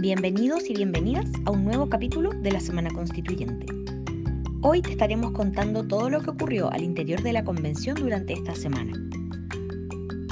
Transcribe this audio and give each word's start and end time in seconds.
Bienvenidos 0.00 0.70
y 0.70 0.74
bienvenidas 0.74 1.26
a 1.44 1.50
un 1.50 1.64
nuevo 1.64 1.88
capítulo 1.88 2.30
de 2.30 2.52
la 2.52 2.60
Semana 2.60 2.88
Constituyente. 2.88 3.66
Hoy 4.62 4.80
te 4.80 4.92
estaremos 4.92 5.32
contando 5.32 5.82
todo 5.88 6.08
lo 6.08 6.20
que 6.20 6.30
ocurrió 6.30 6.70
al 6.70 6.84
interior 6.84 7.20
de 7.20 7.32
la 7.32 7.42
convención 7.42 7.96
durante 7.96 8.34
esta 8.34 8.54
semana. 8.54 8.92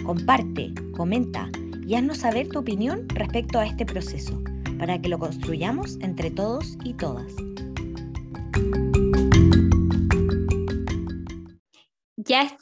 Comparte, 0.05 0.73
comenta 0.93 1.51
y 1.85 1.97
haznos 1.97 2.19
saber 2.19 2.47
tu 2.47 2.61
opinión 2.61 3.09
respecto 3.09 3.59
a 3.59 3.67
este 3.67 3.85
proceso, 3.85 4.41
para 4.79 5.03
que 5.03 5.09
lo 5.09 5.19
construyamos 5.19 5.99
entre 6.01 6.31
todos 6.31 6.79
y 6.85 6.95
todas. 6.95 7.35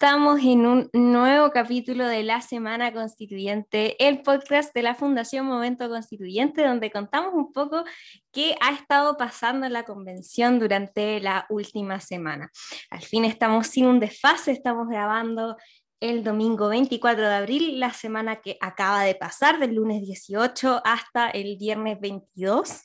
Estamos 0.05 0.41
en 0.43 0.67
un 0.67 0.91
nuevo 0.93 1.51
capítulo 1.51 2.07
de 2.07 2.23
la 2.25 2.43
Semana 2.43 2.93
Constituyente, 2.93 3.97
el 4.07 4.21
podcast 4.21 4.75
de 4.75 4.83
la 4.83 4.95
Fundación 4.95 5.47
Momento 5.47 5.89
Constituyente, 5.89 6.63
donde 6.63 6.91
contamos 6.91 7.33
un 7.33 7.55
poco 7.55 7.85
qué 8.31 8.55
ha 8.61 8.75
estado 8.75 9.17
pasando 9.17 9.65
en 9.65 9.73
la 9.73 9.85
convención 9.85 10.59
durante 10.59 11.21
la 11.21 11.47
última 11.49 12.01
semana. 12.01 12.51
Al 12.91 13.01
fin 13.01 13.25
estamos 13.25 13.69
sin 13.69 13.87
un 13.87 13.99
desfase, 13.99 14.53
estamos 14.53 14.89
grabando 14.91 15.57
el 16.01 16.23
domingo 16.23 16.69
24 16.69 17.27
de 17.27 17.35
abril, 17.35 17.81
la 17.81 17.95
semana 17.95 18.43
que 18.43 18.59
acaba 18.61 19.05
de 19.05 19.15
pasar, 19.15 19.59
del 19.59 19.75
lunes 19.75 20.03
18 20.03 20.83
hasta 20.85 21.31
el 21.31 21.57
viernes 21.57 21.99
22. 21.99 22.83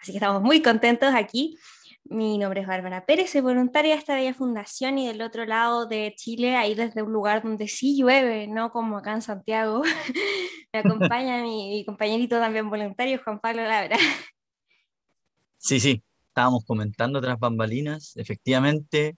Así 0.00 0.12
que 0.12 0.18
estamos 0.18 0.40
muy 0.40 0.62
contentos 0.62 1.12
aquí. 1.16 1.58
Mi 2.04 2.38
nombre 2.38 2.62
es 2.62 2.66
Bárbara 2.66 3.04
Pérez, 3.06 3.30
soy 3.30 3.40
voluntaria 3.40 3.92
de 3.94 3.98
esta 3.98 4.14
bella 4.14 4.34
fundación 4.34 4.98
y 4.98 5.06
del 5.06 5.22
otro 5.22 5.44
lado 5.44 5.86
de 5.86 6.14
Chile, 6.16 6.56
ahí 6.56 6.74
desde 6.74 7.02
un 7.02 7.12
lugar 7.12 7.42
donde 7.42 7.68
sí 7.68 7.96
llueve, 7.96 8.48
no 8.48 8.72
como 8.72 8.98
acá 8.98 9.12
en 9.12 9.22
Santiago, 9.22 9.82
me 10.72 10.78
acompaña 10.80 11.42
mi, 11.42 11.84
compañerito 11.84 12.38
también 12.38 12.68
voluntario, 12.68 13.20
Juan 13.22 13.38
Pablo 13.38 13.62
Labra. 13.62 13.96
Sí, 15.58 15.78
sí, 15.78 16.02
estábamos 16.28 16.64
comentando 16.64 17.20
tras 17.20 17.38
bambalinas, 17.38 18.16
efectivamente, 18.16 19.16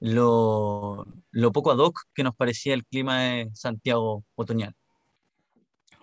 lo, 0.00 1.06
lo 1.30 1.52
poco 1.52 1.70
ad 1.70 1.78
hoc 1.78 2.00
que 2.14 2.24
nos 2.24 2.34
parecía 2.34 2.74
el 2.74 2.84
clima 2.84 3.22
de 3.22 3.50
Santiago 3.54 4.24
otoñal. 4.34 4.74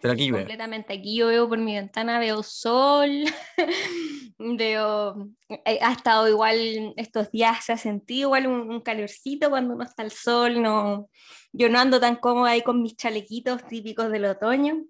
Pero 0.02 0.14
aquí 0.14 0.26
llueve. 0.26 0.44
Completamente, 0.44 0.94
aquí 0.94 1.16
yo 1.16 1.28
veo 1.28 1.48
por 1.48 1.60
mi 1.60 1.76
ventana, 1.76 2.20
veo 2.20 2.42
sol, 2.42 3.10
veo, 4.40 5.30
eh, 5.66 5.80
ha 5.82 5.92
estado 5.92 6.28
igual 6.28 6.94
estos 6.98 7.30
días, 7.32 7.64
se 7.64 7.74
ha 7.74 7.78
sentido 7.78 8.30
igual 8.30 8.48
un, 8.48 8.82
calorcito 8.82 9.50
cuando 9.50 9.76
uno 9.76 9.84
está 9.84 10.02
al 10.02 10.12
sol, 10.12 10.62
no, 10.62 11.10
yo 11.52 11.70
no 11.70 11.80
ando 11.80 12.00
tan 12.00 12.16
cómoda 12.16 12.52
ahí 12.52 12.64
con 12.64 12.82
mis 12.82 12.96
chalequitos 12.96 13.68
típicos 13.68 14.12
del 14.12 14.26
otoño. 14.26 14.84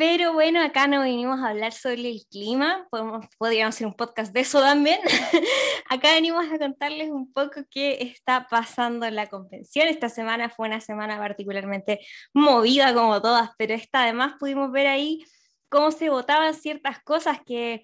Pero 0.00 0.32
bueno, 0.32 0.62
acá 0.62 0.86
no 0.86 1.02
venimos 1.02 1.40
a 1.40 1.50
hablar 1.50 1.74
sobre 1.74 2.08
el 2.08 2.22
clima, 2.30 2.88
podemos, 2.90 3.26
podríamos 3.36 3.74
hacer 3.74 3.86
un 3.86 3.92
podcast 3.92 4.32
de 4.32 4.40
eso 4.40 4.58
también. 4.62 4.98
acá 5.90 6.14
venimos 6.14 6.46
a 6.50 6.58
contarles 6.58 7.10
un 7.10 7.30
poco 7.30 7.60
qué 7.70 7.98
está 8.00 8.46
pasando 8.48 9.04
en 9.04 9.14
la 9.14 9.26
convención. 9.26 9.88
Esta 9.88 10.08
semana 10.08 10.48
fue 10.48 10.68
una 10.68 10.80
semana 10.80 11.18
particularmente 11.18 12.00
movida 12.32 12.94
como 12.94 13.20
todas, 13.20 13.50
pero 13.58 13.74
esta 13.74 14.04
además 14.04 14.36
pudimos 14.40 14.72
ver 14.72 14.86
ahí 14.86 15.22
cómo 15.68 15.90
se 15.90 16.08
votaban 16.08 16.54
ciertas 16.54 17.02
cosas 17.02 17.36
que, 17.44 17.82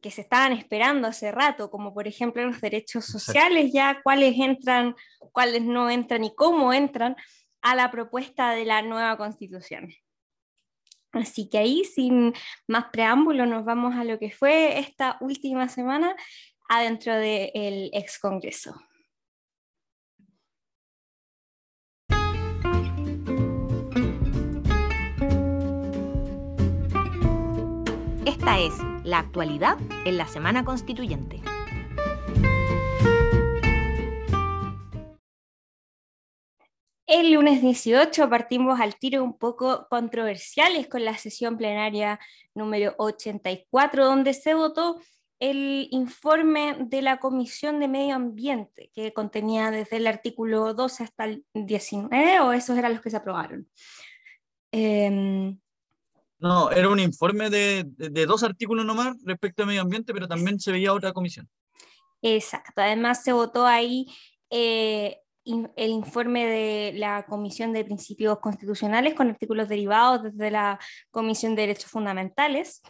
que 0.00 0.10
se 0.10 0.22
estaban 0.22 0.54
esperando 0.54 1.06
hace 1.06 1.32
rato, 1.32 1.70
como 1.70 1.92
por 1.92 2.08
ejemplo 2.08 2.46
los 2.46 2.62
derechos 2.62 3.04
sociales, 3.04 3.74
ya 3.74 4.00
cuáles 4.02 4.38
entran, 4.38 4.94
cuáles 5.32 5.60
no 5.60 5.90
entran 5.90 6.24
y 6.24 6.34
cómo 6.34 6.72
entran 6.72 7.14
a 7.60 7.74
la 7.74 7.90
propuesta 7.90 8.52
de 8.52 8.64
la 8.64 8.80
nueva 8.80 9.18
constitución. 9.18 9.90
Así 11.16 11.48
que 11.48 11.58
ahí, 11.58 11.84
sin 11.84 12.34
más 12.68 12.86
preámbulo, 12.92 13.46
nos 13.46 13.64
vamos 13.64 13.94
a 13.94 14.04
lo 14.04 14.18
que 14.18 14.30
fue 14.30 14.78
esta 14.78 15.16
última 15.20 15.68
semana 15.68 16.14
adentro 16.68 17.14
del 17.14 17.90
ex 17.92 18.18
Congreso. 18.18 18.74
Esta 28.26 28.58
es 28.60 28.74
la 29.04 29.20
actualidad 29.20 29.78
en 30.04 30.18
la 30.18 30.26
Semana 30.26 30.64
Constituyente. 30.64 31.40
El 37.06 37.32
lunes 37.32 37.62
18 37.62 38.28
partimos 38.28 38.80
al 38.80 38.96
tiro 38.96 39.22
un 39.22 39.38
poco 39.38 39.86
controversiales 39.88 40.88
con 40.88 41.04
la 41.04 41.16
sesión 41.16 41.56
plenaria 41.56 42.18
número 42.52 42.96
84, 42.98 44.04
donde 44.04 44.34
se 44.34 44.54
votó 44.54 45.00
el 45.38 45.86
informe 45.92 46.76
de 46.80 47.02
la 47.02 47.18
Comisión 47.18 47.78
de 47.78 47.86
Medio 47.86 48.16
Ambiente, 48.16 48.90
que 48.92 49.12
contenía 49.12 49.70
desde 49.70 49.98
el 49.98 50.08
artículo 50.08 50.74
12 50.74 51.04
hasta 51.04 51.24
el 51.26 51.44
19, 51.54 52.40
o 52.40 52.52
esos 52.52 52.76
eran 52.76 52.94
los 52.94 53.02
que 53.02 53.10
se 53.10 53.18
aprobaron. 53.18 53.68
Em, 54.72 55.56
no, 56.38 56.72
era 56.72 56.88
un 56.88 56.98
informe 56.98 57.50
de, 57.50 57.84
de, 57.86 58.26
dos 58.26 58.42
artículos 58.42 58.84
nomás 58.84 59.16
respecto 59.24 59.62
a 59.62 59.66
medio 59.66 59.82
ambiente, 59.82 60.12
pero 60.12 60.26
también 60.26 60.58
se 60.58 60.72
veía 60.72 60.92
otra 60.92 61.12
comisión. 61.12 61.48
Exacto, 62.20 62.80
además 62.82 63.22
se 63.22 63.32
votó 63.32 63.64
ahí 63.64 64.06
eh, 64.50 65.20
el 65.46 65.90
informe 65.90 66.46
de 66.46 66.92
la 66.98 67.24
Comisión 67.26 67.72
de 67.72 67.84
Principios 67.84 68.38
Constitucionales 68.40 69.14
con 69.14 69.30
artículos 69.30 69.68
derivados 69.68 70.24
desde 70.24 70.50
la 70.50 70.78
Comisión 71.10 71.54
de 71.54 71.62
Derechos 71.62 71.90
Fundamentales. 71.90 72.82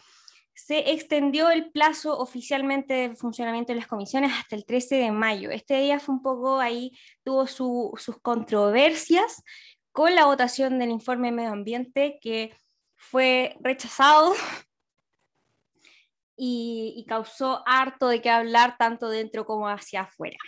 Se 0.54 0.92
extendió 0.92 1.50
el 1.50 1.70
plazo 1.70 2.18
oficialmente 2.18 2.94
de 2.94 3.14
funcionamiento 3.14 3.72
de 3.72 3.80
las 3.80 3.86
comisiones 3.86 4.32
hasta 4.32 4.56
el 4.56 4.64
13 4.64 4.96
de 4.96 5.12
mayo. 5.12 5.50
Este 5.50 5.78
día 5.80 6.00
fue 6.00 6.14
un 6.14 6.22
poco 6.22 6.58
ahí, 6.58 6.92
tuvo 7.22 7.46
sus 7.46 8.16
controversias 8.22 9.42
con 9.92 10.14
la 10.14 10.24
votación 10.24 10.78
del 10.78 10.90
informe 10.90 11.28
de 11.28 11.32
medio 11.32 11.50
ambiente 11.50 12.18
que 12.22 12.56
fue 12.96 13.56
rechazado 13.60 14.32
y, 16.36 16.94
y 16.96 17.04
causó 17.04 17.62
harto 17.66 18.08
de 18.08 18.22
qué 18.22 18.30
hablar 18.30 18.76
tanto 18.78 19.10
dentro 19.10 19.44
como 19.44 19.68
hacia 19.68 20.02
afuera. 20.02 20.38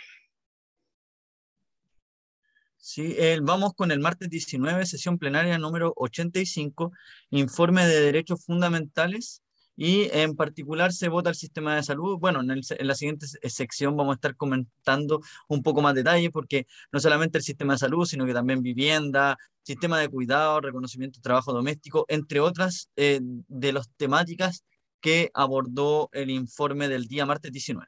Sí, 2.81 3.15
vamos 3.41 3.73
con 3.73 3.91
el 3.91 3.99
martes 3.99 4.29
19, 4.29 4.85
sesión 4.85 5.17
plenaria 5.17 5.57
número 5.57 5.93
85, 5.97 6.93
informe 7.29 7.85
de 7.85 7.99
derechos 7.99 8.43
fundamentales 8.45 9.43
y 9.75 10.09
en 10.13 10.35
particular 10.35 10.93
se 10.93 11.09
vota 11.09 11.29
el 11.29 11.35
sistema 11.35 11.75
de 11.75 11.83
salud. 11.83 12.17
Bueno, 12.19 12.41
en, 12.41 12.61
la 12.79 12.95
siguiente 12.95 13.27
sección 13.27 13.97
vamos 13.97 14.13
a 14.13 14.15
estar 14.15 14.35
comentando 14.37 15.21
un 15.49 15.61
poco 15.61 15.81
más 15.81 15.93
detalle 15.93 16.31
porque 16.31 16.67
no 16.91 17.01
solamente 17.01 17.37
el 17.37 17.43
sistema 17.43 17.73
de 17.73 17.79
salud, 17.79 18.05
sino 18.05 18.25
que 18.25 18.33
también 18.33 18.61
vivienda, 18.61 19.37
sistema 19.61 19.99
de 19.99 20.07
cuidado, 20.09 20.61
reconocimiento 20.61 21.19
de 21.19 21.23
trabajo 21.23 21.51
doméstico, 21.53 22.05
entre 22.07 22.39
otras 22.39 22.89
eh, 22.95 23.19
de 23.21 23.73
las 23.73 23.89
temáticas 23.97 24.63
que 25.01 25.31
abordó 25.33 26.09
el 26.13 26.29
informe 26.29 26.87
del 26.87 27.07
día 27.07 27.25
martes 27.25 27.51
19 27.51 27.85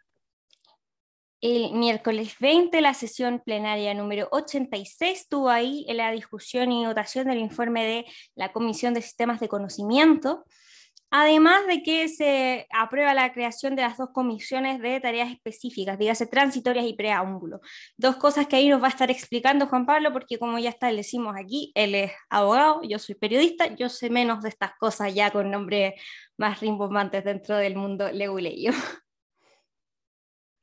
el 1.42 1.74
miércoles 1.74 2.36
20, 2.40 2.80
la 2.82 2.94
sesión 2.94 3.42
plenaria 3.44 3.94
número 3.96 4.28
86 4.32 5.28
tuvo 5.28 5.50
ahí 5.50 5.86
la 5.90 6.12
discusión 6.12 6.72
y 6.72 6.86
votación 6.86 7.28
del 7.28 7.40
informe 7.40 7.84
de 7.84 8.06
la 8.36 8.52
Comisión 8.52 8.94
de 8.94 9.02
Sistemas 9.02 9.40
de 9.40 9.50
Conocimiento, 9.50 10.46
además 11.10 11.66
de 11.66 11.82
que 11.82 12.08
se 12.10 12.68
aprueba 12.72 13.16
la 13.16 13.34
creación 13.34 13.76
de 13.76 13.82
las 13.82 13.98
dos 13.98 14.10
comisiones 14.14 14.80
de 14.82 15.00
tareas 15.00 15.32
específicas, 15.32 15.98
dígase 15.98 16.28
transitorias 16.28 16.86
y 16.86 16.94
preámbulo. 16.94 17.60
Dos 17.98 18.18
cosas 18.18 18.46
que 18.48 18.58
ahí 18.58 18.70
nos 18.70 18.82
va 18.82 18.88
a 18.88 18.92
estar 18.92 19.10
explicando 19.10 19.66
Juan 19.66 19.88
Pablo, 19.88 20.14
porque 20.14 20.38
como 20.38 20.60
ya 20.60 20.70
establecimos 20.70 21.36
aquí, 21.36 21.72
él 21.74 21.96
es 21.96 22.12
abogado, 22.30 22.82
yo 22.84 23.00
soy 23.00 23.16
periodista, 23.16 23.66
yo 23.76 23.90
sé 23.90 24.12
menos 24.12 24.44
de 24.44 24.50
estas 24.50 24.74
cosas 24.80 25.14
ya 25.16 25.32
con 25.32 25.50
nombres 25.50 25.96
más 26.38 26.60
rimbombantes 26.60 27.24
dentro 27.24 27.58
del 27.58 27.76
mundo 27.76 28.12
leguleyo. 28.12 28.72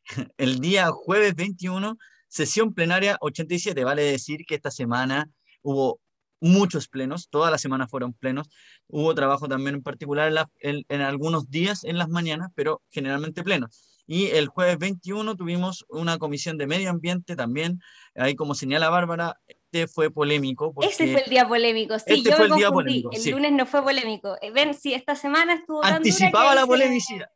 el 0.39 0.61
día 0.61 0.91
jueves 0.91 1.35
21, 1.35 1.99
sesión 2.29 2.75
plenaria 2.75 3.17
87. 3.21 3.85
Vale 3.85 4.03
decir 4.03 4.45
que 4.47 4.55
esta 4.55 4.71
semana 4.71 5.31
hubo 5.63 6.01
muchos 6.41 6.89
plenos, 6.89 7.29
todas 7.31 7.51
las 7.51 7.61
semanas 7.61 7.91
fueron 7.91 8.13
plenos. 8.13 8.49
Hubo 8.87 9.15
trabajo 9.15 9.49
también 9.49 9.77
en 9.77 9.83
particular 9.83 10.33
en, 10.61 11.01
algunos 11.01 11.51
días 11.51 11.85
en 11.85 11.99
las 11.99 12.09
mañanas, 12.09 12.51
pero 12.55 12.83
generalmente 12.91 13.43
plenos. 13.43 14.05
Y 14.07 14.27
el 14.29 14.47
jueves 14.47 14.79
21 14.79 15.37
tuvimos 15.37 15.85
una 15.91 16.17
comisión 16.17 16.57
de 16.57 16.67
medio 16.67 16.89
ambiente 16.89 17.37
también, 17.37 17.81
ahí 18.15 18.35
como 18.35 18.55
señala 18.55 18.89
Bárbara, 18.89 19.39
este 19.47 19.87
fue 19.87 20.11
polémico. 20.11 20.73
Ese 20.81 21.13
fue 21.13 21.25
el 21.25 21.31
día 21.31 21.47
polémico, 21.47 21.99
sí, 21.99 22.05
este 22.15 22.31
yo 22.31 22.37
fue 22.37 22.47
el 22.47 22.55
día 22.55 22.71
polémico. 22.71 23.11
El 23.13 23.31
lunes 23.33 23.53
no 23.53 23.67
fue 23.67 23.83
polémico. 23.83 24.37
Eh, 24.41 24.51
ven, 24.51 24.73
sí, 24.73 24.95
esta 24.95 25.15
semana 25.15 25.55
estuvo... 25.55 25.85
Anticipaba 25.85 26.55
la 26.55 26.67
polémica, 26.67 27.31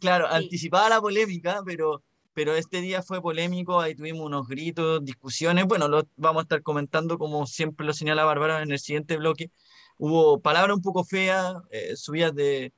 claro, 0.00 0.26
anticipaba 0.26 0.88
la 0.88 1.00
polémica, 1.00 1.62
pero 1.64 2.02
pero 2.36 2.54
este 2.54 2.82
día 2.82 3.02
fue 3.02 3.22
polémico, 3.22 3.80
ahí 3.80 3.94
tuvimos 3.94 4.26
unos 4.26 4.46
gritos, 4.46 5.02
discusiones, 5.02 5.64
bueno, 5.64 5.88
lo 5.88 6.06
vamos 6.16 6.40
a 6.40 6.42
estar 6.42 6.62
comentando 6.62 7.16
como 7.16 7.46
siempre 7.46 7.86
lo 7.86 7.94
señala 7.94 8.24
Bárbara 8.24 8.62
en 8.62 8.70
el 8.72 8.78
siguiente 8.78 9.16
bloque. 9.16 9.50
Hubo 9.96 10.38
palabras 10.42 10.76
un 10.76 10.82
poco 10.82 11.02
feas, 11.02 11.54
eh, 11.70 11.96
subidas 11.96 12.34
de 12.34 12.74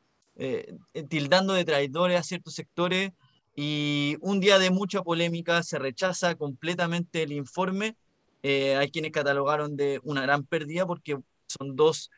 tildando 1.08 1.54
de 1.54 1.64
traidores 1.64 2.20
a 2.20 2.22
ciertos 2.22 2.54
sectores 2.54 3.10
y 3.56 4.16
un 4.20 4.38
día 4.38 4.60
de 4.60 4.70
mucha 4.70 5.02
polémica 5.02 5.64
se 5.64 5.80
rechaza 5.80 6.36
completamente 6.36 7.24
el 7.24 7.32
informe. 7.32 7.96
hay 8.44 8.90
quienes 8.92 9.10
catalogaron 9.10 9.76
de 9.76 10.00
una 10.04 10.22
gran 10.22 10.44
pérdida 10.44 10.86
porque 10.86 11.18
son 11.48 11.74
dos 11.74 12.10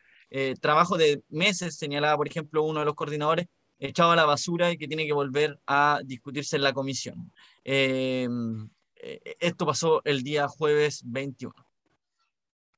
trabajos 0.61 0.99
de 0.99 1.23
meses, 1.31 1.77
señalaba 1.77 2.19
por 2.19 2.29
ejemplo 2.29 2.63
uno 2.65 2.81
de 2.81 2.85
los 2.85 2.95
coordinadores, 2.95 3.47
echado 3.81 4.13
a 4.13 4.17
la 4.17 4.27
basura 4.27 4.71
y 4.71 4.79
que 4.79 4.87
tiene 4.87 5.07
que 5.07 5.13
volver 5.13 5.59
a 5.67 6.01
discutirse 6.05 6.57
en 6.57 6.63
la 6.63 6.73
comisión. 6.73 7.33
Em, 7.65 8.69
eh, 8.95 9.37
esto 9.41 9.67
pasó 9.67 10.03
el 10.05 10.23
día 10.23 10.47
jueves 10.47 11.03
21. 11.05 11.55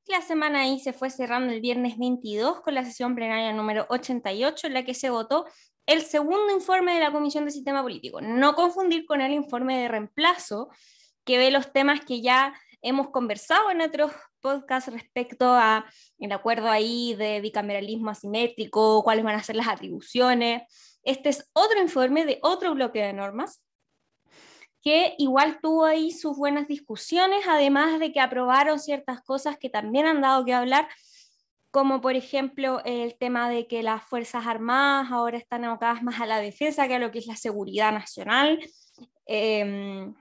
La 0.07 0.23
semana 0.23 0.63
ahí 0.63 0.81
se 0.81 0.93
fue 0.93 1.11
cerrando 1.11 1.53
el 1.53 1.61
viernes 1.61 1.99
22 1.99 2.61
con 2.61 2.75
la 2.75 2.85
sesión 2.85 3.15
plenaria 3.15 3.53
número 3.53 3.87
88 3.89 4.69
en 4.69 4.75
la 4.75 4.85
que 4.85 4.95
se 4.95 5.11
votó 5.11 5.47
el 5.87 6.03
segundo 6.03 6.53
informe 6.53 6.95
de 6.95 7.01
la 7.01 7.13
Comisión 7.13 7.45
de 7.45 7.51
Sistema 7.51 7.83
Político. 7.83 8.21
No 8.21 8.55
confundir 8.55 9.05
con 9.05 9.21
el 9.21 9.33
informe 9.33 9.81
de 9.81 9.89
reemplazo 9.89 10.69
que 11.25 11.39
ve 11.39 11.51
los 11.51 11.73
temas 11.73 12.01
que 12.05 12.21
ya 12.21 12.55
hemos 12.83 13.11
conversado 13.11 13.71
en 13.71 13.81
otros 13.81 14.13
podcasts 14.41 14.93
respecto 14.93 15.55
a 15.55 15.87
el 16.19 16.33
acuerdo 16.33 16.69
ahí 16.69 17.15
de 17.15 17.41
bicameralismo 17.41 18.11
asimétrico, 18.11 19.03
cuáles 19.05 19.25
van 19.25 19.37
a 19.37 19.43
ser 19.43 19.57
las 19.57 19.69
atribuciones. 19.69 20.63
Este 21.03 21.29
es 21.31 21.51
otro 21.53 21.81
informe 21.81 22.25
de 22.25 22.39
otro 22.43 22.75
bloque 22.75 23.03
de 23.03 23.13
normas 23.13 23.63
que 24.83 25.15
igual 25.19 25.61
tuvo 25.63 25.85
ahí 25.85 26.11
sus 26.11 26.37
buenas 26.37 26.67
discusiones, 26.67 27.45
además 27.49 28.01
de 28.01 28.13
que 28.13 28.21
aprobaron 28.21 28.81
ciertas 28.81 29.23
cosas 29.23 29.57
que 29.57 29.71
también 29.71 30.07
han 30.07 30.21
dado 30.21 30.45
que 30.45 30.53
hablar, 30.53 30.89
como 31.71 32.01
por 32.01 32.17
ejemplo 32.17 32.83
el 32.85 33.17
tema 33.17 33.49
de 33.49 33.69
que 33.69 33.83
las 33.83 34.03
Fuerzas 34.03 34.47
Armadas 34.47 35.13
ahora 35.13 35.39
están 35.39 35.65
abocadas 35.65 36.03
más 36.03 36.21
a 36.21 36.27
la 36.27 36.41
defensa 36.41 36.89
que 36.89 36.97
a 36.97 36.99
lo 36.99 37.13
que 37.13 37.21
es 37.21 37.27
la 37.27 37.37
seguridad 37.37 37.93
nacional. 37.93 38.59
Em, 39.25 40.13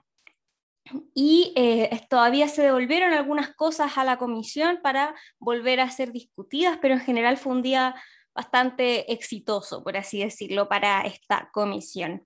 y 1.16 1.54
eh, 1.56 1.90
todavía 2.10 2.48
se 2.48 2.62
devolvieron 2.62 3.14
algunas 3.14 3.56
cosas 3.56 3.98
a 3.98 4.04
la 4.04 4.18
comisión 4.18 4.80
para 4.84 5.16
volver 5.40 5.80
a 5.80 5.90
ser 5.90 6.12
discutidas, 6.12 6.78
pero 6.82 6.94
en 6.94 7.00
general 7.00 7.38
fue 7.38 7.54
un 7.54 7.62
día 7.62 7.96
bastante 8.34 9.12
exitoso, 9.12 9.84
por 9.84 9.98
así 9.98 10.20
decirlo, 10.20 10.70
para 10.70 11.02
esta 11.02 11.50
comisión. 11.54 12.24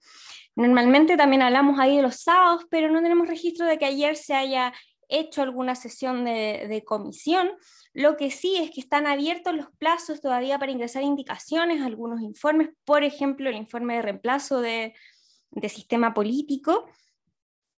Normalmente 0.55 1.17
también 1.17 1.41
hablamos 1.41 1.79
ahí 1.79 1.97
de 1.97 2.03
los 2.03 2.21
sábados, 2.21 2.65
pero 2.69 2.89
no 2.89 3.01
tenemos 3.01 3.27
registro 3.27 3.65
de 3.65 3.77
que 3.77 3.85
ayer 3.85 4.15
se 4.15 4.33
haya 4.33 4.73
hecho 5.09 5.41
alguna 5.41 5.75
sesión 5.75 6.25
de, 6.25 6.83
comisión. 6.85 7.51
Lo 7.93 8.17
que 8.17 8.31
sí 8.31 8.57
es 8.57 8.71
que 8.71 8.81
están 8.81 9.07
abiertos 9.07 9.55
los 9.55 9.67
plazos 9.77 10.21
todavía 10.21 10.59
para 10.59 10.71
ingresar 10.71 11.03
indicaciones, 11.03 11.81
algunos 11.81 12.21
informes, 12.21 12.69
por 12.85 13.03
ejemplo, 13.03 13.49
el 13.49 13.55
informe 13.55 13.95
de 13.95 14.01
reemplazo 14.01 14.61
de, 14.61 14.93
sistema 15.69 16.13
político, 16.13 16.85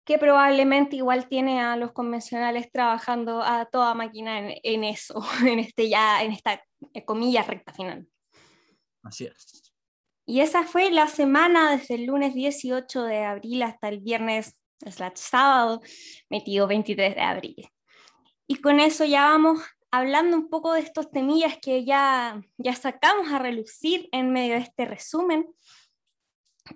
que 0.03 0.18
probablemente 0.18 0.95
igual 0.95 1.27
tiene 1.27 1.62
a 1.62 1.75
los 1.75 1.91
convencionales 1.91 2.71
trabajando 2.71 3.44
a 3.44 3.65
toda 3.65 3.94
máquina 3.94 4.39
en, 4.39 4.56
en 4.63 4.83
eso, 4.83 5.21
en, 5.45 5.59
este 5.59 5.89
ya, 5.89 6.23
en 6.23 6.31
esta 6.31 6.63
eh, 6.94 7.06
comilla 7.06 7.44
recta 7.44 7.73
final. 7.73 8.07
Así 9.07 9.25
es. 9.25 9.74
Y 10.25 10.42
esa 10.42 10.63
fue 10.63 10.92
la 10.92 11.07
semana 11.07 11.71
desde 11.71 11.95
el 11.95 12.06
lunes 12.06 12.33
18 12.33 13.04
de 13.04 13.24
abril 13.24 13.63
hasta 13.63 13.88
el 13.88 14.01
viernes, 14.01 14.57
slash 14.86 15.15
sábado, 15.15 15.81
metido 16.30 16.68
23 16.68 17.15
de 17.15 17.21
abril. 17.21 17.69
Y 18.45 18.57
con 18.57 18.80
eso 18.80 19.06
ya 19.06 19.25
vamos 19.25 19.62
hablando 19.89 20.36
un 20.36 20.50
poco 20.50 20.74
de 20.74 20.81
estos 20.81 21.12
temillas 21.12 21.57
que 21.62 21.86
ya, 21.86 22.42
ya 22.57 22.75
sacamos 22.75 23.31
a 23.31 23.39
relucir 23.39 24.09
en 24.12 24.31
medio 24.31 24.56
de 24.56 24.62
este 24.62 24.86
resumen, 24.86 25.48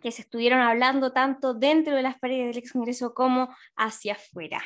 que 0.01 0.11
se 0.11 0.21
estuvieron 0.21 0.61
hablando 0.61 1.11
tanto 1.11 1.53
dentro 1.53 1.95
de 1.95 2.01
las 2.03 2.17
paredes 2.19 2.47
del 2.47 2.57
ex 2.57 2.71
Congreso 2.71 3.13
como 3.13 3.53
hacia 3.75 4.13
afuera. 4.13 4.63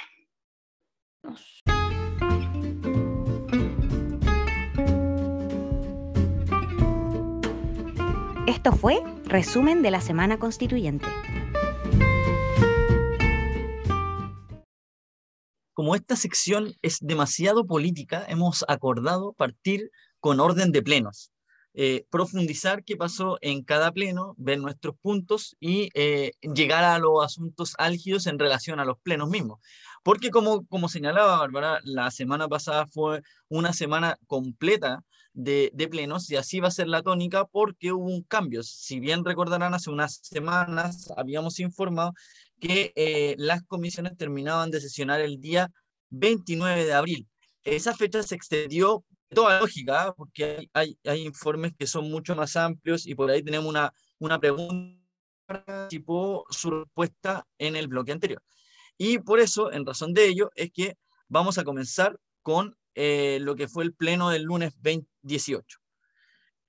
Esto 8.48 8.72
fue 8.74 9.02
Resumen 9.26 9.82
de 9.82 9.90
la 9.90 10.02
Semana 10.02 10.38
Constituyente. 10.38 11.08
Como 15.74 15.96
esta 15.96 16.16
sección 16.16 16.76
es 16.84 17.00
demasiado 17.02 17.66
política, 17.66 18.24
hemos 18.28 18.64
acordado 18.68 19.34
partir 19.34 19.90
con 20.20 20.40
orden 20.40 20.72
de 20.72 20.84
plenos. 20.84 21.32
Eh, 21.74 22.06
profundizar 22.12 22.84
qué 22.84 22.96
pasó 22.96 23.40
en 23.42 23.64
cada 23.64 23.92
pleno, 23.92 24.36
ver 24.38 24.60
nuestros 24.60 24.96
puntos 25.02 25.58
y 25.60 25.90
eh, 25.96 26.34
llegar 26.42 26.84
a 26.84 27.00
los 27.00 27.26
asuntos 27.26 27.74
álgidos 27.80 28.28
en 28.28 28.38
relación 28.38 28.80
a 28.80 28.86
los 28.86 29.00
plenos 29.00 29.28
mismos. 29.28 29.60
Porque 30.04 30.30
como, 30.30 30.68
como 30.68 30.88
señalaba 30.88 31.40
Bárbara, 31.40 31.80
la 31.84 32.12
semana 32.12 32.48
pasada 32.48 32.86
fue 32.86 33.24
una 33.50 33.74
semana 33.74 34.18
completa 34.28 35.04
de, 35.36 35.88
plenos 35.92 36.32
y 36.32 36.38
así 36.38 36.60
va 36.60 36.70
a 36.70 36.72
ser 36.72 36.88
la 36.88 37.04
tónica 37.04 37.46
porque 37.46 37.92
hubo 37.92 38.08
un 38.08 38.24
cambio. 38.24 38.64
Si 38.64 39.00
bien 39.00 39.24
recordarán, 39.24 39.74
hace 39.74 39.90
unas 39.90 40.20
semanas 40.24 41.12
habíamos 41.18 41.60
informado 41.60 42.14
que 42.60 42.94
eh, 42.96 43.36
las 43.38 43.64
comisiones 43.64 44.18
terminaban 44.18 44.72
de 44.72 44.82
sesionar 44.82 45.22
el 45.22 45.40
día 45.40 45.72
29 46.10 46.86
de 46.86 46.94
abril. 46.94 47.28
Esa 47.64 47.94
fecha 47.94 48.24
se 48.24 48.36
extendió 48.36 49.04
toda 49.30 49.60
lógica, 49.60 50.14
porque 50.16 50.70
hay, 50.74 50.98
hay, 51.04 51.26
informes 51.26 51.74
que 51.78 51.88
son 51.88 52.10
mucho 52.10 52.36
más 52.36 52.56
amplios 52.56 53.06
y 53.06 53.16
por 53.16 53.30
ahí 53.30 53.44
tenemos 53.44 53.68
una, 53.68 53.92
una 54.20 54.40
pregunta 54.40 55.02
tipo 55.90 56.46
su 56.50 56.72
respuesta 56.72 57.46
en 57.58 57.76
el 57.76 57.88
bloque 57.88 58.12
anterior. 58.12 58.42
Y 58.98 59.20
por 59.20 59.40
eso, 59.40 59.72
en 59.74 59.86
razón 59.86 60.14
de 60.14 60.28
ello, 60.28 60.52
es 60.56 60.72
que 60.72 60.98
vamos 61.28 61.58
a 61.58 61.64
comenzar 61.64 62.18
con 62.42 62.78
eh, 62.96 63.40
lo 63.42 63.56
que 63.56 63.68
fue 63.68 63.84
el 63.84 63.94
pleno 63.94 64.30
del 64.30 64.44
lunes 64.44 64.74
18. 65.22 65.80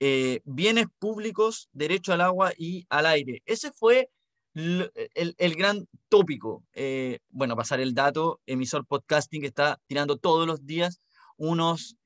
Eh, 0.00 0.40
bienes 0.44 0.86
públicos, 0.98 1.68
derecho 1.72 2.12
al 2.12 2.20
agua 2.20 2.52
y 2.58 2.84
al 2.90 3.06
aire. 3.06 3.42
Ese 3.46 3.70
fue 3.70 4.10
el, 4.54 5.54
gran 5.56 5.86
tópico. 6.08 6.64
Eh, 6.72 7.20
bueno, 7.28 7.54
pasar 7.56 7.80
el 7.80 7.94
dato, 7.94 8.40
emisor 8.44 8.84
podcasting 8.86 9.44
está 9.44 9.80
tirando 9.86 10.16
todos 10.16 10.46
los 10.46 10.66
días 10.66 11.00
unos 11.38 11.96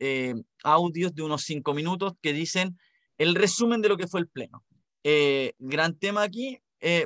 audios 0.64 1.14
de 1.14 1.22
unos 1.22 1.42
cinco 1.42 1.72
minutos 1.72 2.14
que 2.20 2.32
dicen 2.32 2.76
el 3.16 3.36
resumen 3.36 3.80
de 3.80 3.88
lo 3.88 3.96
que 3.96 4.08
fue 4.08 4.20
el 4.20 4.28
pleno. 4.28 4.64
gran 5.58 5.94
tema 5.96 6.24
aquí, 6.24 6.58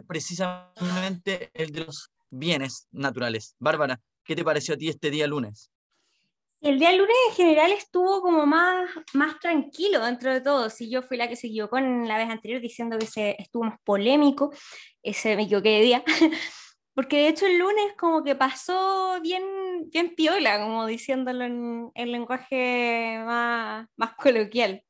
precisamente 0.07 1.51
el 1.53 1.71
de 1.71 1.85
los 1.85 2.11
bienes 2.31 2.89
naturales. 2.93 3.55
Bárbara, 3.59 4.01
¿qué 4.25 4.35
te 4.35 4.43
pareció 4.43 4.75
a 4.75 4.79
ti 4.79 4.89
este 4.89 5.11
día 5.11 5.27
lunes? 5.27 5.71
El 6.65 6.79
día 6.79 6.93
lunes 6.93 7.15
en 7.29 7.35
general 7.35 7.73
estuvo 7.73 8.23
como 8.23 8.47
más, 8.47 8.89
más 9.13 9.39
tranquilo 9.39 10.03
dentro 10.03 10.33
de 10.33 10.41
todo. 10.41 10.71
Si 10.71 10.89
yo 10.89 11.03
fui 11.03 11.19
la 11.19 11.29
que 11.29 11.37
se 11.37 11.49
equivocó 11.49 11.77
en 11.77 12.09
la 12.09 12.17
vez 12.17 12.31
anterior 12.31 12.59
diciendo 12.59 12.99
que 12.99 13.05
se, 13.05 13.37
estuvo 13.39 13.65
más 13.65 13.79
polémico, 13.85 14.51
ese 15.03 15.37
me 15.37 15.43
equivoqué 15.43 15.69
de 15.69 15.81
día. 15.83 16.05
Porque 16.95 17.19
de 17.19 17.29
hecho 17.29 17.45
el 17.45 17.59
lunes 17.59 17.93
como 17.99 18.25
que 18.25 18.35
pasó 18.35 19.21
bien, 19.21 19.45
bien 19.91 20.15
piola, 20.15 20.59
como 20.59 20.87
diciéndolo 20.87 21.45
en 21.45 21.91
el 21.95 22.13
lenguaje 22.13 23.21
más, 23.27 23.87
más 23.97 24.15
coloquial. 24.15 24.83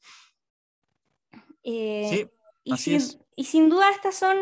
Eh, 1.65 2.09
sí, 2.09 2.31
y, 2.65 2.77
sin, 2.79 3.01
y 3.37 3.45
sin 3.45 3.69
duda 3.69 3.91
estas 3.91 4.17
son, 4.17 4.37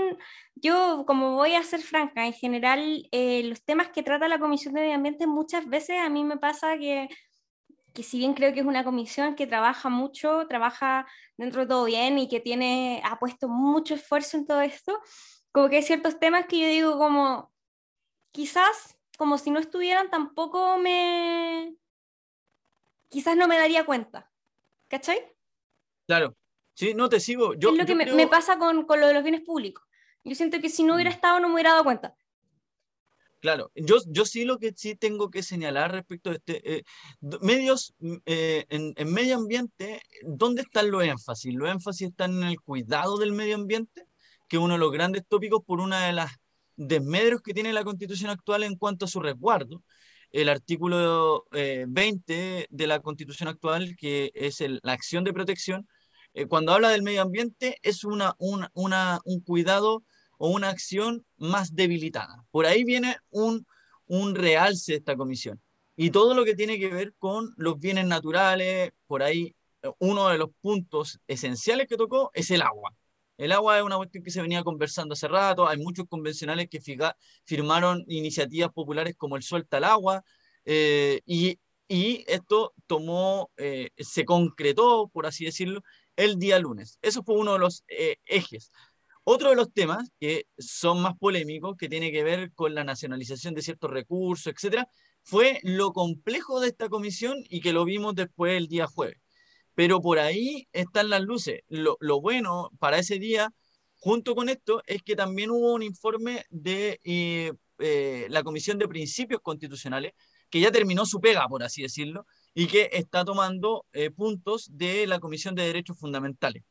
yo 0.55 1.05
como 1.07 1.35
voy 1.35 1.55
a 1.55 1.63
ser 1.65 1.81
franca, 1.81 2.25
en 2.25 2.33
general 2.33 3.09
eh, 3.11 3.43
los 3.45 3.65
temas 3.65 3.89
que 3.89 4.03
trata 4.03 4.29
la 4.29 4.39
Comisión 4.39 4.75
de 4.75 4.83
Medio 4.83 4.95
Ambiente 4.95 5.27
muchas 5.27 5.69
veces 5.69 5.99
a 5.99 6.09
mí 6.09 6.23
me 6.25 6.39
pasa 6.39 6.79
que, 6.79 7.09
que 7.93 8.03
si 8.03 8.19
bien 8.19 8.35
creo 8.35 8.53
que 8.55 8.61
es 8.61 8.67
una 8.67 8.85
comisión 8.85 9.35
que 9.35 9.47
trabaja 9.47 9.89
mucho, 9.89 10.47
trabaja 10.47 11.07
dentro 11.37 11.63
de 11.63 11.67
todo 11.67 11.85
bien 11.85 12.19
y 12.19 12.29
que 12.29 12.41
tiene, 12.41 13.03
ha 13.05 13.19
puesto 13.19 13.49
mucho 13.49 13.95
esfuerzo 13.95 14.37
en 14.37 14.47
todo 14.47 14.61
esto, 14.61 15.01
como 15.51 15.69
que 15.69 15.77
hay 15.77 15.83
ciertos 15.83 16.19
temas 16.19 16.47
que 16.47 16.61
yo 16.61 16.69
digo 16.69 16.99
como, 16.99 17.53
quizás 18.31 18.97
como 19.19 19.37
si 19.37 19.51
no 19.51 19.59
estuvieran 19.59 20.11
tampoco 20.11 20.79
me, 20.79 21.75
quizás 23.09 23.37
no 23.37 23.49
me 23.49 23.59
daría 23.59 23.85
cuenta, 23.85 24.31
¿cachai? 24.89 25.19
Claro, 26.07 26.35
Sí, 26.75 26.95
no 26.95 27.09
te 27.09 27.21
sigo. 27.21 27.55
Yo, 27.55 27.71
es 27.71 27.79
lo 27.79 27.87
que 27.87 27.95
me, 27.95 28.27
pasa 28.27 28.59
con, 28.59 28.85
con, 28.85 29.01
lo 29.01 29.07
de 29.07 29.15
los 29.15 29.23
bienes 29.23 29.43
públicos. 29.43 29.85
Yo 30.25 30.35
siento 30.35 30.61
que 30.61 30.69
si 30.69 30.83
no 30.83 30.95
hubiera 30.95 31.11
mm. 31.11 31.15
estado 31.15 31.41
no 31.41 31.49
me 31.49 31.55
hubiera 31.55 31.73
dado 31.73 31.85
cuenta. 31.85 32.15
Claro, 33.41 33.73
yo, 33.75 33.97
yo 34.07 34.25
sí 34.25 34.45
lo 34.45 34.59
que 34.59 34.73
sí 34.77 34.95
tengo 34.95 35.29
que 35.29 35.43
señalar 35.43 35.91
respecto 35.91 36.31
a 36.31 36.35
este, 36.35 36.77
eh, 36.77 36.85
medios 37.41 37.93
mm, 37.99 38.15
eh, 38.25 38.67
en, 38.69 38.95
en, 38.97 39.13
medio 39.13 39.35
ambiente, 39.35 40.01
¿dónde 40.23 40.63
están 40.63 40.93
los 40.93 41.03
énfasis? 41.03 41.53
Los 41.53 41.69
énfasis 41.69 42.11
están 42.11 42.35
en 42.35 42.45
el 42.45 42.61
cuidado 42.61 43.19
del 43.19 43.33
medio 43.33 43.57
ambiente, 43.57 44.07
que 44.49 44.59
es 44.59 44.63
uno 44.63 44.75
de 44.75 44.79
los 44.79 44.93
grandes 44.93 45.25
tópicos 45.27 45.61
por 45.67 45.81
una 45.81 46.07
de 46.07 46.13
las 46.13 46.31
desmedros 46.77 47.43
que 47.43 47.53
tiene 47.53 47.73
la 47.73 47.83
constitución 47.83 48.31
actual 48.31 48.63
en 48.63 48.77
cuanto 48.77 49.07
a 49.07 49.09
su 49.09 49.19
resguardo. 49.19 49.83
El 50.31 50.49
artículo 50.49 51.47
20 51.51 52.61
eh, 52.61 52.67
de 52.71 52.87
la 52.87 53.01
constitución 53.01 53.49
actual, 53.49 53.97
que 53.97 54.31
es 54.35 54.61
la 54.61 54.93
acción 54.93 55.25
de 55.25 55.33
protección, 55.33 55.89
eh, 56.35 56.47
cuando 56.47 56.73
habla 56.73 56.91
del 56.91 57.03
medio 57.03 57.23
ambiente 57.23 57.79
es 57.83 58.05
una, 58.05 58.35
una, 58.39 59.21
un 59.25 59.41
cuidado 59.41 60.03
o 60.39 60.49
una 60.49 60.71
acción 60.71 61.25
más 61.37 61.75
debilitada. 61.75 62.45
Por 62.51 62.67
ahí 62.67 62.85
viene 62.85 63.17
un, 63.31 63.67
un 64.07 64.35
realce 64.35 64.93
de 64.93 64.99
esta 64.99 65.17
comisión. 65.17 65.61
Y 65.97 66.11
todo 66.11 66.35
lo 66.35 66.45
que 66.45 66.55
tiene 66.55 66.79
que 66.79 66.89
ver 66.89 67.15
con 67.19 67.53
los 67.57 67.79
bienes 67.79 68.07
naturales, 68.07 68.93
por 69.07 69.23
ahí 69.23 69.55
eh, 69.83 69.91
uno 69.99 70.29
de 70.29 70.39
los 70.39 70.51
puntos 70.61 71.21
esenciales 71.27 71.87
que 71.87 71.97
tocó 71.97 72.31
es 72.35 72.51
el 72.51 72.63
agua. 72.63 72.95
El 73.37 73.53
agua 73.53 73.79
es 73.79 73.83
una 73.85 73.97
cuestión 73.97 74.23
que 74.23 74.31
se 74.31 74.43
venía 74.43 74.63
conversando 74.63 75.15
hace 75.15 75.29
rato, 75.29 75.67
hay 75.67 75.79
muchos 75.79 76.07
convencionales 76.09 76.69
que 76.69 76.81
firmaron 77.45 78.05
iniciativas 78.07 78.71
populares 78.73 79.17
como 79.17 79.37
el 79.37 79.43
Suelta 79.43 79.79
al 79.79 79.85
Agua, 79.85 80.23
eh, 80.65 81.21
y, 81.27 81.59
y, 81.93 82.25
esto 82.27 82.75
tomó, 82.87 83.51
eh, 83.57 83.91
se 83.99 84.25
concretó, 84.25 85.09
por 85.13 85.27
así 85.27 85.45
decirlo, 85.45 85.83
el 86.17 86.39
día 86.39 86.59
lunes. 86.59 86.99
Eso 87.03 87.23
fue 87.23 87.37
uno 87.37 87.55
de 87.55 87.59
los 87.59 87.85
ejes. 88.27 88.71
Otro 89.25 89.51
de 89.51 89.57
los 89.57 89.73
temas 89.73 90.09
que 90.19 90.47
son 90.59 91.01
más 91.01 91.17
polémicos, 91.17 91.77
que 91.77 91.89
tiene 91.89 92.11
que 92.11 92.25
ver 92.25 92.53
con 92.55 92.75
la 92.75 92.83
nacionalización 92.83 93.55
de 93.55 93.63
ciertos 93.63 93.91
recursos, 93.91 94.53
etcétera, 94.53 94.89
fue 95.23 95.61
lo 95.63 95.93
complejo 95.93 96.61
de 96.61 96.69
esta 96.69 96.89
comisión 96.89 97.37
y 97.49 97.61
que 97.61 97.73
lo 97.73 97.85
vimos 97.85 98.15
después 98.17 98.57
el 98.57 98.67
día 98.67 98.87
jueves. 98.87 99.19
Pero 99.75 100.01
por 100.01 100.19
ahí 100.19 100.69
están 100.73 101.11
las 101.11 101.23
luces. 101.23 101.61
Lo, 101.69 101.97
bueno 102.21 102.71
para 102.81 102.99
ese 102.99 103.19
día, 103.19 103.53
junto 103.99 104.35
con 104.35 104.49
esto, 104.49 104.83
es 104.87 105.03
que 105.03 105.17
también 105.17 105.51
hubo 105.51 105.73
un 105.75 105.83
informe 105.83 106.45
de 106.51 107.01
eh, 107.05 107.53
eh, 107.79 108.27
la 108.29 108.43
Comisión 108.43 108.79
de 108.79 108.89
Principios 108.89 109.41
Constitucionales, 109.41 110.13
que 110.53 110.61
ya 110.61 110.71
terminó 110.71 111.05
su 111.07 111.21
pega, 111.21 111.49
por 111.49 111.65
así 111.65 111.83
decirlo, 111.83 112.27
y 112.55 112.69
que 112.69 112.91
está 112.93 113.25
tomando 113.25 113.85
eh, 113.93 114.11
puntos 114.11 114.69
de 114.71 115.09
la 115.09 115.19
Comisión 115.19 115.57
de 115.57 115.65
Derechos 115.65 115.99
Fundamentales. 115.99 116.63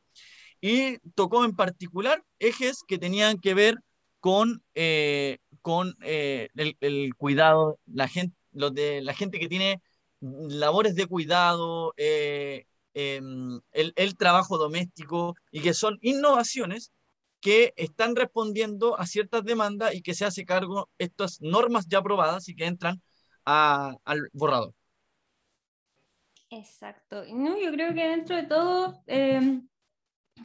Y 0.60 0.98
tocó 1.14 1.44
en 1.44 1.54
particular 1.54 2.24
ejes 2.38 2.78
que 2.88 2.96
tenían 2.96 3.38
que 3.38 3.52
ver 3.52 3.76
con, 4.20 4.62
con 5.60 5.96
el, 6.00 6.76
el, 6.80 7.14
cuidado, 7.16 7.80
la 7.86 8.06
gente, 8.06 8.36
los 8.52 8.72
de 8.72 9.02
la 9.02 9.12
gente 9.12 9.40
que 9.40 9.48
tiene 9.48 9.82
labores 10.22 10.94
de 10.94 11.06
cuidado, 11.06 11.94
eh, 11.96 12.64
em, 12.94 13.60
el, 13.72 14.16
trabajo 14.16 14.58
doméstico 14.58 15.34
y 15.50 15.60
que 15.60 15.74
son 15.74 15.98
innovaciones 16.02 16.92
que 17.40 17.74
están 17.76 18.14
respondiendo 18.14 18.98
a 18.98 19.06
ciertas 19.06 19.44
demandas 19.44 19.94
y 19.94 20.02
que 20.02 20.14
se 20.14 20.24
hace 20.24 20.44
cargo 20.44 20.88
estas 20.98 21.40
normas 21.40 21.86
ya 21.88 21.98
aprobadas 21.98 22.48
y 22.48 22.54
que 22.54 22.66
entran 22.66 23.02
al 23.44 24.28
borrador. 24.32 24.74
Exacto. 26.50 27.24
No, 27.32 27.58
yo 27.58 27.72
creo 27.72 27.94
que 27.94 28.06
dentro 28.06 28.36
de 28.36 28.42
todo 28.42 29.02
em, 29.06 29.66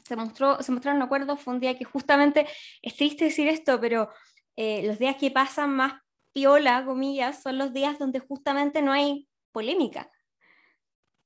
se, 0.04 0.16
mostró, 0.16 0.62
se 0.64 0.72
mostraron 0.72 1.02
acuerdos. 1.02 1.42
Fue 1.42 1.54
un 1.54 1.60
día 1.60 1.78
que 1.78 1.84
justamente, 1.84 2.48
es 2.82 2.96
triste 2.96 3.26
decir 3.26 3.48
esto, 3.48 3.80
pero 3.82 4.10
eh, 4.56 4.88
los 4.88 5.00
días 5.00 5.18
que 5.18 5.32
pasan 5.32 5.76
más 5.76 6.02
piola, 6.32 6.86
comillas, 6.86 7.42
son 7.42 7.58
los 7.58 7.74
días 7.74 8.00
donde 8.00 8.20
justamente 8.20 8.82
no 8.82 8.94
hay 8.94 9.28
polémica. 9.52 10.10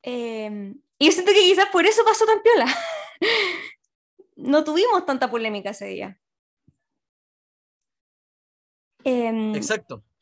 Em, 0.01 0.82
y 0.98 1.06
yo 1.06 1.12
siento 1.12 1.32
que 1.32 1.42
quizás 1.42 1.68
por 1.68 1.86
eso 1.86 2.04
pasó 2.04 2.25
tan 2.25 2.42
piola. 2.42 2.66
no 4.36 4.63
tuvimos 4.63 5.06
tanta 5.06 5.30
polémica 5.30 5.72
ese 5.72 5.86
día. 5.86 6.20
Em, 9.04 9.56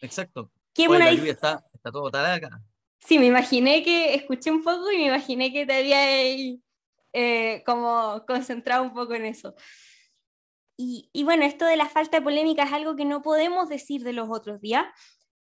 exacto, 0.02 0.52
exacto. 0.84 1.24
¿Qué 1.24 1.30
está, 1.30 1.64
está 1.74 1.92
todo 1.92 2.08
acá. 2.08 2.62
Sí, 3.00 3.18
me 3.18 3.26
imaginé 3.26 3.84
que 3.84 4.14
escuché 4.14 4.52
un 4.52 4.64
poco 4.64 4.92
y 4.92 4.98
me 4.98 5.08
imaginé 5.08 5.52
que 5.54 5.66
te 5.66 5.74
había 5.74 6.58
eh, 7.14 7.64
como 7.66 8.24
concentrado 8.28 8.84
un 8.84 8.94
poco 8.94 9.14
en 9.14 9.26
eso. 9.26 9.56
Y, 10.82 11.24
bueno, 11.26 11.44
esto 11.44 11.66
de 11.66 11.76
la 11.76 11.90
falta 11.90 12.18
de 12.18 12.24
polémica 12.24 12.64
es 12.64 12.72
algo 12.72 12.96
que 12.96 13.04
no 13.04 13.22
podemos 13.22 13.68
decir 13.68 14.04
de 14.04 14.14
los 14.14 14.30
otros 14.30 14.62
días, 14.62 14.86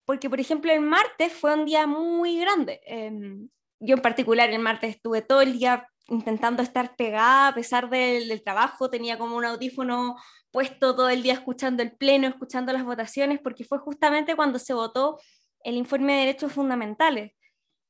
porque 0.04 0.30
por 0.30 0.42
ejemplo 0.42 0.70
el 0.74 0.82
martes 0.82 1.32
fue 1.32 1.54
un 1.54 1.66
día 1.66 1.88
muy 1.88 2.40
grande. 2.40 2.82
Em, 2.86 3.48
yo 3.80 3.96
en 3.96 4.02
particular 4.02 4.50
el 4.50 4.60
martes 4.60 4.96
estuve 4.96 5.22
todo 5.22 5.40
el 5.40 5.54
día 5.58 5.88
intentando 6.08 6.62
estar 6.62 6.98
pegada 6.98 7.48
a 7.50 7.56
pesar 7.56 7.90
del, 7.90 8.28
del, 8.28 8.44
trabajo, 8.44 8.90
tenía 8.90 9.18
como 9.18 9.38
un 9.38 9.46
audífono 9.46 10.18
puesto 10.52 10.96
todo 10.96 11.10
el 11.10 11.24
día 11.24 11.34
escuchando 11.34 11.84
el 11.84 11.92
pleno, 11.96 12.28
escuchando 12.28 12.74
las 12.74 12.84
votaciones, 12.84 13.40
porque 13.42 13.64
fue 13.64 13.80
justamente 13.80 14.36
cuando 14.36 14.60
se 14.60 14.74
votó 14.74 15.20
el 15.64 15.76
informe 15.76 16.14
de 16.14 16.20
derechos 16.20 16.54
fundamentales, 16.54 17.34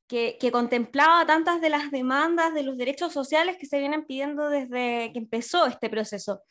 que, 0.08 0.36
que, 0.40 0.50
contemplaba 0.50 1.24
tantas 1.24 1.60
de 1.60 1.70
las 1.70 1.92
demandas 1.92 2.52
de 2.52 2.64
los 2.64 2.76
derechos 2.76 3.12
sociales 3.12 3.56
que 3.58 3.66
se 3.66 3.78
vienen 3.78 4.04
pidiendo 4.04 4.48
desde 4.48 5.12
que 5.12 5.18
empezó 5.18 5.66
este 5.66 5.88
proceso. 5.88 6.42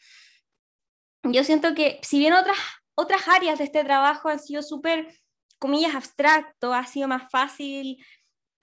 Yo 1.24 1.44
siento 1.44 1.76
que 1.76 2.00
si 2.02 2.20
bien 2.20 2.34
otras, 2.34 2.58
otras 2.96 3.28
áreas 3.28 3.58
de 3.58 3.66
este 3.66 3.84
trabajo 3.84 4.30
han 4.30 4.40
sido 4.40 4.64
súper, 4.64 5.14
comillas, 5.60 5.94
abstracto, 5.94 6.74
ha 6.74 6.86
sido 6.86 7.10
más 7.10 7.30
fácil 7.30 7.98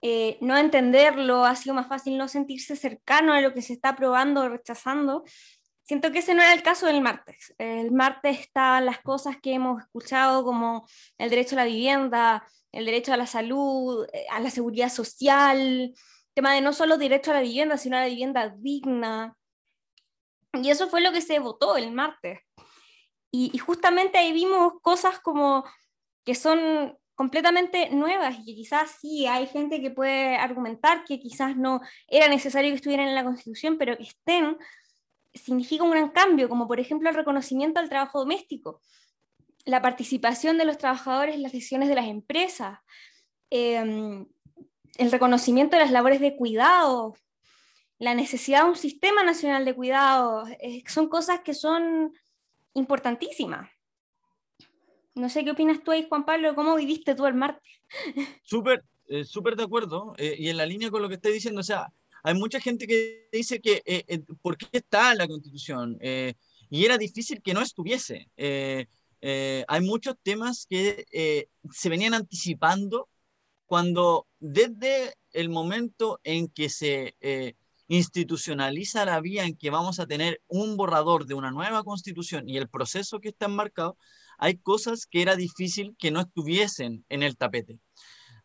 eh, 0.01 0.37
no 0.41 0.57
entenderlo, 0.57 1.43
ha 1.45 1.55
sido 1.55 1.73
más 1.73 1.87
fácil 1.87 2.17
no 2.17 2.27
sentirse 2.27 2.75
cercano 2.75 3.33
a 3.33 3.41
lo 3.41 3.53
que 3.53 3.63
se 3.63 3.73
está 3.73 3.89
aprobando 3.89 4.41
o 4.41 4.49
rechazando, 4.49 5.23
siento 5.87 6.11
que 6.11 6.19
ese 6.19 6.35
no 6.35 6.41
era 6.41 6.53
el 6.53 6.63
caso 6.63 6.85
del 6.85 7.01
martes. 7.01 7.55
El 7.57 7.91
martes 7.91 8.41
estaban 8.41 8.85
las 8.85 8.99
cosas 8.99 9.37
que 9.41 9.53
hemos 9.53 9.81
escuchado 9.81 10.43
como 10.43 10.85
el 11.17 11.29
derecho 11.29 11.55
a 11.55 11.59
la 11.59 11.65
vivienda, 11.65 12.45
el 12.73 12.85
derecho 12.85 13.13
a 13.13 13.17
la 13.17 13.25
salud, 13.25 14.05
eh, 14.11 14.25
a 14.29 14.41
la 14.41 14.49
seguridad 14.49 14.89
social, 14.89 15.93
tema 16.33 16.53
de 16.53 16.61
no 16.61 16.73
solo 16.73 16.97
derecho 16.97 17.31
a 17.31 17.35
la 17.35 17.41
vivienda, 17.41 17.77
sino 17.77 17.95
a 17.95 18.01
la 18.01 18.07
vivienda 18.07 18.49
digna. 18.49 19.37
Y 20.53 20.69
eso 20.69 20.89
fue 20.89 21.01
lo 21.01 21.13
que 21.13 21.21
se 21.21 21.39
votó 21.39 21.77
el 21.77 21.91
martes. 21.91 22.39
Y, 23.31 23.57
justamente 23.57 24.17
ahí 24.17 24.33
vimos 24.33 24.73
cosas 24.81 25.19
como 25.19 25.63
que 26.25 26.35
son 26.35 26.97
completamente 27.15 27.89
nuevas 27.91 28.35
y 28.39 28.45
que 28.45 28.55
quizás 28.55 28.91
sí 28.99 29.25
hay 29.25 29.47
gente 29.47 29.81
que 29.81 29.91
puede 29.91 30.35
argumentar 30.37 31.03
que 31.05 31.19
quizás 31.19 31.55
no 31.55 31.81
era 32.07 32.27
necesario 32.27 32.71
que 32.71 32.75
estuvieran 32.75 33.07
en 33.07 33.15
la 33.15 33.23
Constitución, 33.23 33.77
pero 33.77 33.97
que 33.97 34.03
estén 34.03 34.57
significa 35.33 35.83
un 35.83 35.91
gran 35.91 36.09
cambio, 36.09 36.49
como 36.49 36.67
por 36.67 36.79
ejemplo 36.79 37.09
el 37.09 37.15
reconocimiento 37.15 37.79
al 37.79 37.89
trabajo 37.89 38.19
doméstico, 38.19 38.81
la 39.65 39.81
participación 39.81 40.57
de 40.57 40.65
los 40.65 40.77
trabajadores 40.77 41.35
en 41.35 41.43
las 41.43 41.51
decisiones 41.51 41.89
de 41.89 41.95
las 41.95 42.07
empresas, 42.07 42.79
em, 43.49 44.25
el 44.97 45.11
reconocimiento 45.11 45.75
de 45.75 45.83
las 45.83 45.91
labores 45.91 46.19
de 46.19 46.35
cuidado, 46.35 47.15
la 47.99 48.13
necesidad 48.13 48.63
de 48.63 48.69
un 48.69 48.75
sistema 48.75 49.23
nacional 49.23 49.65
de 49.65 49.75
cuidado, 49.75 50.47
eh, 50.61 50.83
son 50.87 51.09
cosas 51.09 51.41
que 51.41 51.53
son 51.53 52.13
importantísima. 52.73 53.71
No 55.15 55.29
sé 55.29 55.43
qué 55.43 55.51
opinas 55.51 55.83
tú 55.83 55.91
ahí, 55.91 56.05
Juan 56.07 56.25
Pablo, 56.25 56.53
¿cómo 56.53 56.75
viviste 56.75 57.15
tú 57.15 57.25
el 57.25 57.33
martes? 57.33 57.71
Súper, 58.43 58.83
eh, 59.07 59.25
súper 59.25 59.55
de 59.55 59.63
acuerdo, 59.63 60.13
eh, 60.17 60.35
y 60.37 60.49
en 60.49 60.57
la 60.57 60.65
línea 60.65 60.91
con 60.91 61.01
lo 61.01 61.09
que 61.09 61.15
estoy 61.15 61.33
diciendo, 61.33 61.61
o 61.61 61.63
sea, 61.63 61.91
hay 62.27 62.35
mucha 62.35 62.59
gente 62.59 62.87
que 62.87 63.29
dice 63.31 63.61
que, 63.61 63.81
eh, 63.85 64.19
¿por 64.41 64.57
qué 64.57 64.67
está 64.71 65.15
la 65.15 65.27
Constitución? 65.27 65.97
y 66.69 66.83
era 66.83 66.97
difícil 66.97 67.41
que 67.41 67.53
no 67.53 67.61
estuviese. 67.61 68.29
hay 68.37 69.81
muchos 69.81 70.15
temas 70.21 70.65
que 70.69 71.05
se 71.71 71.89
venían 71.89 72.13
anticipando 72.13 73.07
cuando 73.65 74.27
desde 74.39 75.15
el 75.31 75.49
momento 75.49 76.19
en 76.23 76.49
que 76.49 76.69
se 76.69 77.15
institucionaliza 77.87 79.05
la 79.05 79.21
vía 79.21 79.45
en 79.45 79.55
que 79.55 79.69
vamos 79.69 79.99
a 79.99 80.07
tener 80.07 80.41
un 80.47 80.75
borrador 80.75 81.25
de 81.25 81.33
una 81.35 81.51
nueva 81.51 81.83
constitución 81.83 82.49
y 82.49 82.57
el 82.57 82.67
proceso 82.67 83.21
que 83.21 83.29
está 83.29 83.45
enmarcado, 83.45 83.97
hay 84.37 84.57
cosas 84.57 85.05
que 85.05 85.21
era 85.21 85.35
difícil 85.35 85.95
que 85.97 86.11
no 86.11 86.19
estuviesen 86.19 87.05
en 87.07 87.23
el 87.23 87.37
tapete. 87.37 87.79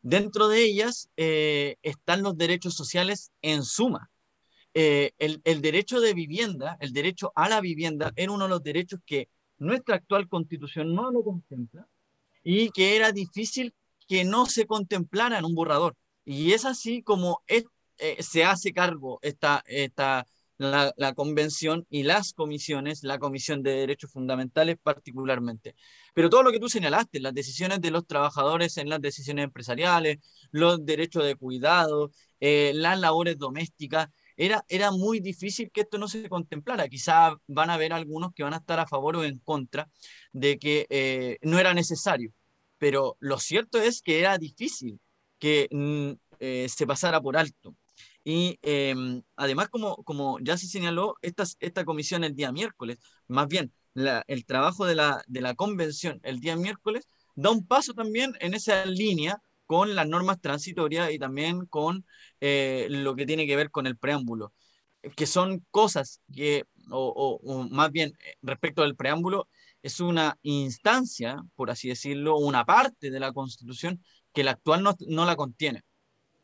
Dentro 0.03 0.49
de 0.49 0.65
ellas 0.65 1.09
eh, 1.17 1.77
están 1.83 2.23
los 2.23 2.37
derechos 2.37 2.75
sociales 2.75 3.31
en 3.41 3.63
suma. 3.63 4.11
Eh, 4.75 5.13
el, 5.19 5.41
el, 5.45 5.61
derecho 5.61 6.01
de 6.01 6.15
vivienda, 6.15 6.77
el 6.81 6.93
derecho 6.93 7.33
a 7.37 7.49
la 7.49 7.61
vivienda, 7.61 8.13
era 8.17 8.33
uno 8.33 8.45
de 8.45 8.51
los 8.51 8.63
derechos 8.63 9.01
que 9.07 9.29
nuestra 9.59 9.97
actual 9.97 10.29
constitución 10.29 10.95
no 10.95 11.11
lo 11.11 11.23
contempla 11.23 11.87
y 12.43 12.71
que 12.71 12.97
era 12.97 13.13
difícil 13.13 13.75
que 14.09 14.25
no 14.25 14.47
se 14.47 14.67
contemplara 14.67 15.39
en 15.39 15.45
un 15.45 15.55
borrador. 15.55 15.97
Y 16.25 16.53
es 16.53 16.65
así 16.65 17.03
como 17.03 17.43
eh, 17.47 17.65
se 18.23 18.45
hace 18.45 18.73
cargo 18.73 19.19
esta, 19.23 19.63
esta, 19.67 20.27
la, 20.63 21.15
convención 21.15 21.87
y 21.91 22.03
las 22.05 22.33
comisiones, 22.33 23.03
la 23.03 23.19
Comisión 23.19 23.63
de 23.63 23.73
Derechos 23.73 24.13
Fundamentales 24.13 24.77
particularmente. 24.83 25.75
Pero 26.15 26.31
todo 26.31 26.43
lo 26.43 26.53
que 26.53 26.61
tú 26.61 26.69
señalaste, 26.69 27.21
las 27.21 27.35
decisiones 27.35 27.81
de 27.81 27.91
los 27.91 28.07
trabajadores 28.07 28.77
en 28.77 28.89
las 28.89 29.01
decisiones 29.01 29.45
empresariales, 29.45 30.19
los 30.51 30.85
derechos 30.85 31.25
de 31.25 31.37
cuidado, 31.37 32.13
eh, 32.41 32.73
las 32.75 32.99
labores 32.99 33.39
domésticas, 33.39 34.09
era, 34.37 34.65
era 34.69 34.91
muy 34.91 35.21
difícil 35.21 35.71
que 35.73 35.83
esto 35.83 35.99
no 35.99 36.09
se 36.09 36.29
contemplara. 36.29 36.89
Quizá 36.89 37.35
van 37.47 37.71
a 37.71 37.75
haber 37.75 37.93
algunos 37.93 38.33
que 38.33 38.43
van 38.43 38.55
a 38.55 38.59
estar 38.59 38.81
a 38.81 38.87
favor 38.87 39.17
o 39.17 39.25
en 39.25 39.39
contra 39.41 39.91
de 40.33 40.59
que 40.59 40.87
eh, 40.91 41.39
no 41.43 41.59
era 41.59 41.75
necesario, 41.75 42.33
pero 42.79 43.17
lo 43.21 43.39
cierto 43.39 43.81
es 43.81 44.03
que 44.03 44.21
era 44.21 44.39
difícil 44.39 45.01
que 45.39 45.69
mm, 45.71 46.13
se 46.69 46.87
pasara 46.87 47.21
por 47.21 47.37
alto. 47.37 47.77
Y 48.25 48.59
em, 48.63 49.23
además, 49.37 49.69
como, 49.69 49.97
como 50.05 50.39
ya 50.41 50.57
se 50.57 50.69
señaló, 50.69 51.17
esta, 51.23 51.45
esta 51.61 51.85
comisión 51.85 52.25
el 52.25 52.35
día 52.35 52.53
miércoles, 52.53 52.99
más 53.27 53.49
bien 53.49 53.73
el 53.95 54.47
trabajo 54.47 54.87
de 54.87 54.95
la, 54.95 55.23
de 55.27 55.41
la 55.41 55.55
convención 55.55 56.21
el 56.23 56.41
día 56.41 56.57
miércoles, 56.57 57.09
da 57.35 57.51
un 57.51 57.67
paso 57.67 57.95
también 57.95 58.35
en 58.41 58.55
esa 58.55 58.87
línea 58.87 59.41
con 59.67 59.95
las 59.95 60.07
normas 60.09 60.41
transitorias 60.41 61.11
y 61.13 61.19
también 61.19 61.67
con 61.67 62.05
eh, 62.41 62.87
lo 62.91 63.17
que 63.17 63.27
tiene 63.27 63.47
que 63.47 63.57
ver 63.57 63.71
con 63.71 63.87
el 63.87 63.97
preámbulo, 63.97 64.53
que 65.17 65.27
son 65.27 65.65
cosas 65.71 66.21
que, 66.33 66.65
o, 66.91 67.69
más 67.71 67.91
bien 67.91 68.13
eh, 68.21 68.35
respecto 68.43 68.83
al 68.83 68.97
preámbulo, 68.97 69.49
es 69.83 70.01
una 70.01 70.39
instancia, 70.43 71.43
por 71.57 71.71
así 71.71 71.89
decirlo, 71.89 72.37
una 72.37 72.65
parte 72.65 73.11
de 73.11 73.21
la 73.21 73.33
Constitución 73.33 74.03
que 74.33 74.45
la 74.45 74.53
actual 74.53 74.83
no, 74.83 74.95
no 75.09 75.25
la 75.25 75.37
contiene 75.37 75.83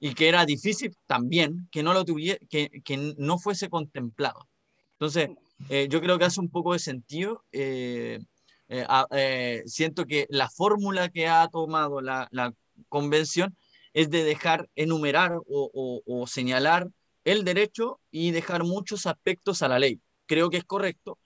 y 0.00 0.14
que 0.14 0.28
era 0.28 0.46
difícil 0.46 0.96
también 1.06 1.68
que 1.70 1.82
no 1.82 1.92
lo 1.92 2.04
tuviera, 2.04 2.38
que, 2.48 2.70
que 2.84 3.14
no 3.18 3.38
fuese 3.38 3.68
contemplado. 3.68 4.48
Entonces, 4.92 5.30
eh, 5.68 5.88
yo 5.90 6.00
creo 6.00 6.18
que 6.18 6.24
hace 6.24 6.40
un 6.40 6.50
poco 6.50 6.72
de 6.72 6.78
sentido. 6.78 7.44
Eh, 7.52 8.20
eh, 8.68 9.62
siento 9.66 10.04
que 10.06 10.26
la 10.28 10.48
fórmula 10.48 11.08
que 11.08 11.26
ha 11.28 11.48
tomado 11.48 12.00
la, 12.00 12.28
la 12.30 12.52
convención 12.88 13.56
es 13.92 14.10
de 14.10 14.24
dejar 14.24 14.68
enumerar 14.76 15.36
o, 15.46 16.02
o, 16.04 16.26
señalar 16.26 16.88
el 17.24 17.44
derecho 17.44 18.00
y 18.10 18.30
dejar 18.30 18.64
muchos 18.64 19.06
aspectos 19.06 19.62
a 19.62 19.68
la 19.68 19.78
ley. 19.78 20.00
Creo 20.26 20.50
que 20.50 20.58
es 20.58 20.64
correcto. 20.64 21.18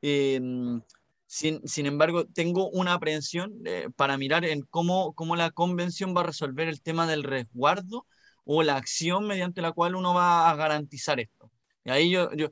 Sin, 0.00 0.82
sin, 1.26 1.86
embargo, 1.86 2.26
tengo 2.26 2.68
una 2.70 2.94
aprehensión 2.94 3.54
para 3.96 4.18
mirar 4.18 4.44
en 4.44 4.62
cómo, 4.62 5.12
cómo 5.14 5.36
la 5.36 5.50
convención 5.50 6.14
va 6.16 6.22
a 6.22 6.24
resolver 6.24 6.68
el 6.68 6.82
tema 6.82 7.06
del 7.06 7.22
resguardo 7.22 8.06
o 8.52 8.64
la 8.64 8.76
acción 8.76 9.28
mediante 9.28 9.62
la 9.62 9.70
cual 9.70 9.94
uno 9.94 10.12
va 10.12 10.50
a 10.50 10.56
garantizar 10.56 11.20
esto. 11.20 11.52
Y 11.84 11.90
ahí 11.90 12.10
yo, 12.10 12.32
yo, 12.32 12.48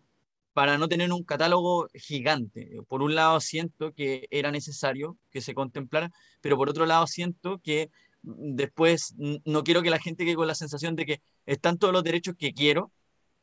para 0.53 0.79
no 0.79 0.89
tener 0.89 1.13
un 1.13 1.25
catálogo 1.25 1.89
gigante, 1.93 2.71
por 2.87 3.03
un 3.03 3.17
lado 3.17 3.41
siento 3.41 3.93
que 3.93 4.29
era 4.31 4.53
necesario 4.53 5.19
que 5.33 5.41
se 5.41 5.55
contemplara, 5.55 6.13
pero 6.41 6.57
por 6.57 6.71
otro 6.71 6.87
lado 6.87 7.09
siento 7.09 7.59
que 7.59 7.91
después 8.23 9.17
no 9.45 9.65
quiero 9.65 9.83
que 9.83 9.91
la 9.91 9.99
gente 9.99 10.25
quede 10.25 10.37
con 10.37 10.47
la 10.47 10.55
sensación 10.55 10.95
de 10.95 11.05
que 11.05 11.21
están 11.47 11.79
todos 11.79 11.93
los 11.93 12.05
derechos 12.05 12.37
que 12.39 12.53
quiero, 12.55 12.93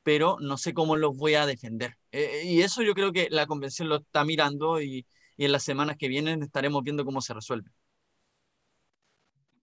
pero 0.01 0.37
no 0.39 0.57
sé 0.57 0.73
cómo 0.73 0.95
los 0.95 1.17
voy 1.17 1.33
a 1.33 1.45
defender. 1.45 1.97
Eh, 2.13 2.43
y 2.45 2.61
eso 2.61 2.83
yo 2.83 2.93
creo 2.93 3.11
que 3.11 3.27
la 3.31 3.47
convención 3.47 3.89
lo 3.89 3.97
está 3.97 4.23
mirando 4.23 4.81
y, 4.81 5.05
y 5.35 5.43
en 5.43 5.51
las 5.51 5.63
semanas 5.63 5.97
que 5.97 6.07
vienen 6.07 6.41
estaremos 6.41 6.83
viendo 6.83 7.03
cómo 7.03 7.19
se 7.19 7.33
resuelve. 7.33 7.69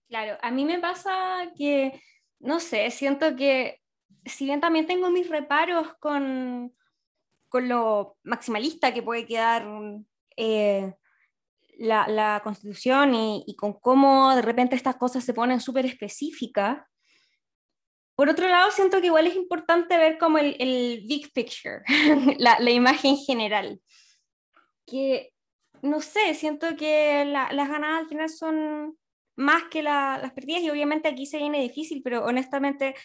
Claro, 0.09 0.37
a 0.43 0.51
mí 0.51 0.63
me 0.63 0.79
pasa 0.79 1.51
que 1.57 1.99
no 2.43 2.59
sé, 2.59 2.91
siento 2.91 3.35
que 3.35 3.81
si 4.25 4.45
bien 4.45 4.61
también 4.61 4.85
tengo 4.85 5.09
mis 5.09 5.29
reparos 5.29 5.93
con, 5.99 6.73
con 7.49 7.69
lo 7.69 8.17
maximalista 8.23 8.93
que 8.93 9.01
puede 9.01 9.25
quedar 9.25 9.65
eh, 10.35 10.93
la, 11.77 12.41
constitución 12.43 13.15
y, 13.15 13.55
con 13.57 13.73
cómo 13.73 14.35
de 14.35 14.41
repente 14.41 14.75
estas 14.75 14.97
cosas 14.97 15.23
se 15.23 15.33
ponen 15.33 15.61
súper 15.61 15.85
específicas, 15.85 16.85
por 18.15 18.29
otro 18.29 18.47
lado 18.47 18.69
siento 18.71 18.99
que 18.99 19.07
igual 19.07 19.25
es 19.25 19.35
importante 19.35 19.97
ver 19.97 20.17
como 20.17 20.37
el, 20.37 20.55
el 20.59 21.03
big 21.07 21.31
picture, 21.33 21.81
la, 22.37 22.59
la, 22.59 22.71
imagen 22.71 23.17
general, 23.17 23.81
que 24.85 25.33
no 25.81 26.01
sé, 26.01 26.33
siento 26.35 26.75
que 26.75 27.25
las 27.25 27.69
ganadas 27.69 28.01
al 28.01 28.07
final 28.07 28.29
son 28.29 28.97
más 29.35 29.63
que 29.71 29.83
las 29.83 30.31
pérdidas 30.33 30.63
y 30.63 30.69
obviamente 30.69 31.07
aquí 31.07 31.25
se 31.25 31.37
viene 31.37 31.61
difícil, 31.61 32.01
pero 32.03 32.23
honestamente 32.25 32.95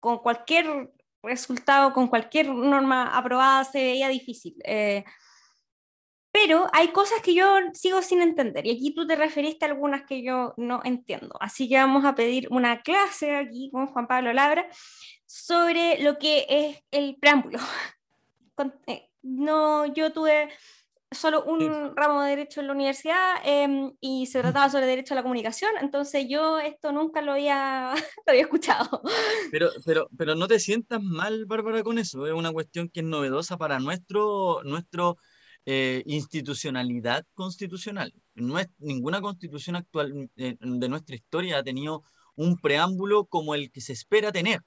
con 0.00 0.18
cualquier 0.18 0.92
resultado, 1.22 1.92
con 1.92 2.08
cualquier 2.08 2.48
norma 2.48 3.16
aprobada 3.16 3.64
se 3.64 3.82
veía 3.82 4.08
difícil. 4.08 4.56
Eh, 4.64 5.04
pero 6.30 6.68
hay 6.72 6.88
cosas 6.88 7.20
que 7.22 7.34
yo 7.34 7.56
sigo 7.72 8.02
sin 8.02 8.20
entender 8.20 8.66
y 8.66 8.70
aquí 8.70 8.94
tú 8.94 9.06
te 9.06 9.16
referiste 9.16 9.64
a 9.64 9.68
algunas 9.68 10.04
que 10.04 10.22
yo 10.22 10.54
no 10.56 10.80
entiendo. 10.84 11.36
Así 11.40 11.68
que 11.68 11.76
vamos 11.76 12.04
a 12.04 12.14
pedir 12.14 12.48
una 12.50 12.82
clase 12.82 13.34
aquí 13.36 13.70
con 13.72 13.86
Juan 13.88 14.06
Pablo 14.06 14.32
Labra 14.32 14.68
sobre 15.26 16.00
lo 16.02 16.18
que 16.18 16.46
es 16.48 16.82
el 16.90 17.16
preámbulo. 17.16 17.58
Eh, 18.88 19.08
no, 19.22 19.86
yo 19.86 20.12
tuve 20.12 20.48
solo 21.10 21.44
un 21.44 21.96
ramo 21.96 22.22
de 22.22 22.30
derecho 22.30 22.60
en 22.60 22.66
la 22.66 22.72
universidad 22.72 23.36
em, 23.44 23.92
y 24.00 24.26
se 24.26 24.40
trataba 24.40 24.68
sobre 24.68 24.86
derecho 24.86 25.14
a 25.14 25.16
la 25.16 25.22
comunicación, 25.22 25.70
entonces 25.80 26.26
yo 26.28 26.58
esto 26.58 26.92
nunca 26.92 27.22
lo 27.22 27.32
había, 27.32 27.94
lo 28.26 28.30
había 28.30 28.42
escuchado. 28.42 29.02
Pero, 29.50 29.70
pero, 29.84 30.08
pero 30.16 30.34
no 30.34 30.46
te 30.46 30.58
sientas 30.58 31.02
mal, 31.02 31.46
Bárbara, 31.46 31.82
con 31.82 31.98
eso, 31.98 32.26
es 32.26 32.32
una 32.32 32.52
cuestión 32.52 32.88
que 32.88 33.00
es 33.00 33.06
novedosa 33.06 33.56
para 33.56 33.78
nuestro, 33.80 34.62
nuestro 34.64 35.16
eh, 35.64 36.02
institucionalidad 36.06 37.26
constitucional. 37.34 38.12
No 38.34 38.58
es, 38.58 38.68
ninguna 38.78 39.20
constitución 39.20 39.76
actual 39.76 40.30
eh, 40.36 40.56
de 40.60 40.88
nuestra 40.88 41.16
historia 41.16 41.58
ha 41.58 41.62
tenido 41.62 42.02
un 42.36 42.56
preámbulo 42.56 43.26
como 43.26 43.54
el 43.54 43.70
que 43.70 43.80
se 43.80 43.92
espera 43.92 44.32
tener. 44.32 44.62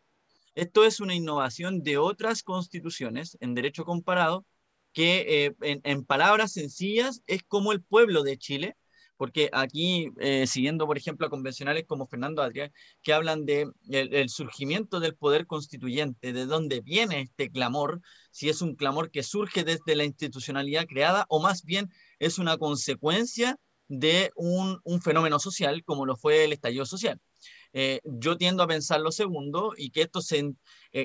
Esto 0.53 0.83
es 0.83 0.99
una 0.99 1.15
innovación 1.15 1.81
de 1.81 1.97
otras 1.97 2.43
constituciones 2.43 3.37
en 3.39 3.55
derecho 3.55 3.85
comparado 3.85 4.45
que 4.93 5.45
eh, 5.45 5.55
en, 5.61 6.05
palabras 6.05 6.53
sencillas 6.53 7.21
es 7.27 7.43
como 7.43 7.71
el 7.71 7.81
pueblo 7.81 8.23
de 8.23 8.37
Chile, 8.37 8.75
porque 9.17 9.49
aquí, 9.53 10.09
eh, 10.19 10.47
siguiendo 10.47 10.87
por 10.87 10.97
ejemplo 10.97 11.27
a 11.27 11.29
convencionales 11.29 11.85
como 11.85 12.07
Fernando 12.07 12.41
Adrián, 12.41 12.71
que 13.03 13.13
hablan 13.13 13.45
de 13.45 13.69
el, 13.89 14.29
surgimiento 14.29 14.99
del 14.99 15.15
poder 15.15 15.45
constituyente, 15.45 16.33
de 16.33 16.45
dónde 16.45 16.81
viene 16.81 17.21
este 17.21 17.51
clamor, 17.51 18.01
si 18.31 18.49
es 18.49 18.61
un 18.61 18.75
clamor 18.75 19.11
que 19.11 19.23
surge 19.23 19.63
desde 19.63 19.95
la 19.95 20.05
institucionalidad 20.05 20.87
creada 20.87 21.25
o 21.29 21.39
más 21.39 21.63
bien 21.63 21.89
es 22.19 22.39
una 22.39 22.57
consecuencia 22.57 23.57
de 23.87 24.31
un, 24.35 24.79
un 24.83 25.01
fenómeno 25.01 25.37
social 25.39 25.83
como 25.83 26.05
lo 26.05 26.15
fue 26.17 26.45
el 26.45 26.53
estallido 26.53 26.85
social. 26.85 27.19
Eh, 27.73 28.01
yo 28.03 28.37
tiendo 28.37 28.63
a 28.63 28.67
pensar 28.67 28.99
lo 29.01 29.11
segundo 29.11 29.73
y 29.77 29.91
que 29.91 30.01
esto 30.01 30.21
se 30.21 30.55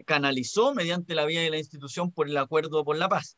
canalizó 0.05 0.75
mediante 0.75 1.15
la 1.15 1.27
vía 1.27 1.43
de 1.43 1.51
la 1.51 1.59
institución 1.59 2.11
por 2.13 2.29
el 2.29 2.37
acuerdo 2.37 2.85
por 2.85 2.97
la 2.97 3.09
paz. 3.09 3.37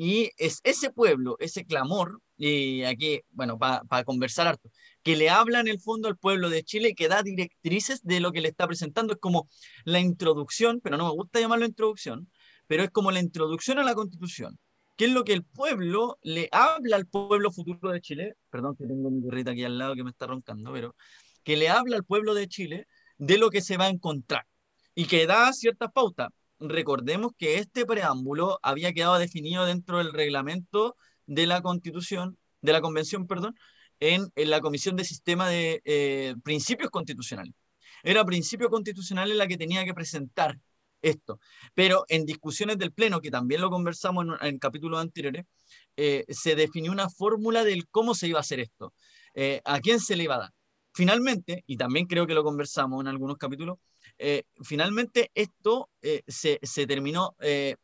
Y 0.00 0.30
es 0.36 0.60
ese 0.62 0.90
pueblo, 0.92 1.36
ese 1.40 1.64
clamor, 1.66 2.20
y 2.36 2.84
aquí, 2.84 3.20
bueno, 3.30 3.58
para 3.58 4.04
conversar 4.04 4.46
harto, 4.46 4.70
que 5.02 5.16
le 5.16 5.28
habla 5.28 5.58
en 5.58 5.66
el 5.66 5.80
fondo 5.80 6.06
al 6.06 6.16
pueblo 6.16 6.50
de 6.50 6.62
Chile, 6.62 6.94
que 6.94 7.08
da 7.08 7.24
directrices 7.24 8.04
de 8.04 8.20
lo 8.20 8.30
que 8.30 8.40
le 8.40 8.50
está 8.50 8.68
presentando. 8.68 9.14
Es 9.14 9.18
como 9.18 9.48
la 9.84 9.98
introducción, 9.98 10.80
pero 10.80 10.96
no 10.96 11.06
me 11.06 11.10
gusta 11.10 11.40
llamarlo 11.40 11.66
introducción, 11.66 12.30
pero 12.68 12.84
es 12.84 12.90
como 12.90 13.10
la 13.10 13.18
introducción 13.18 13.80
a 13.80 13.82
la 13.82 13.96
constitución. 13.96 14.56
¿Qué 14.94 15.06
es 15.06 15.10
lo 15.10 15.24
que 15.24 15.32
el 15.32 15.42
pueblo 15.44 16.16
le 16.22 16.48
habla 16.52 16.94
al 16.94 17.08
pueblo 17.08 17.50
futuro 17.50 17.90
de 17.90 18.00
Chile? 18.00 18.34
Perdón 18.50 18.76
que 18.76 18.86
tengo 18.86 19.10
mi 19.10 19.20
gorrita 19.20 19.50
aquí 19.50 19.64
al 19.64 19.78
lado 19.78 19.96
que 19.96 20.04
me 20.04 20.10
está 20.10 20.28
roncando, 20.28 20.72
pero 20.72 20.94
que 21.42 21.56
le 21.56 21.68
habla 21.70 21.96
al 21.96 22.04
pueblo 22.04 22.34
de 22.34 22.46
Chile 22.46 22.86
de 23.16 23.36
lo 23.36 23.50
que 23.50 23.62
se 23.62 23.76
va 23.76 23.86
a 23.86 23.90
encontrar 23.90 24.46
y 24.94 25.06
que 25.06 25.26
da 25.26 25.52
ciertas 25.52 25.90
pautas 25.92 26.28
recordemos 26.60 27.32
que 27.38 27.58
este 27.58 27.86
preámbulo 27.86 28.58
había 28.62 28.92
quedado 28.92 29.18
definido 29.18 29.66
dentro 29.66 29.98
del 29.98 30.12
reglamento 30.12 30.96
de 31.26 31.46
la 31.46 31.62
Constitución, 31.62 32.38
de 32.60 32.72
la 32.72 32.80
Convención, 32.80 33.26
perdón, 33.26 33.56
en, 34.00 34.30
la 34.36 34.60
Comisión 34.60 34.96
de 34.96 35.04
Sistema 35.04 35.48
de 35.48 35.80
eh, 35.84 36.34
Principios 36.42 36.90
Constitucionales. 36.90 37.54
Era 38.02 38.24
principio 38.24 38.70
constitucional 38.70 39.30
en 39.30 39.38
la 39.38 39.46
que 39.46 39.56
tenía 39.56 39.84
que 39.84 39.94
presentar 39.94 40.58
esto. 41.02 41.40
Pero 41.74 42.04
en 42.08 42.24
discusiones 42.26 42.78
del 42.78 42.92
Pleno, 42.92 43.20
que 43.20 43.30
también 43.30 43.60
lo 43.60 43.70
conversamos 43.70 44.26
en, 44.40 44.58
capítulos 44.58 45.00
anteriores, 45.00 45.44
eh, 45.96 46.24
se 46.28 46.54
definió 46.54 46.92
una 46.92 47.08
fórmula 47.08 47.64
del 47.64 47.88
cómo 47.88 48.14
se 48.14 48.28
iba 48.28 48.38
a 48.38 48.40
hacer 48.42 48.60
esto, 48.60 48.94
eh, 49.34 49.60
a 49.64 49.80
quién 49.80 50.00
se 50.00 50.16
le 50.16 50.24
iba 50.24 50.36
a 50.36 50.38
dar. 50.38 50.50
Finalmente, 50.92 51.64
y 51.66 51.76
también 51.76 52.06
creo 52.06 52.26
que 52.26 52.34
lo 52.34 52.42
conversamos 52.44 53.00
en 53.00 53.08
algunos 53.08 53.36
capítulos, 53.36 53.78
eh, 54.18 54.44
finalmente 54.62 55.30
esto 55.34 55.90
eh, 56.02 56.22
se, 56.26 56.58
terminó 56.86 57.36
eh, 57.40 57.76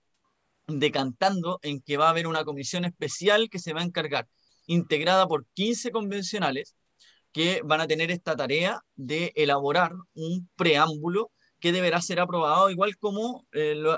decantando 0.66 1.61
en 1.62 1.81
que 1.81 1.97
va 1.97 2.07
a 2.09 2.11
haber 2.11 2.27
una 2.27 2.44
comisión 2.44 2.85
especial 2.85 3.49
que 3.51 3.59
se 3.59 3.73
va 3.73 3.81
a 3.81 3.85
encargar, 3.85 4.29
integrada 4.66 5.27
por 5.29 5.47
15 5.55 5.90
convencionales, 5.92 6.75
que 7.33 7.61
van 7.64 7.81
a 7.81 7.87
tener 7.87 8.11
esta 8.11 8.37
tarea 8.37 8.81
de 8.97 9.33
elaborar 9.37 9.92
un 10.14 10.49
preámbulo 10.57 11.31
que 11.61 11.73
deberá 11.73 12.01
ser 12.01 12.20
aprobado, 12.20 12.70
igual 12.70 12.97
como 12.99 13.47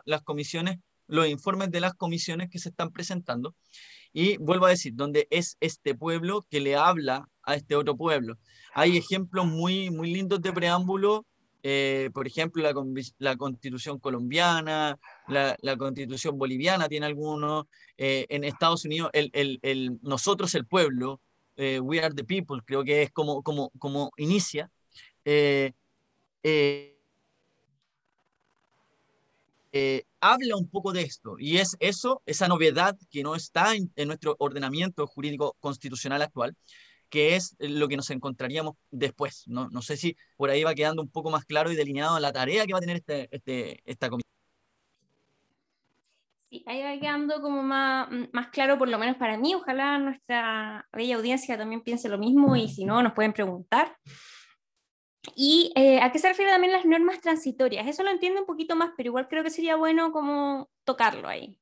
las 0.05 0.22
comisiones, 0.22 0.79
los 1.07 1.29
informes 1.29 1.70
de 1.70 1.81
las 1.81 1.94
comisiones 1.94 2.49
que 2.51 2.59
se 2.59 2.70
están 2.70 2.92
presentando. 2.92 3.55
Y 4.12 4.38
vuelvo 4.38 4.66
a 4.66 4.70
decir, 4.70 4.94
donde 4.94 5.27
es 5.31 5.57
este 5.61 5.94
pueblo 5.94 6.46
que 6.51 6.61
le 6.61 6.77
habla 6.77 7.29
a 7.42 7.57
este 7.57 7.77
otro 7.77 7.96
pueblo. 7.96 8.38
Hay 8.72 8.96
ejemplos 8.96 9.46
muy, 9.46 9.90
muy 9.90 10.12
lindos 10.12 10.40
de 10.40 10.53
preámbulo 10.53 11.27
eh, 11.68 12.11
por 12.14 12.29
ejemplo, 12.29 12.62
la, 12.62 12.72
la, 13.18 13.37
constitución 13.37 13.98
colombiana, 13.98 14.96
la, 15.26 15.57
la, 15.61 15.76
constitución 15.76 16.38
boliviana 16.38 16.88
tiene 16.88 17.07
algunos, 17.07 17.66
eh, 17.98 18.24
en 18.29 18.44
Estados 18.44 18.85
Unidos, 18.85 19.11
el, 19.12 19.31
el, 19.33 19.59
el, 19.62 19.98
nosotros 20.00 20.55
el 20.55 20.64
pueblo, 20.64 21.20
eh, 21.57 21.81
We 21.81 21.98
Are 21.98 22.14
the 22.14 22.22
People, 22.22 22.62
creo 22.64 22.85
que 22.85 23.02
es 23.02 23.11
como, 23.11 23.42
como, 23.42 23.70
como 23.81 24.12
inicia. 24.16 24.70
eh, 25.24 25.74
habla 30.20 30.57
un 30.57 30.68
poco 30.68 30.92
de 30.92 31.02
esto, 31.02 31.35
y 31.37 31.57
es 31.57 31.76
eso, 31.81 32.22
esa 32.26 32.46
novedad 32.46 32.96
que 33.11 33.24
no 33.24 33.35
está 33.35 33.74
en, 33.74 33.90
nuestro 34.07 34.37
ordenamiento 34.38 35.05
jurídico 35.09 35.57
constitucional 35.59 36.22
actual, 36.22 36.57
que 37.09 37.37
es 37.37 37.57
lo 37.59 37.88
que 37.88 37.97
nos 37.97 38.11
encontraríamos 38.11 38.75
después. 38.90 39.45
No, 39.47 39.69
no 39.71 39.83
sé 39.83 39.97
si 39.97 40.16
por 40.37 40.51
ahí 40.51 40.64
va 40.64 40.75
quedando 40.75 41.03
un 41.03 41.11
poco 41.11 41.31
más 41.31 41.45
claro 41.45 41.71
y 41.71 41.77
delineado 41.77 42.19
la 42.21 42.33
tarea 42.33 42.66
que 42.66 42.73
va 42.73 42.79
a 42.79 42.83
tener 42.83 42.97
este, 42.97 43.29
este, 43.31 43.81
esta 43.85 44.09
comisión. 44.09 44.27
Sí, 46.49 46.62
ahí 46.66 46.83
va 46.83 47.01
quedando 47.01 47.42
como 47.42 47.62
más, 47.62 48.09
más 48.33 48.49
claro, 48.49 48.79
por 48.79 48.88
lo 48.88 48.99
menos 48.99 49.16
para 49.16 49.37
mí. 49.37 49.55
Ojalá 49.55 49.99
nuestra 49.99 50.87
bella 50.92 51.16
audiencia 51.16 51.59
también 51.59 51.83
piense 51.83 52.09
lo 52.09 52.19
mismo 52.19 52.55
y 52.55 52.69
si 52.69 52.85
no, 52.85 53.03
nos 53.03 53.14
pueden 53.14 53.33
preguntar. 53.33 53.97
¿Y 55.35 55.73
eh, 55.75 55.99
a 56.01 56.12
qué 56.12 56.21
se 56.21 56.29
refieren 56.29 56.55
también 56.55 56.73
las 56.73 56.85
normas 56.85 57.21
transitorias? 57.21 57.87
Eso 57.88 58.05
lo 58.05 58.11
entiendo 58.11 58.40
un 58.40 58.47
poquito 58.47 58.77
más, 58.77 58.90
pero 58.97 59.09
igual 59.09 59.27
creo 59.29 59.42
que 59.42 59.51
sería 59.51 59.75
bueno 59.75 60.12
como 60.12 60.71
tocarlo 60.85 61.27
ahí. 61.27 61.59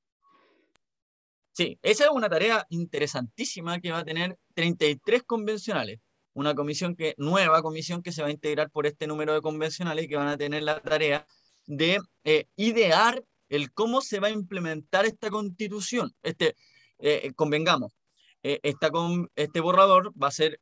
Sí, 1.54 1.78
esa 1.82 2.04
es 2.04 2.10
una 2.10 2.28
tarea 2.28 2.66
interesantísima 2.68 3.80
que 3.80 3.92
va 3.92 3.98
a 3.98 4.04
tener 4.04 4.36
33 4.54 5.22
convencionales. 5.22 6.00
Una 6.32 6.54
comisión 6.54 6.96
que, 6.96 7.14
nueva 7.16 7.62
comisión 7.62 8.02
que 8.02 8.10
se 8.12 8.22
va 8.22 8.28
a 8.28 8.32
integrar 8.32 8.70
por 8.70 8.86
este 8.86 9.06
número 9.06 9.34
de 9.34 9.40
convencionales 9.40 10.08
que 10.08 10.16
van 10.16 10.28
a 10.28 10.36
tener 10.36 10.64
la 10.64 10.82
tarea 10.82 11.26
de 11.66 12.00
eh, 12.24 12.46
idear 12.56 13.22
el 13.48 13.72
cómo 13.72 14.00
se 14.00 14.18
va 14.18 14.28
a 14.28 14.30
implementar 14.30 15.06
esta 15.06 15.30
constitución. 15.30 16.12
Este, 16.22 16.56
eh, 16.98 17.32
convengamos, 17.36 17.92
esta 18.42 18.90
este 19.36 19.60
borrador 19.60 20.12
va 20.20 20.28
a 20.28 20.30
ser 20.32 20.58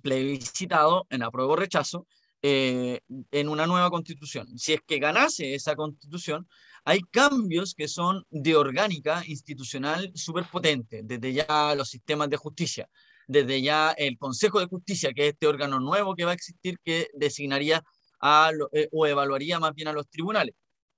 plebiscitado 0.00 1.06
en 1.10 1.22
apruebo 1.22 1.52
o 1.52 1.56
rechazo 1.56 2.06
eh, 2.44 3.00
en 3.30 3.48
una 3.48 3.68
nueva 3.68 3.88
constitución. 3.88 4.58
Si 4.58 4.72
es 4.72 4.80
que 4.84 4.98
ganase 4.98 5.54
esa 5.54 5.76
constitución, 5.76 6.48
hay 6.84 7.00
cambios 7.10 7.74
que 7.74 7.88
son 7.88 8.24
de 8.30 8.56
orgánica 8.56 9.22
institucional 9.26 10.10
súper 10.14 10.44
potente, 10.44 11.02
desde 11.04 11.32
ya 11.32 11.74
los 11.76 11.88
sistemas 11.88 12.28
de 12.28 12.36
justicia, 12.36 12.88
desde 13.26 13.62
ya 13.62 13.92
el 13.92 14.18
Consejo 14.18 14.60
de 14.60 14.66
Justicia, 14.66 15.12
que 15.14 15.28
es 15.28 15.32
este 15.34 15.46
órgano 15.46 15.78
nuevo 15.80 16.14
que 16.14 16.24
va 16.24 16.32
a 16.32 16.34
existir, 16.34 16.78
que 16.84 17.08
designaría 17.14 17.82
a, 18.20 18.50
eh, 18.72 18.88
o 18.92 19.06
evaluaría 19.06 19.58
más 19.60 19.74
bien 19.74 19.88
a 19.88 19.92
los 19.92 20.08
tribunales. 20.08 20.54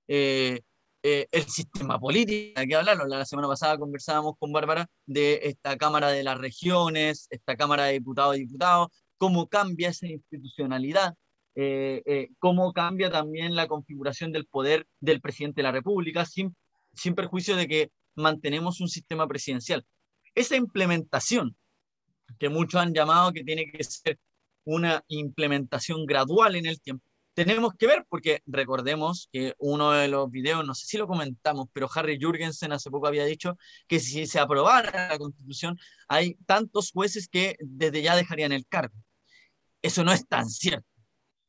Eh, 0.07 0.59
eh, 1.03 1.27
el 1.31 1.43
sistema 1.47 1.99
político, 1.99 2.59
hay 2.59 2.67
que 2.67 2.75
hablarlo. 2.75 3.05
La 3.05 3.25
semana 3.25 3.47
pasada 3.47 3.77
conversábamos 3.77 4.33
con 4.39 4.51
Bárbara 4.51 4.87
de 5.05 5.39
esta 5.43 5.77
Cámara 5.77 6.09
de 6.09 6.23
las 6.23 6.37
Regiones, 6.39 7.27
esta 7.29 7.55
Cámara 7.55 7.85
de 7.85 7.93
Diputados 7.93 8.37
y 8.37 8.39
Diputados, 8.39 8.87
cómo 9.17 9.47
cambia 9.47 9.89
esa 9.89 10.07
institucionalidad, 10.07 11.13
eh, 11.55 12.03
eh, 12.05 12.29
cómo 12.39 12.73
cambia 12.73 13.09
también 13.09 13.55
la 13.55 13.67
configuración 13.67 14.31
del 14.31 14.45
poder 14.45 14.87
del 14.99 15.21
presidente 15.21 15.61
de 15.61 15.63
la 15.63 15.71
República, 15.71 16.25
sin, 16.25 16.55
sin 16.93 17.15
perjuicio 17.15 17.55
de 17.55 17.67
que 17.67 17.91
mantenemos 18.15 18.81
un 18.81 18.89
sistema 18.89 19.27
presidencial. 19.27 19.85
Esa 20.35 20.55
implementación, 20.55 21.55
que 22.39 22.49
muchos 22.49 22.81
han 22.81 22.93
llamado 22.93 23.31
que 23.31 23.43
tiene 23.43 23.71
que 23.71 23.83
ser 23.83 24.19
una 24.65 25.03
implementación 25.07 26.05
gradual 26.05 26.55
en 26.55 26.65
el 26.65 26.81
tiempo, 26.81 27.05
tenemos 27.35 27.73
que 27.77 27.87
ver, 27.87 28.05
porque 28.09 28.41
recordemos 28.45 29.27
que 29.31 29.53
uno 29.57 29.91
de 29.91 30.07
los 30.07 30.31
videos, 30.31 30.65
no 30.65 30.73
sé 30.73 30.87
si 30.87 30.97
lo 30.97 31.05
comentamos, 31.05 31.67
pero 31.73 31.89
Harry 31.93 32.17
Jurgensen 32.19 32.71
hace 32.71 32.89
poco 32.89 33.07
había 33.07 33.25
dicho 33.25 33.57
que 33.87 33.99
si 33.99 34.25
se 34.25 34.39
aprobara 34.39 35.09
la 35.09 35.17
constitución, 35.17 35.77
hay 36.07 36.35
tantos 36.45 36.91
jueces 36.91 37.27
que 37.27 37.57
desde 37.59 38.01
ya 38.01 38.15
dejarían 38.15 38.53
el 38.53 38.65
cargo. 38.65 38.95
Eso 39.81 40.03
no 40.05 40.13
es 40.13 40.25
tan 40.27 40.49
cierto. 40.49 40.94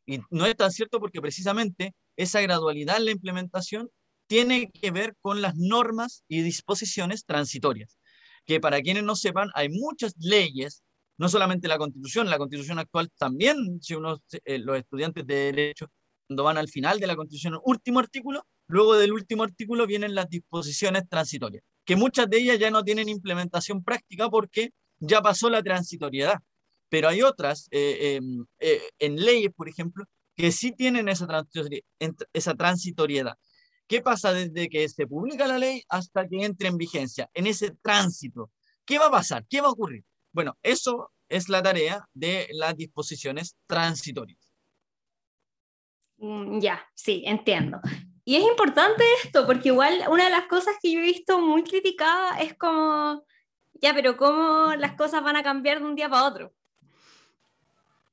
Y 0.06 0.20
no 0.30 0.46
es 0.46 0.56
tan 0.56 0.70
cierto 0.70 1.00
porque 1.00 1.20
precisamente 1.20 1.94
esa 2.16 2.40
gradualidad 2.40 2.98
en 2.98 3.06
la 3.06 3.10
implementación 3.10 3.90
tiene 4.26 4.70
que 4.70 4.90
ver 4.90 5.14
con 5.20 5.42
las 5.42 5.56
normas 5.56 6.24
y 6.28 6.42
disposiciones 6.42 7.24
transitorias, 7.24 7.98
que 8.44 8.60
para 8.60 8.80
quienes 8.80 9.04
no 9.04 9.16
sepan, 9.16 9.50
hay 9.54 9.68
muchas 9.68 10.14
leyes 10.18 10.82
no 11.18 11.28
solamente 11.28 11.68
la 11.68 11.78
constitución, 11.78 12.28
la 12.28 12.38
constitución 12.38 12.78
actual 12.78 13.10
también, 13.18 13.80
si 13.80 13.94
uno, 13.94 14.20
eh, 14.44 14.58
los 14.58 14.78
estudiantes 14.78 15.26
de 15.26 15.34
derecho, 15.34 15.90
cuando 16.26 16.44
van 16.44 16.58
al 16.58 16.68
final 16.68 17.00
de 17.00 17.06
la 17.06 17.16
constitución, 17.16 17.58
último 17.64 18.00
artículo, 18.00 18.46
luego 18.66 18.96
del 18.96 19.12
último 19.12 19.44
artículo 19.44 19.86
vienen 19.86 20.14
las 20.14 20.28
disposiciones 20.28 21.08
transitorias, 21.08 21.62
que 21.84 21.96
muchas 21.96 22.28
de 22.28 22.38
ellas 22.38 22.58
ya 22.58 22.70
no 22.70 22.82
tienen 22.82 23.08
implementación 23.08 23.82
práctica 23.82 24.28
porque 24.28 24.70
ya 24.98 25.22
pasó 25.22 25.48
la 25.48 25.62
transitoriedad. 25.62 26.38
Pero 26.88 27.08
hay 27.08 27.22
otras, 27.22 27.68
eh, 27.70 28.16
em, 28.16 28.46
eh, 28.58 28.82
en 28.98 29.16
leyes, 29.16 29.52
por 29.54 29.68
ejemplo, 29.68 30.04
que 30.36 30.52
sí 30.52 30.72
tienen 30.72 31.08
esa, 31.08 31.26
esa 32.32 32.54
transitoriedad. 32.54 33.36
¿Qué 33.86 34.02
pasa 34.02 34.32
desde 34.32 34.68
que 34.68 34.88
se 34.88 35.06
publica 35.06 35.46
la 35.46 35.58
ley 35.58 35.82
hasta 35.88 36.26
que 36.28 36.44
entre 36.44 36.68
en 36.68 36.76
vigencia? 36.76 37.30
En 37.34 37.46
ese 37.46 37.70
tránsito. 37.82 38.50
¿Qué 38.84 38.98
va 38.98 39.06
a 39.06 39.10
pasar? 39.10 39.46
¿Qué 39.48 39.60
va 39.60 39.68
a 39.68 39.72
ocurrir? 39.72 40.04
Bueno, 40.32 40.56
eso 40.62 41.12
es 41.28 41.48
la 41.48 41.62
tarea 41.62 42.06
de 42.12 42.48
las 42.52 42.76
disposiciones 42.76 43.56
transitorias. 43.66 44.38
Mm, 46.18 46.60
ya, 46.60 46.84
sí, 46.94 47.22
entiendo. 47.26 47.80
Y 48.24 48.36
es 48.36 48.44
importante 48.44 49.04
esto, 49.24 49.46
porque 49.46 49.68
igual 49.68 50.02
una 50.10 50.24
de 50.24 50.30
las 50.30 50.46
cosas 50.46 50.74
que 50.82 50.90
yo 50.92 50.98
he 50.98 51.02
visto 51.02 51.40
muy 51.40 51.62
criticada 51.62 52.40
es 52.40 52.54
como, 52.54 53.24
ya, 53.74 53.94
pero 53.94 54.16
¿cómo 54.16 54.74
las 54.74 54.96
cosas 54.96 55.22
van 55.22 55.36
a 55.36 55.42
cambiar 55.42 55.78
de 55.78 55.86
un 55.86 55.94
día 55.94 56.08
para 56.08 56.24
otro? 56.24 56.52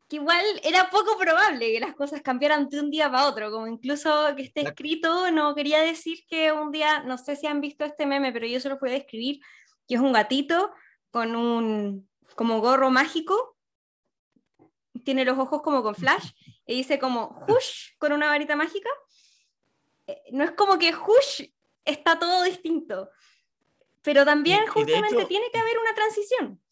Que 0.07 0.17
igual 0.17 0.43
era 0.63 0.89
poco 0.89 1.17
probable 1.17 1.71
que 1.71 1.79
las 1.79 1.95
cosas 1.95 2.21
cambiaran 2.21 2.69
de 2.69 2.79
un 2.79 2.91
día 2.91 3.09
para 3.09 3.27
otro, 3.27 3.51
como 3.51 3.67
incluso 3.67 4.35
que 4.35 4.43
esté 4.43 4.61
escrito, 4.61 5.31
no 5.31 5.55
quería 5.55 5.81
decir 5.81 6.19
que 6.27 6.51
un 6.51 6.71
día, 6.71 7.03
no 7.03 7.17
sé 7.17 7.35
si 7.35 7.47
han 7.47 7.61
visto 7.61 7.85
este 7.85 8.05
meme, 8.05 8.31
pero 8.31 8.45
yo 8.45 8.59
se 8.59 8.69
lo 8.69 8.79
puedo 8.79 8.93
describir, 8.93 9.39
que 9.87 9.95
es 9.95 10.01
un 10.01 10.13
gatito 10.13 10.71
con 11.09 11.35
un, 11.35 12.09
como 12.35 12.59
gorro 12.59 12.89
mágico, 12.89 13.57
tiene 15.03 15.25
los 15.25 15.37
ojos 15.37 15.61
como 15.61 15.83
con 15.83 15.95
flash, 15.95 16.31
y 16.65 16.75
dice 16.75 16.99
como 16.99 17.43
hush 17.47 17.91
con 17.97 18.11
una 18.11 18.27
varita 18.27 18.55
mágica. 18.55 18.89
Eh, 20.07 20.21
no 20.31 20.43
es 20.43 20.51
como 20.51 20.77
que 20.77 20.93
hush 20.93 21.49
está 21.85 22.17
todo 22.19 22.43
distinto, 22.43 23.09
pero 24.01 24.25
también 24.25 24.65
justamente 24.67 25.25
tiene 25.25 25.49
que 25.51 25.59
haber 25.59 25.77
una 25.79 25.93
transición. 25.93 26.62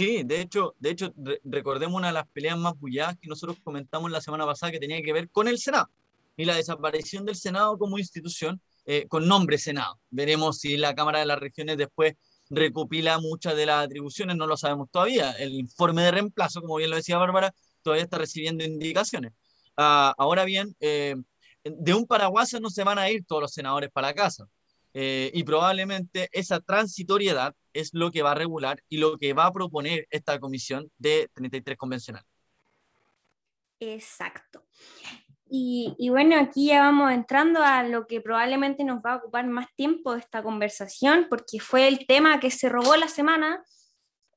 Sí, 0.00 0.22
de 0.24 0.40
hecho, 0.40 0.74
de 0.78 0.92
hecho 0.92 1.12
recordemos 1.44 1.98
una 1.98 2.06
de 2.06 2.14
las 2.14 2.26
peleas 2.28 2.56
más 2.56 2.72
bulladas 2.80 3.18
que 3.20 3.28
nosotros 3.28 3.58
comentamos 3.62 4.10
la 4.10 4.22
semana 4.22 4.46
pasada 4.46 4.72
que 4.72 4.78
tenía 4.78 5.02
que 5.02 5.12
ver 5.12 5.28
con 5.28 5.46
el 5.46 5.58
Senado 5.58 5.90
y 6.38 6.46
la 6.46 6.56
desaparición 6.56 7.26
del 7.26 7.36
Senado 7.36 7.76
como 7.76 7.98
institución 7.98 8.62
eh, 8.86 9.04
con 9.08 9.28
nombre 9.28 9.58
Senado. 9.58 10.00
Veremos 10.08 10.58
si 10.60 10.78
la 10.78 10.94
Cámara 10.94 11.18
de 11.18 11.26
las 11.26 11.38
Regiones 11.38 11.76
después 11.76 12.14
recopila 12.48 13.18
muchas 13.18 13.54
de 13.54 13.66
las 13.66 13.84
atribuciones, 13.84 14.36
no 14.38 14.46
lo 14.46 14.56
sabemos 14.56 14.88
todavía. 14.90 15.32
El 15.32 15.52
informe 15.52 16.00
de 16.00 16.12
reemplazo, 16.12 16.62
como 16.62 16.76
bien 16.76 16.88
lo 16.88 16.96
decía 16.96 17.18
Bárbara, 17.18 17.54
todavía 17.82 18.04
está 18.04 18.16
recibiendo 18.16 18.64
indicaciones. 18.64 19.32
Ah, 19.76 20.14
ahora 20.16 20.46
bien, 20.46 20.74
eh, 20.80 21.14
de 21.62 21.92
un 21.92 22.06
paraguasa 22.06 22.58
no 22.58 22.70
se 22.70 22.84
van 22.84 22.98
a 22.98 23.10
ir 23.10 23.26
todos 23.26 23.42
los 23.42 23.52
senadores 23.52 23.90
para 23.92 24.14
casa. 24.14 24.48
Eh, 24.92 25.30
y 25.32 25.44
probablemente 25.44 26.28
esa 26.32 26.60
transitoriedad 26.60 27.54
es 27.72 27.90
lo 27.92 28.10
que 28.10 28.22
va 28.22 28.32
a 28.32 28.34
regular 28.34 28.82
y 28.88 28.98
lo 28.98 29.16
que 29.18 29.32
va 29.32 29.46
a 29.46 29.52
proponer 29.52 30.06
esta 30.10 30.38
comisión 30.40 30.90
de 30.98 31.28
33 31.34 31.76
convencional. 31.76 32.24
Exacto. 33.78 34.64
Y, 35.52 36.08
bueno, 36.10 36.38
aquí 36.38 36.66
ya 36.66 36.82
vamos 36.82 37.10
entrando 37.10 37.60
a 37.60 37.82
lo 37.82 38.06
que 38.06 38.20
probablemente 38.20 38.84
nos 38.84 39.00
va 39.00 39.14
a 39.14 39.16
ocupar 39.16 39.48
más 39.48 39.66
tiempo 39.74 40.12
de 40.12 40.20
esta 40.20 40.44
conversación, 40.44 41.26
porque 41.28 41.58
fue 41.58 41.88
el 41.88 42.06
tema 42.06 42.38
que 42.38 42.52
se 42.52 42.68
robó 42.68 42.94
la 42.94 43.08
semana, 43.08 43.64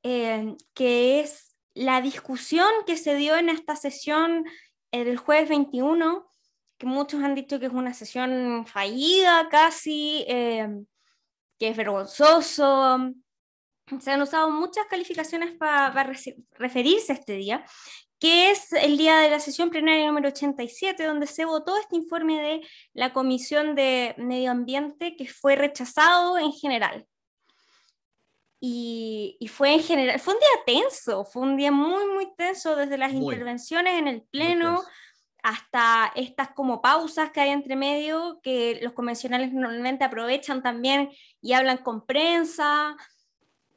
eh, 0.01 0.55
que 0.73 1.19
es 1.19 1.55
la 1.75 2.01
discusión 2.01 2.67
que 2.87 2.97
se 2.97 3.15
dio 3.15 3.35
en 3.35 3.49
esta 3.49 3.75
sesión 3.75 4.43
eh, 4.91 5.03
del 5.03 5.17
jueves 5.17 5.49
21, 5.49 6.27
que 6.83 6.89
muchos 6.89 7.23
han 7.23 7.33
dicho 7.33 7.61
que 7.61 7.67
es 7.67 7.71
una 7.71 7.93
sesión 7.93 8.65
fallida 8.67 9.47
casi, 9.49 10.25
eh, 10.27 10.67
que 11.57 11.69
es 11.69 11.77
vergonzoso. 11.77 13.13
Se 14.01 14.11
han 14.11 14.21
usado 14.21 14.51
muchas 14.51 14.85
calificaciones 14.87 15.53
para 15.57 15.91
referirse 16.57 17.13
a 17.13 17.15
este 17.15 17.35
día, 17.35 17.65
que 18.19 18.51
es 18.51 18.73
el 18.73 18.97
día 18.97 19.19
de 19.19 19.29
la 19.29 19.39
sesión 19.39 19.69
plenaria 19.69 20.07
número 20.07 20.27
87, 20.27 21.05
donde 21.05 21.25
se 21.25 21.45
votó 21.45 21.77
este 21.77 21.95
informe 21.95 22.41
de 22.41 22.67
la 22.93 23.13
Comisión 23.13 23.75
de 23.75 24.13
Medio 24.17 24.51
Ambiente 24.51 25.15
que 25.15 25.29
fue 25.29 25.55
rechazado 25.55 26.37
en 26.37 26.51
general. 26.51 27.07
Y, 28.59 29.37
fue 29.49 29.73
en 29.73 29.83
general, 29.83 30.19
fue 30.19 30.33
un 30.33 30.39
día 30.41 30.81
tenso, 30.81 31.23
fue 31.23 31.43
un 31.43 31.55
día 31.55 31.71
muy, 31.71 32.07
muy 32.07 32.33
tenso 32.35 32.75
desde 32.75 32.97
las 32.97 33.13
intervenciones 33.13 33.99
en 33.99 34.07
el 34.09 34.23
Pleno 34.23 34.83
hasta 35.43 36.11
estas 36.15 36.51
como 36.51 36.81
pausas 36.81 37.31
que 37.31 37.41
hay 37.41 37.49
entre 37.49 37.75
medio, 37.75 38.39
que 38.41 38.79
los 38.81 38.93
convencionales 38.93 39.51
normalmente 39.51 40.05
aprovechan 40.05 40.63
también 40.63 41.11
y 41.41 41.51
hablan 41.51 41.79
con 41.79 42.05
prensa, 42.05 42.95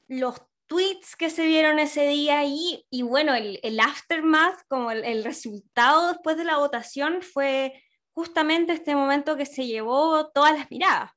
los 0.07 0.41
tweets 0.67 1.17
que 1.17 1.29
se 1.29 1.45
vieron 1.45 1.81
ese 1.81 2.07
día 2.07 2.45
y, 2.45 3.03
bueno, 3.03 3.35
el, 3.35 3.59
el 3.65 3.81
aftermath, 3.81 4.61
como 4.69 4.93
el, 4.93 5.25
resultado 5.25 6.09
después 6.13 6.37
de 6.37 6.45
la 6.45 6.59
votación 6.59 7.21
fue 7.21 7.83
justamente 8.13 8.73
este 8.73 8.95
momento 8.95 9.37
que 9.37 9.47
se 9.47 9.67
llevó 9.67 10.29
todas 10.29 10.57
las 10.57 10.71
miradas. 10.71 11.11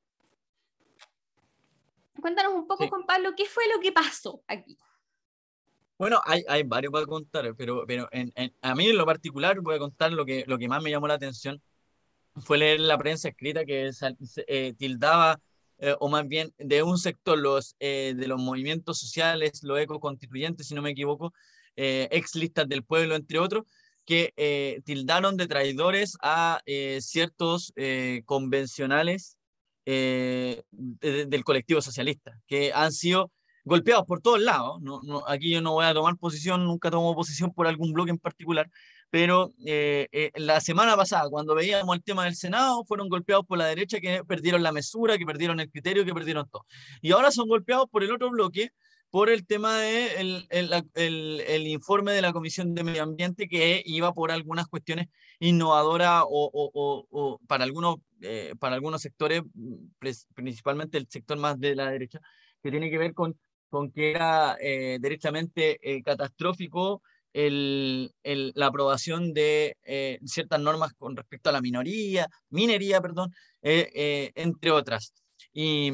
Cuéntanos 2.20 2.54
un 2.54 2.68
poco, 2.68 2.88
Juan 2.88 3.06
Pablo, 3.06 3.34
¿qué 3.36 3.46
fue 3.46 3.64
lo 3.74 3.80
que 3.80 3.92
pasó 3.92 4.42
aquí? 4.48 4.78
Bueno, 6.00 6.22
hay, 6.24 6.46
hay 6.48 6.64
varios 6.64 6.94
para 6.94 7.06
contar, 7.06 7.54
pero, 7.58 7.84
pero 7.86 8.08
en, 8.14 8.32
a 8.62 8.74
mí 8.74 8.88
en 8.88 8.98
lo 8.98 9.06
particular 9.06 9.60
voy 9.60 9.76
a 9.76 9.80
contar 9.80 10.14
lo 10.14 10.26
que, 10.26 10.46
lo 10.48 10.58
que 10.58 10.70
más 10.70 10.82
me 10.82 10.90
llamó 10.92 11.10
la 11.10 11.16
atención. 11.16 11.62
Fue 12.38 12.58
leer 12.58 12.80
la 12.80 12.98
prensa 12.98 13.28
escrita 13.28 13.66
que 13.66 13.92
eh, 14.48 14.74
tildaba, 14.78 15.42
eh, 15.78 15.96
o 16.00 16.08
más 16.08 16.26
bien 16.26 16.54
de 16.58 16.84
un 16.84 16.98
sector 16.98 17.38
los, 17.38 17.76
eh, 17.82 18.14
de 18.16 18.28
los 18.30 18.40
movimientos 18.40 18.98
sociales, 18.98 19.62
los 19.62 19.78
ecoconstituyentes, 19.78 20.68
si 20.68 20.74
no 20.74 20.82
me 20.82 20.92
equivoco, 20.92 21.34
ex 21.76 22.34
listas 22.36 22.70
del 22.70 22.84
pueblo, 22.86 23.16
entre 23.16 23.40
otros, 23.40 23.66
que 24.06 24.82
tildaron 24.86 25.36
de 25.36 25.48
traidores 25.48 26.18
a 26.22 26.62
ciertos 27.00 27.74
convencionales 28.26 29.38
del 29.86 31.44
colectivo 31.46 31.82
socialista, 31.82 32.38
que 32.48 32.74
han 32.74 32.92
sido 32.92 33.32
golpeados 33.70 34.06
por 34.06 34.22
todos 34.22 34.42
lados. 34.42 34.82
No, 34.82 35.02
no, 35.04 35.24
aquí 35.28 35.52
yo 35.52 35.62
no 35.62 35.74
voy 35.74 35.86
a 35.86 35.94
tomar 35.94 36.18
posición, 36.18 36.66
nunca 36.66 36.92
tomo 36.92 37.16
posición 37.16 37.54
por 37.54 37.68
algún 37.68 37.94
bloque 37.94 38.12
en 38.12 38.18
particular, 38.18 38.70
pero 39.10 39.52
eh, 39.66 40.08
eh, 40.12 40.32
la 40.36 40.60
semana 40.60 40.96
pasada, 40.98 41.30
cuando 41.30 41.56
veíamos 41.56 41.96
el 41.96 42.04
tema 42.04 42.26
del 42.26 42.36
Senado, 42.36 42.84
fueron 42.86 43.08
golpeados 43.08 43.46
por 43.46 43.58
la 43.58 43.68
derecha 43.68 44.00
que 44.00 44.24
perdieron 44.26 44.64
la 44.64 44.72
mesura, 44.72 45.18
que 45.18 45.26
perdieron 45.26 45.60
el 45.60 45.70
criterio, 45.70 46.04
que 46.04 46.14
perdieron 46.14 46.50
todo. 46.50 46.66
Y 47.02 47.12
ahora 47.12 47.32
son 47.32 47.48
golpeados 47.48 47.88
por 47.90 48.04
el 48.04 48.12
otro 48.12 48.30
bloque, 48.30 48.72
por 49.12 49.30
el 49.30 49.46
tema 49.46 49.78
del 49.78 50.48
de 50.50 50.60
el, 50.60 50.86
el, 50.94 51.42
el, 51.48 51.68
informe 51.68 52.12
de 52.12 52.22
la 52.22 52.32
Comisión 52.32 52.76
de 52.76 52.84
Medio 52.84 53.04
Ambiente 53.04 53.48
que 53.48 53.82
iba 53.86 54.14
por 54.14 54.32
algunas 54.32 54.68
cuestiones 54.68 55.08
innovadoras 55.40 56.24
o, 56.28 56.52
o, 56.54 57.08
o, 57.10 57.40
para, 57.48 57.64
algunos, 57.64 57.98
eh, 58.22 58.54
para 58.60 58.76
algunos 58.76 59.02
sectores, 59.02 59.42
principalmente 60.36 60.98
el 60.98 61.08
sector 61.10 61.40
más 61.40 61.60
de 61.60 61.76
la 61.76 61.90
derecha, 61.90 62.20
que 62.62 62.70
tiene 62.70 62.92
que 62.92 62.98
ver 62.98 63.14
con, 63.14 63.36
con 63.70 63.92
que 63.92 64.12
era 64.12 64.58
eh, 64.60 64.98
derechamente 65.00 65.80
eh, 65.82 66.02
catastrófico 66.04 67.02
el, 67.34 68.12
el, 68.24 68.52
la 68.56 68.68
aprobación 68.68 69.34
de 69.34 69.78
ciertas 70.26 70.60
normas 70.60 70.94
con 70.94 71.16
respecto 71.16 71.50
a 71.50 71.54
la 71.54 71.62
minoría, 71.62 72.28
minería, 72.50 73.02
perdón, 73.02 73.32
entre 73.62 74.72
otras. 74.72 75.14
Y, 75.54 75.92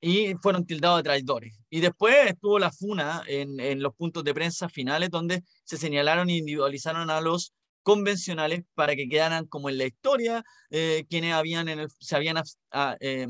y 0.00 0.34
fueron 0.42 0.66
tildados 0.66 0.98
de 0.98 1.02
traidores. 1.04 1.58
Y 1.70 1.80
después 1.80 2.14
estuvo 2.26 2.58
la 2.58 2.70
FUNA 2.70 3.22
en, 3.26 3.58
en, 3.58 3.82
los 3.82 3.94
puntos 3.94 4.22
de 4.22 4.34
prensa 4.34 4.68
finales 4.68 5.10
donde 5.10 5.42
se 5.64 5.78
señalaron 5.78 6.28
e 6.28 6.36
individualizaron 6.36 7.08
a 7.10 7.22
los 7.22 7.54
convencionales 7.86 8.64
para 8.74 8.96
que 8.96 9.08
quedaran 9.08 9.46
como 9.46 9.68
en 9.68 9.78
la 9.78 9.84
historia 9.84 10.42
eh, 10.70 11.04
quienes 11.08 11.34
habían 11.34 11.68
en 11.68 11.86
se 12.00 12.16
habían 12.16 12.42
eh, 12.98 13.28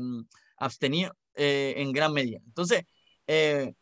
abstenido 0.57 1.13
eh, 1.35 1.75
en 1.77 1.91
gran 1.91 2.11
medida. 2.11 2.39
Entonces, 2.43 2.81
eh, 3.27 3.73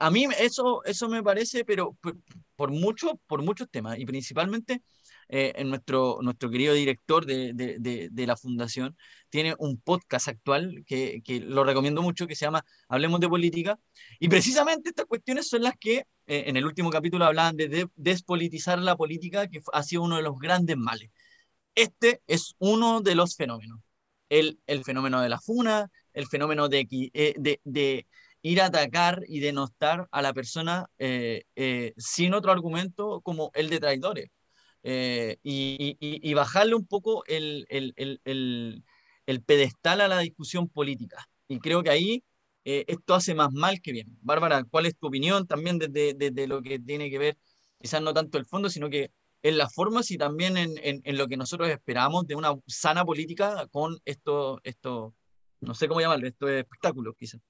a 0.00 0.10
mí 0.10 0.26
eso, 0.38 0.82
eso 0.84 1.08
me 1.08 1.22
parece, 1.22 1.64
pero 1.64 1.96
por, 2.00 2.16
por, 2.56 2.70
mucho, 2.70 3.20
por 3.26 3.42
muchos 3.42 3.70
temas 3.70 3.98
y 3.98 4.06
principalmente 4.06 4.82
eh, 5.30 5.52
en 5.56 5.68
nuestro, 5.68 6.18
nuestro 6.22 6.48
querido 6.50 6.72
director 6.72 7.26
de, 7.26 7.52
de, 7.52 8.08
de, 8.10 8.26
la 8.26 8.34
fundación, 8.34 8.96
tiene 9.28 9.54
un 9.58 9.78
podcast 9.78 10.28
actual 10.28 10.84
que, 10.86 11.20
que, 11.22 11.40
lo 11.40 11.64
recomiendo 11.64 12.00
mucho, 12.00 12.26
que 12.26 12.34
se 12.34 12.46
llama 12.46 12.64
Hablemos 12.88 13.20
de 13.20 13.28
Política. 13.28 13.78
Y 14.18 14.28
precisamente 14.28 14.88
estas 14.88 15.04
cuestiones 15.04 15.46
son 15.46 15.62
las 15.62 15.74
que 15.78 16.06
eh, 16.26 16.44
en 16.46 16.56
el 16.56 16.64
último 16.64 16.88
capítulo 16.88 17.26
hablaban 17.26 17.56
de, 17.56 17.88
despolitizar 17.94 18.78
la 18.78 18.96
política, 18.96 19.48
que 19.48 19.60
ha 19.72 19.82
sido 19.82 20.02
uno 20.02 20.16
de 20.16 20.22
los 20.22 20.38
grandes 20.38 20.78
males. 20.78 21.10
Este 21.74 22.22
es 22.26 22.54
uno 22.58 23.02
de 23.02 23.14
los 23.14 23.36
fenómenos. 23.36 23.80
El, 24.30 24.58
el 24.66 24.82
fenómeno 24.82 25.20
de 25.20 25.28
la 25.28 25.40
funa, 25.40 25.90
el 26.14 26.26
fenómeno 26.26 26.70
de, 26.70 26.86
eh, 26.90 27.34
de, 27.38 27.60
de 27.64 28.06
ir 28.48 28.62
a 28.62 28.66
atacar 28.66 29.22
y 29.28 29.40
denostar 29.40 30.08
a 30.10 30.22
la 30.22 30.32
persona 30.32 30.86
eh, 30.98 31.44
eh, 31.54 31.92
sin 31.98 32.32
otro 32.32 32.50
argumento 32.50 33.20
como 33.20 33.50
el 33.54 33.68
de 33.68 33.80
traidores. 33.80 34.30
Eh, 34.82 35.36
y, 35.42 35.96
y, 36.00 36.30
y, 36.30 36.34
bajarle 36.34 36.74
un 36.74 36.86
poco 36.86 37.24
el, 37.26 37.66
el, 37.68 37.92
el, 37.96 38.84
el, 39.26 39.42
pedestal 39.42 40.00
a 40.00 40.08
la 40.08 40.20
discusión 40.20 40.68
política. 40.68 41.28
Y 41.48 41.58
creo 41.58 41.82
que 41.82 41.90
ahí 41.90 42.24
eh, 42.64 42.84
esto 42.88 43.14
hace 43.14 43.34
más 43.34 43.52
mal 43.52 43.82
que 43.82 43.92
bien. 43.92 44.06
Bárbara, 44.22 44.64
¿cuál 44.64 44.86
es 44.86 44.96
tu 44.96 45.08
opinión 45.08 45.46
también 45.46 45.78
desde 45.78 46.14
de, 46.14 46.30
de, 46.30 46.46
lo 46.46 46.62
que 46.62 46.78
tiene 46.78 47.10
que 47.10 47.18
ver, 47.18 47.36
quizás 47.78 48.00
no 48.00 48.14
tanto 48.14 48.38
el 48.38 48.46
fondo, 48.46 48.70
sino 48.70 48.88
que 48.88 49.10
en 49.42 49.58
las 49.58 49.74
formas 49.74 50.10
y 50.10 50.16
también 50.16 50.56
en, 50.56 50.72
en, 50.82 51.00
en, 51.04 51.18
lo 51.18 51.28
que 51.28 51.36
nosotros 51.36 51.68
esperamos 51.68 52.26
de 52.26 52.34
una 52.36 52.54
sana 52.66 53.04
política 53.04 53.66
con 53.70 53.98
esto, 54.04 54.60
esto 54.64 55.14
no 55.60 55.74
sé 55.74 55.88
cómo 55.88 56.00
llamarlo, 56.00 56.26
estos 56.28 56.50
espectáculos 56.50 57.14
quizás? 57.18 57.40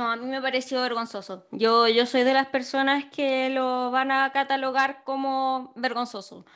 No, 0.00 0.10
a 0.10 0.16
mí 0.16 0.24
me 0.24 0.40
pareció 0.40 0.80
vergonzoso. 0.80 1.46
Yo, 1.52 1.86
yo 1.86 2.06
soy 2.06 2.22
de 2.22 2.32
las 2.32 2.46
personas 2.46 3.04
que 3.12 3.50
lo 3.50 3.90
van 3.90 4.10
a 4.10 4.32
catalogar 4.32 5.04
como 5.04 5.74
vergonzoso, 5.76 6.46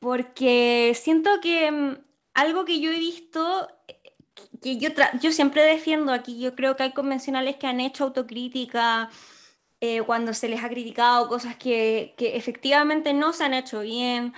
porque 0.00 0.92
siento 0.94 1.40
que 1.40 1.70
mm, 1.70 1.96
algo 2.34 2.66
que 2.66 2.78
yo 2.80 2.90
he 2.92 2.98
visto, 2.98 3.68
que 4.60 4.76
yo, 4.76 4.90
yo 5.22 5.32
siempre 5.32 5.62
defiendo 5.62 6.12
aquí, 6.12 6.38
yo 6.40 6.54
creo 6.54 6.76
que 6.76 6.82
hay 6.82 6.92
convencionales 6.92 7.56
que 7.56 7.66
han 7.66 7.80
hecho 7.80 8.04
autocrítica 8.04 9.08
eh, 9.80 10.02
cuando 10.02 10.34
se 10.34 10.50
les 10.50 10.62
ha 10.62 10.68
criticado 10.68 11.26
cosas 11.28 11.56
que, 11.56 12.14
que 12.18 12.36
efectivamente 12.36 13.14
no 13.14 13.32
se 13.32 13.44
han 13.44 13.54
hecho 13.54 13.80
bien. 13.80 14.34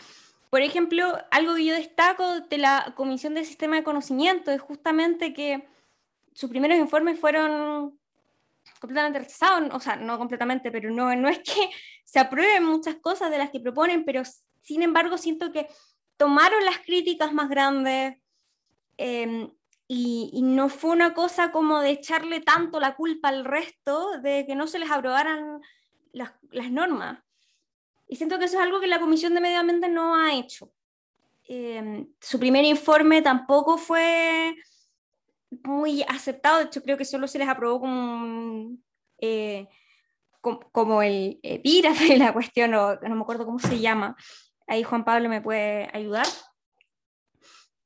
Por 0.51 0.63
ejemplo, 0.63 1.19
algo 1.33 1.57
que 1.57 1.65
yo 1.65 1.75
destaco 1.75 2.43
de 2.43 2.59
la 2.59 2.93
Comisión 2.97 3.35
de 3.35 3.45
Sistema 3.45 3.75
de 3.75 3.83
Conocimiento 3.83 4.53
es 4.53 4.61
justamente 4.61 5.35
que 5.35 5.69
sus 6.33 6.49
primeros 6.49 6.79
informes 6.79 7.19
fueron 7.19 8.00
completamente 8.81 9.21
rechazado, 9.21 9.69
o 9.73 9.81
sea, 9.81 9.97
no 9.97 10.19
completamente, 10.19 10.73
pero 10.73 10.91
no, 10.91 11.15
no 11.15 11.29
es 11.29 11.39
que 11.39 11.71
se 12.05 12.19
aprueben 12.19 12.65
muchas 12.65 12.97
cosas 12.97 13.31
de 13.31 13.39
las 13.39 13.51
que 13.51 13.61
proponen, 13.61 14.05
pero 14.05 14.23
sin 14.63 14.83
embargo 14.83 15.17
siento 15.17 15.53
que 15.53 15.69
tomaron 16.17 16.65
las 16.65 16.79
críticas 16.79 17.33
más 17.33 17.49
grandes 17.49 18.17
eh, 18.99 19.49
y, 19.87 20.31
y, 20.33 20.43
no 20.43 20.69
fue 20.69 20.91
una 20.91 21.15
cosa 21.15 21.51
como 21.51 21.81
de 21.81 21.91
echarle 21.91 22.41
tanto 22.41 22.79
la 22.79 22.95
culpa 22.95 23.29
al 23.29 23.45
resto 23.45 24.19
de 24.21 24.45
que 24.47 24.55
no 24.55 24.67
se 24.67 24.79
les 24.79 24.91
aprobaran 24.91 25.61
las, 26.13 26.33
las 26.51 26.71
normas. 26.71 27.19
Y 28.07 28.17
siento 28.17 28.39
que 28.39 28.45
eso 28.45 28.57
es 28.57 28.63
algo 28.63 28.81
que 28.81 28.87
la 28.87 29.01
Comisión 29.01 29.35
de 29.35 29.41
Medio 29.41 29.61
Ambiente 29.61 29.89
no 29.89 30.15
ha 30.15 30.35
hecho. 30.35 30.73
Eh, 31.49 32.07
su 32.21 32.39
primer 32.39 32.65
informe 32.65 33.23
tampoco 33.23 33.77
fue 33.77 34.55
muy 35.65 36.03
aceptado, 36.03 36.59
de 36.59 36.65
hecho 36.65 36.83
creo 36.83 36.97
que 36.97 37.05
solo 37.05 37.27
se 37.27 37.39
les 37.39 37.49
aprobó 37.49 37.81
como, 37.81 38.77
eh, 39.19 39.69
como, 40.41 40.61
como, 40.71 41.03
el 41.03 41.41
eh, 41.43 41.61
de 41.63 42.17
la 42.19 42.33
cuestión, 42.33 42.75
o, 42.75 42.97
no 42.97 43.17
me 43.17 43.23
acuerdo 43.23 43.45
cómo 43.45 43.59
se 43.59 43.81
llama, 43.81 44.17
ahí 44.67 44.83
Juan 44.83 45.05
Pablo 45.05 45.29
me 45.29 45.41
puede 45.41 45.89
ayudar. 45.93 46.27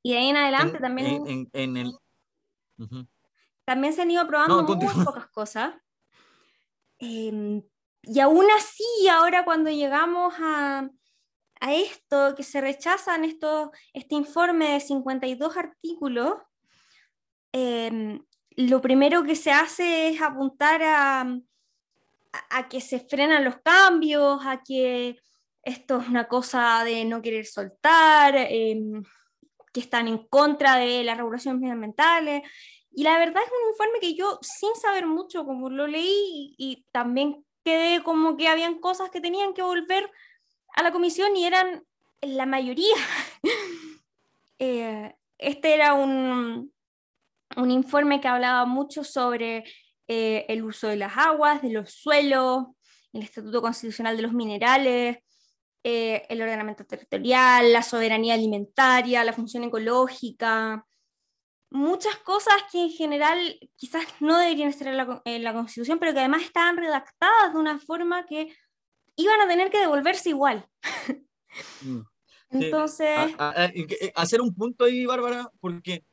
Y 0.03 0.12
de 0.12 0.18
ahí 0.18 0.29
en 0.29 0.37
adelante 0.37 0.77
en, 0.77 0.83
también... 0.83 1.27
En, 1.27 1.50
en 1.53 1.77
el... 1.77 1.88
Uh 2.77 2.85
-huh. 2.85 3.09
También 3.64 3.94
se 3.94 4.03
han 4.03 4.11
ido 4.11 4.20
aprobando 4.20 4.61
no, 4.61 4.77
muy 4.77 5.05
pocas 5.05 5.27
cosas. 5.29 5.74
Eh, 6.98 7.62
y 8.03 8.20
aún 8.20 8.46
así, 8.57 9.09
ahora 9.11 9.44
cuando 9.44 9.70
llegamos 9.70 10.35
a, 10.38 10.90
a 11.61 11.74
esto, 11.74 12.35
que 12.37 12.42
se 12.42 12.61
rechazan 12.61 13.24
estos, 13.24 13.70
este 13.94 14.14
informe 14.14 14.72
de 14.72 14.81
52 14.81 15.57
artículos, 15.57 16.35
eh, 17.57 18.19
lo 18.57 18.81
primero 18.81 19.23
que 19.23 19.37
se 19.37 19.53
hace 19.53 20.09
es 20.09 20.21
apuntar 20.21 20.83
a, 20.83 21.38
a, 22.51 22.69
que 22.69 22.81
se 22.81 22.99
frenan 22.99 23.45
los 23.45 23.59
cambios, 23.59 24.45
a 24.45 24.64
que 24.64 25.21
esto 25.62 26.01
es 26.01 26.09
una 26.09 26.27
cosa 26.27 26.83
de 26.83 27.05
no 27.05 27.23
querer 27.23 27.47
soltar, 27.47 28.35
eh, 28.37 28.77
que 29.73 29.81
están 29.81 30.09
en 30.09 30.27
contra 30.27 30.79
de 30.79 31.05
las 31.05 31.17
regulaciones 31.17 31.61
medioambientales. 31.61 32.43
Y 32.93 33.05
la 33.05 33.19
verdad 33.19 33.45
es 33.45 33.51
un 33.51 33.71
informe 33.71 34.01
que 34.01 34.17
yo, 34.17 34.40
sin 34.43 34.75
saber 34.75 35.07
mucho, 35.07 35.45
como 35.45 35.71
lo 35.71 35.87
leí, 35.87 36.57
y, 36.57 36.57
y 36.59 36.87
también 36.90 37.45
quedé 37.64 38.03
como 38.03 38.37
que 38.37 38.49
habían 38.49 38.81
cosas 38.81 39.11
que 39.11 39.21
tenían 39.21 39.55
que 39.55 39.62
volver 39.62 40.11
a 40.75 40.83
la 40.83 40.90
comisión 40.90 41.37
y 41.37 41.45
eran 41.45 41.85
la 42.21 42.47
mayoría. 42.47 42.97
eh, 44.59 45.14
este 45.38 45.75
era 45.75 45.95
un, 45.95 46.75
un 47.57 47.71
informe 47.71 48.21
que 48.21 48.29
hablaba 48.29 48.64
mucho 48.64 49.05
sobre 49.05 49.64
eh, 50.07 50.47
el 50.49 50.62
uso 50.64 50.88
de 50.88 50.97
las 50.97 51.17
aguas, 51.17 51.62
de 51.62 51.71
los 51.71 51.93
suelos, 51.93 52.67
el 53.12 53.23
Estatuto 53.23 53.62
Constitucional 53.62 54.17
de 54.17 54.23
los 54.23 54.33
Minerales, 54.33 55.19
eh, 55.83 56.27
el 56.29 56.43
ordenamiento 56.43 56.85
territorial, 56.85 57.73
la 57.73 57.83
soberanía 57.83 58.35
alimentaria, 58.35 59.25
la 59.25 59.33
función 59.33 59.64
ecológica, 59.64 60.87
muchas 61.71 62.17
cosas 62.19 62.55
que 62.71 62.83
en 62.83 62.90
general 62.90 63.59
quizás 63.77 64.05
no 64.21 64.38
deberían 64.38 64.69
estar 64.69 64.88
en 64.88 64.97
la, 64.97 65.23
en 65.25 65.43
la 65.43 65.53
Constitución, 65.53 65.99
pero 65.99 66.12
que 66.12 66.21
además 66.21 66.43
estaban 66.43 66.77
redactadas 66.77 67.53
de 67.53 67.59
una 67.59 67.79
forma 67.81 68.25
que 68.27 68.55
iban 69.17 69.40
a 69.40 69.49
tener 69.49 69.71
que 69.71 69.81
devolverse 69.81 70.31
igual. 70.31 70.67
Mm. 71.83 72.01
Entonces... 72.51 73.35
Eh, 73.75 74.12
hacer 74.14 74.40
un 74.40 74.55
punto 74.55 74.85
ahí, 74.85 75.05
Bárbara, 75.05 75.51
porque, 75.61 76.05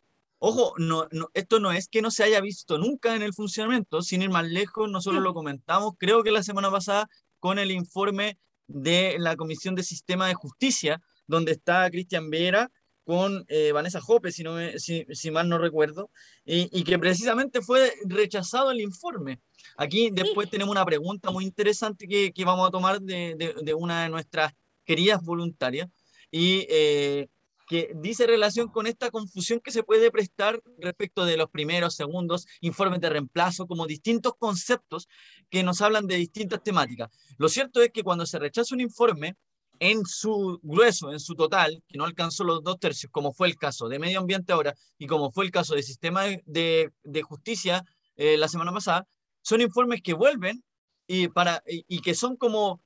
ojo, 0.44 0.74
no, 0.78 1.08
no, 1.12 1.30
esto 1.36 1.60
no 1.60 1.72
es 1.72 1.88
que 1.88 2.02
no 2.02 2.10
se 2.10 2.24
haya 2.24 2.42
visto 2.42 2.80
nunca 2.80 3.16
en 3.16 3.22
el 3.22 3.32
funcionamiento, 3.32 4.02
sin 4.02 4.24
ir 4.24 4.32
más 4.32 4.48
lejos, 4.48 4.90
nosotros 4.90 5.22
lo 5.22 5.36
comentamos, 5.36 5.94
creo 6.00 6.24
que 6.24 6.32
la 6.32 6.42
semana 6.42 6.72
pasada, 6.72 7.08
con 7.40 7.60
el 7.60 7.70
informe 7.70 8.40
de 8.66 9.18
la 9.20 9.36
Comisión 9.36 9.76
de 9.76 9.84
Sistema 9.84 10.28
de 10.28 10.34
Justicia, 10.34 11.00
donde 11.28 11.52
está 11.52 11.88
Cristian 11.92 12.32
Vera 12.32 12.72
con 13.04 13.46
eh, 13.50 13.72
Vanessa 13.72 14.02
Jope, 14.02 14.32
si, 14.32 14.42
no 14.42 14.58
si, 14.78 15.06
si, 15.12 15.30
mal 15.30 15.48
no 15.48 15.60
recuerdo, 15.60 16.10
y, 16.44 16.70
y, 16.72 16.84
que 16.86 16.98
precisamente 16.98 17.62
fue 17.62 17.94
rechazado 18.06 18.72
el 18.72 18.82
informe. 18.82 19.42
Aquí 19.78 20.10
después 20.12 20.50
tenemos 20.50 20.72
una 20.72 20.86
pregunta 20.86 21.30
muy 21.30 21.44
interesante 21.44 22.08
que, 22.08 22.32
que 22.32 22.46
vamos 22.46 22.68
a 22.68 22.72
tomar 22.72 23.00
de, 23.00 23.36
de, 23.38 23.54
de, 23.62 23.74
una 23.76 24.04
de 24.04 24.10
nuestras 24.10 24.54
queridas 24.86 25.22
voluntarias, 25.22 25.88
y 26.32 26.66
eh, 26.68 27.28
que 27.72 27.94
dice 27.96 28.28
relación 28.28 28.68
con 28.68 28.86
esta 28.86 29.10
confusión 29.12 29.62
que 29.62 29.72
se 29.72 29.82
puede 29.82 30.12
prestar 30.12 30.62
respecto 30.78 31.24
de 31.24 31.38
los 31.38 31.50
primeros, 31.50 31.96
segundos, 31.96 32.46
informes 32.60 33.00
de 33.00 33.10
reemplazo, 33.10 33.66
como 33.66 33.88
distintos 33.88 34.34
conceptos 34.38 35.08
que 35.50 35.64
nos 35.64 35.82
hablan 35.82 36.06
de 36.06 36.18
distintas 36.18 36.62
temáticas. 36.62 37.10
Lo 37.38 37.48
cierto 37.48 37.82
es 37.82 37.92
que 37.94 38.04
cuando 38.04 38.26
se 38.26 38.40
rechaza 38.40 38.76
un 38.76 38.82
informe, 38.82 39.38
en 39.80 40.06
su 40.06 40.60
grueso, 40.62 41.14
en 41.14 41.22
su 41.22 41.34
total, 41.34 41.82
que 41.88 41.98
no 41.98 42.04
alcanzó 42.04 42.44
los 42.44 42.62
dos 42.62 42.78
tercios, 42.78 43.10
como 43.10 43.32
fue 43.32 43.48
el 43.48 43.56
caso 43.56 43.88
de 43.88 44.00
medio 44.00 44.20
ambiente 44.20 44.52
ahora 44.52 44.76
y 44.98 45.08
como 45.08 45.32
fue 45.32 45.46
el 45.46 45.52
caso 45.52 45.74
del 45.74 45.84
sistema 45.84 46.26
de, 46.26 46.92
de, 47.04 47.22
justicia 47.22 47.86
eh, 48.18 48.36
la 48.36 48.50
semana 48.50 48.74
pasada, 48.74 49.08
son 49.42 49.62
informes 49.62 50.02
que 50.02 50.14
vuelven 50.14 50.62
y, 51.08 51.30
para, 51.30 51.64
y, 51.66 52.02
que 52.02 52.16
son 52.16 52.36
como 52.36 52.82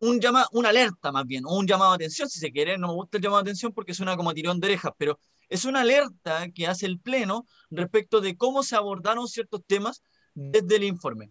un 0.00 0.20
llama, 0.20 0.46
una 0.52 0.70
alerta 0.70 1.12
más 1.12 1.26
bien, 1.26 1.44
o 1.46 1.56
un 1.56 1.66
llamado 1.66 1.92
de 1.92 1.96
atención, 1.96 2.28
si 2.28 2.38
se 2.38 2.52
quiere, 2.52 2.78
no 2.78 2.88
me 2.88 2.94
gusta 2.94 3.18
el 3.18 3.22
llamado 3.22 3.42
de 3.42 3.50
atención 3.50 3.72
porque 3.72 3.94
suena 3.94 4.16
como 4.16 4.34
tirón 4.34 4.60
de 4.60 4.68
orejas, 4.68 4.92
pero 4.98 5.18
es 5.48 5.64
una 5.64 5.80
alerta 5.80 6.48
que 6.50 6.66
hace 6.66 6.86
el 6.86 7.00
Pleno 7.00 7.46
respecto 7.70 8.20
de 8.20 8.36
cómo 8.36 8.62
se 8.62 8.76
abordaron 8.76 9.28
ciertos 9.28 9.62
temas 9.66 10.02
desde 10.34 10.76
el 10.76 10.84
informe. 10.84 11.30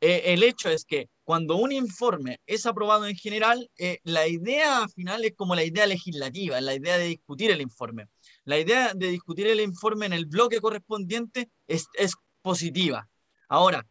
Eh, 0.00 0.22
el 0.26 0.42
hecho 0.42 0.68
es 0.68 0.84
que 0.84 1.08
cuando 1.24 1.56
un 1.56 1.72
informe 1.72 2.40
es 2.46 2.66
aprobado 2.66 3.06
en 3.06 3.16
general, 3.16 3.68
eh, 3.76 3.98
la 4.04 4.28
idea 4.28 4.86
final 4.88 5.24
es 5.24 5.34
como 5.34 5.54
la 5.54 5.64
idea 5.64 5.86
legislativa, 5.86 6.60
la 6.60 6.74
idea 6.74 6.98
de 6.98 7.06
discutir 7.06 7.50
el 7.50 7.60
informe. 7.60 8.06
La 8.44 8.58
idea 8.58 8.92
de 8.94 9.08
discutir 9.08 9.46
el 9.48 9.60
informe 9.60 10.06
en 10.06 10.12
el 10.12 10.26
bloque 10.26 10.60
correspondiente 10.60 11.50
es, 11.66 11.86
es 11.94 12.12
positiva. 12.42 13.08
Ahora, 13.48 13.86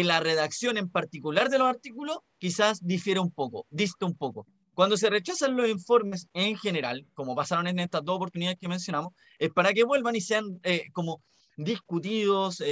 en 0.00 0.08
la 0.08 0.20
redacción 0.20 0.76
en 0.76 0.88
particular 0.88 1.48
de 1.48 1.58
los 1.58 1.68
artículos 1.68 2.18
quizás 2.38 2.84
difiere 2.84 3.20
un 3.20 3.30
poco, 3.30 3.66
dista 3.70 4.06
un 4.06 4.16
poco. 4.16 4.46
Cuando 4.74 4.96
se 4.96 5.08
rechazan 5.08 5.56
los 5.56 5.68
informes 5.68 6.28
en 6.34 6.56
general, 6.56 7.06
como 7.14 7.34
pasaron 7.34 7.66
en 7.66 7.78
estas 7.78 8.04
dos 8.04 8.16
oportunidades 8.16 8.58
que 8.58 8.68
mencionamos, 8.68 9.12
es 9.38 9.50
para 9.50 9.72
que 9.72 9.84
vuelvan 9.84 10.16
y 10.16 10.20
sean 10.20 10.60
eh, 10.62 10.90
como 10.92 11.22
discutidos, 11.56 12.62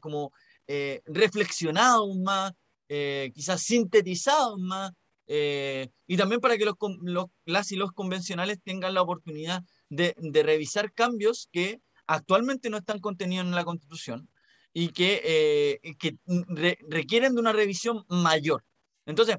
como 0.00 0.32
eh, 0.66 1.02
reflexionados 1.04 2.16
más, 2.16 2.52
eh, 2.88 3.32
quizás 3.34 3.60
sintetizados 3.62 4.58
más, 4.58 4.92
eh, 5.26 5.90
y 6.06 6.16
también 6.16 6.40
para 6.40 6.56
que 6.56 6.64
los, 6.64 6.74
los, 7.02 7.26
las 7.44 7.70
y 7.72 7.76
los 7.76 7.92
convencionales 7.92 8.58
tengan 8.62 8.94
la 8.94 9.02
oportunidad 9.02 9.62
de 9.90 10.14
revisar 10.42 10.92
cambios 10.92 11.48
que 11.52 11.80
actualmente 12.06 12.70
no 12.70 12.78
están 12.78 12.98
contenidos 12.98 13.46
en 13.46 13.54
la 13.54 13.64
Constitución 13.64 14.28
y 14.74 14.88
que, 14.88 15.80
que 15.98 16.16
requieren 16.88 17.34
de 17.34 17.40
una 17.40 17.52
revisión 17.52 18.04
mayor. 18.08 18.62
Entonces, 19.06 19.36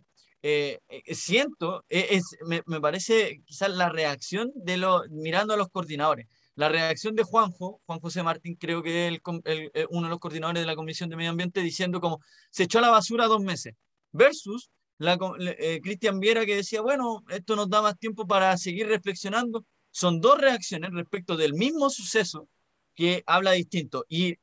siento, 1.11 1.83
es, 1.89 2.23
me, 2.47 2.63
me, 2.65 2.81
parece 2.81 3.41
quizás 3.45 3.69
la 3.69 3.89
reacción 3.89 4.51
de 4.55 4.77
los, 4.77 5.07
mirando 5.09 5.53
a 5.53 5.57
los 5.57 5.69
coordinadores, 5.69 6.27
la 6.55 6.69
reacción 6.69 7.15
de 7.15 7.23
Juanjo, 7.23 7.81
Juan 7.85 7.99
José 7.99 8.23
Martín, 8.23 8.55
creo 8.55 8.81
que 8.81 9.07
es 9.09 9.19
eh, 9.45 9.85
uno 9.89 10.03
de 10.03 10.09
los 10.09 10.19
coordinadores 10.19 10.63
de 10.63 10.67
la 10.67 10.75
Comisión 10.75 11.09
de 11.09 11.17
Medio 11.17 11.31
Ambiente, 11.31 11.61
diciendo 11.61 11.99
como 11.99 12.21
se 12.49 12.63
echó 12.63 12.79
a 12.79 12.81
la 12.81 12.89
basura 12.89 13.27
dos 13.27 13.41
meses, 13.41 13.73
versus 14.11 14.71
la, 14.97 15.17
eh, 15.39 15.81
Cristian 15.83 16.19
Viera 16.21 16.45
que 16.45 16.55
decía, 16.55 16.81
bueno, 16.81 17.23
esto 17.29 17.57
nos 17.57 17.69
da 17.69 17.81
más 17.81 17.99
tiempo 17.99 18.25
para 18.25 18.57
seguir 18.57 18.87
reflexionando. 18.87 19.65
Son 19.91 20.21
dos 20.21 20.39
reacciones 20.39 20.91
respecto 20.91 21.35
del 21.35 21.53
mismo 21.53 21.89
suceso 21.89 22.47
que 22.93 23.23
habla 23.25 23.51
distinto 23.51 24.05
y 24.07 24.35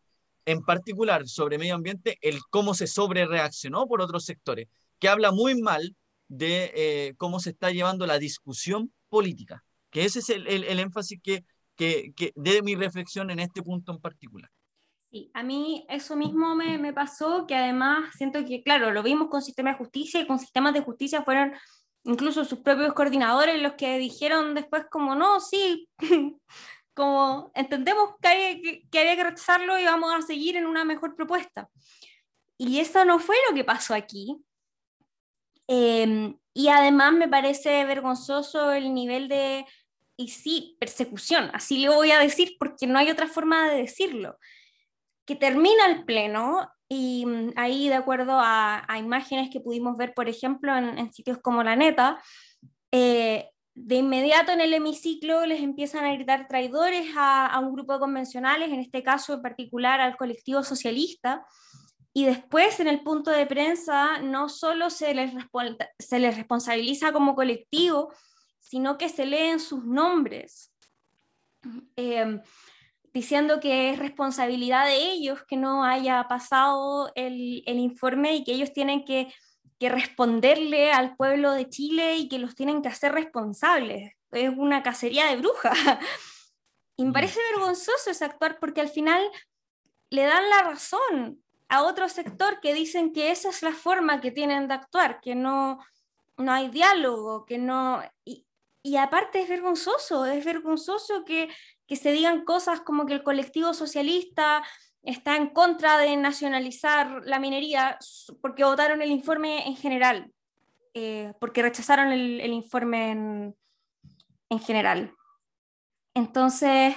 en 0.44 0.62
particular 0.62 1.26
sobre 1.26 1.58
medio 1.58 1.74
ambiente, 1.74 2.18
el 2.20 2.40
cómo 2.50 2.74
se 2.74 2.86
sobre 2.86 3.26
reaccionó 3.26 3.86
por 3.86 4.00
otros 4.00 4.24
sectores, 4.24 4.68
que 4.98 5.08
habla 5.08 5.32
muy 5.32 5.60
mal 5.60 5.96
de 6.28 6.72
eh, 6.74 7.14
cómo 7.16 7.40
se 7.40 7.50
está 7.50 7.70
llevando 7.70 8.06
la 8.06 8.18
discusión 8.18 8.92
política, 9.08 9.64
que 9.90 10.04
ese 10.04 10.20
es 10.20 10.30
el, 10.30 10.46
el 10.46 10.78
énfasis 10.78 11.20
que 11.22 11.44
que, 11.76 12.12
que 12.14 12.32
de 12.34 12.62
mi 12.62 12.74
reflexión 12.74 13.30
en 13.30 13.40
este 13.40 13.62
punto 13.62 13.92
en 13.92 14.00
particular. 14.00 14.50
Sí, 15.10 15.30
a 15.34 15.42
mí 15.42 15.84
eso 15.88 16.16
mismo 16.16 16.54
me, 16.54 16.78
me, 16.78 16.92
pasó, 16.92 17.46
que 17.46 17.54
además 17.54 18.14
siento 18.16 18.44
que, 18.46 18.62
claro, 18.62 18.92
lo 18.92 19.02
vimos 19.02 19.28
con 19.28 19.42
sistemas 19.42 19.74
de 19.74 19.84
justicia 19.84 20.20
y 20.20 20.26
con 20.26 20.38
sistemas 20.38 20.72
de 20.72 20.80
justicia 20.80 21.22
fueron 21.22 21.52
incluso 22.04 22.44
sus 22.44 22.60
propios 22.60 22.94
coordinadores 22.94 23.60
los 23.60 23.74
que 23.74 23.98
dijeron 23.98 24.54
después 24.54 24.84
como, 24.90 25.14
no, 25.14 25.38
sí, 25.40 25.88
como 26.94 27.50
entendemos 27.54 28.10
que, 28.20 28.28
hay, 28.28 28.62
que, 28.62 28.88
que, 28.90 28.98
había 29.00 29.16
que 29.16 29.24
rechazarlo 29.24 29.78
y 29.78 29.84
vamos 29.84 30.12
a 30.12 30.22
seguir 30.22 30.56
en 30.56 30.66
una 30.66 30.84
mejor 30.84 31.16
propuesta. 31.16 31.68
Y 32.58 32.80
eso 32.80 33.04
no 33.04 33.18
fue 33.18 33.36
lo 33.48 33.54
que 33.54 33.64
pasó 33.64 33.94
aquí. 33.94 34.36
Eh, 35.68 36.34
y 36.54 36.68
además 36.68 37.12
me 37.12 37.28
parece 37.28 37.84
vergonzoso 37.84 38.72
el 38.72 38.92
nivel 38.92 39.28
de 39.28 39.64
y 40.16 40.28
sí, 40.28 40.76
persecución, 40.78 41.50
así 41.54 41.78
le 41.78 41.88
voy 41.88 42.10
a 42.10 42.18
decir 42.18 42.56
porque 42.58 42.86
no 42.86 42.98
hay 42.98 43.10
otra 43.10 43.26
forma 43.26 43.68
de 43.70 43.78
decirlo, 43.78 44.38
que 45.24 45.36
termina 45.36 45.86
el 45.86 46.04
pleno 46.04 46.68
y 46.88 47.24
mm, 47.26 47.52
ahí 47.56 47.88
de 47.88 47.94
acuerdo 47.94 48.38
a, 48.38 48.84
a 48.86 48.98
imágenes 48.98 49.50
que 49.50 49.60
pudimos 49.60 49.96
ver, 49.96 50.14
por 50.14 50.28
ejemplo, 50.28 50.76
en, 50.76 50.98
en 50.98 51.12
sitios 51.12 51.38
como 51.38 51.62
La 51.62 51.76
Neta, 51.76 52.22
eh, 52.92 53.48
de 53.74 53.96
inmediato 53.96 54.52
en 54.52 54.60
el 54.60 54.74
hemiciclo 54.74 55.46
les 55.46 55.62
empiezan 55.62 56.04
a 56.04 56.12
gritar 56.12 56.46
traidores 56.46 57.06
a, 57.16 57.58
un 57.60 57.72
grupo 57.72 57.94
de 57.94 58.00
convencionales, 58.00 58.70
en 58.70 58.80
este 58.80 59.02
caso 59.02 59.34
en 59.34 59.42
particular 59.42 60.00
al 60.00 60.16
colectivo 60.16 60.62
socialista, 60.62 61.46
y 62.12 62.26
después 62.26 62.78
en 62.80 62.88
el 62.88 63.02
punto 63.02 63.30
de 63.30 63.46
prensa 63.46 64.18
no 64.18 64.50
solo 64.50 64.90
se 64.90 65.14
les, 65.14 65.32
responsabiliza 66.36 67.12
como 67.12 67.34
colectivo, 67.34 68.12
sino 68.60 68.98
que 68.98 69.08
se 69.08 69.24
leen 69.24 69.58
sus 69.58 69.84
nombres, 69.84 70.74
eh, 71.96 72.40
diciendo 73.14 73.60
que 73.60 73.90
es 73.90 73.98
responsabilidad 73.98 74.84
de 74.84 75.12
ellos 75.12 75.40
que 75.48 75.56
no 75.56 75.84
haya 75.84 76.26
pasado 76.28 77.10
el 77.14 77.62
informe 77.66 78.36
y 78.36 78.44
que 78.44 78.52
ellos 78.52 78.74
tienen 78.74 79.06
que, 79.06 79.32
que, 79.82 79.88
responderle 79.88 80.92
al 80.92 81.16
pueblo 81.16 81.52
de 81.52 81.68
Chile 81.68 82.16
y 82.16 82.28
que 82.28 82.38
los 82.38 82.54
tienen 82.54 82.82
que 82.82 82.88
hacer 82.88 83.12
responsables. 83.12 84.12
Es 84.30 84.50
una 84.56 84.82
cacería 84.82 85.26
de 85.26 85.36
brujas. 85.36 85.76
Y 86.94 87.04
me 87.04 87.10
mm. 87.10 87.14
parece 87.14 87.40
vergonzoso 87.52 88.10
ese 88.10 88.26
actuar 88.26 88.58
porque 88.60 88.82
al 88.82 88.90
final 88.90 89.22
le 90.10 90.24
dan 90.24 90.50
la 90.50 90.62
razón 90.62 91.42
a 91.70 91.84
otro 91.84 92.06
sector 92.10 92.60
que 92.60 92.74
dicen 92.74 93.14
que 93.14 93.30
esa 93.30 93.48
es 93.48 93.62
la 93.62 93.72
forma 93.72 94.20
que 94.20 94.30
tienen 94.30 94.68
de 94.68 94.74
actuar, 94.74 95.18
que 95.22 95.34
no, 95.34 95.78
no 96.36 96.52
hay 96.52 96.68
diálogo, 96.68 97.46
que 97.46 97.56
no... 97.56 98.02
Y, 98.26 98.46
y 98.82 98.98
aparte 98.98 99.40
es 99.40 99.48
vergonzoso, 99.48 100.26
es 100.26 100.44
vergonzoso 100.44 101.24
que, 101.24 101.48
que 101.86 101.96
se 101.96 102.12
digan 102.12 102.44
cosas 102.44 102.82
como 102.82 103.06
que 103.06 103.14
el 103.14 103.22
colectivo 103.22 103.72
socialista 103.72 104.62
está 105.02 105.36
en 105.36 105.48
contra 105.48 105.98
de 105.98 106.16
nacionalizar 106.16 107.22
la 107.24 107.38
minería 107.38 107.98
porque 108.40 108.64
votaron 108.64 109.02
el 109.02 109.10
informe 109.10 109.66
en 109.66 109.76
general, 109.76 110.32
eh, 110.94 111.32
porque 111.40 111.62
rechazaron 111.62 112.12
el, 112.12 112.52
informe 112.52 113.10
en, 113.10 113.56
en, 114.50 114.58
general. 114.60 115.14
Entonces, 116.14 116.94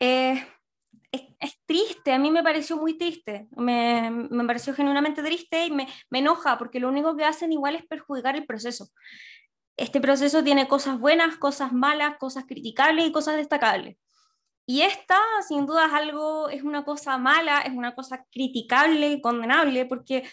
eh, 0.00 0.46
es, 1.12 1.22
es, 1.40 1.60
triste, 1.66 2.12
a 2.12 2.18
mí 2.18 2.30
me 2.30 2.42
pareció 2.42 2.76
muy 2.76 2.96
triste, 2.96 3.48
me, 3.56 4.10
me 4.10 4.44
pareció 4.44 4.74
genuinamente 4.74 5.22
triste 5.22 5.66
y 5.66 5.70
me, 5.70 5.88
me, 6.10 6.20
enoja 6.20 6.56
porque 6.58 6.80
lo 6.80 6.88
único 6.88 7.16
que 7.16 7.24
hacen 7.24 7.52
igual 7.52 7.76
es 7.76 7.86
perjudicar 7.86 8.36
el 8.36 8.46
proceso 8.46 8.90
este 9.78 10.00
proceso 10.00 10.42
tiene 10.42 10.68
cosas 10.68 10.98
buenas, 10.98 11.36
cosas 11.36 11.72
malas, 11.72 12.18
cosas 12.18 12.44
criticables 12.46 13.06
y 13.06 13.12
cosas 13.12 13.36
destacables. 13.36 13.96
Y 14.70 14.82
esta, 14.82 15.18
sin 15.48 15.64
duda, 15.64 15.86
es 15.86 15.94
algo, 15.94 16.50
es 16.50 16.62
una 16.62 16.84
cosa 16.84 17.16
mala, 17.16 17.62
es 17.62 17.72
una 17.72 17.94
cosa 17.94 18.26
criticable 18.30 19.12
y 19.12 19.20
condenable, 19.22 19.86
porque 19.86 20.28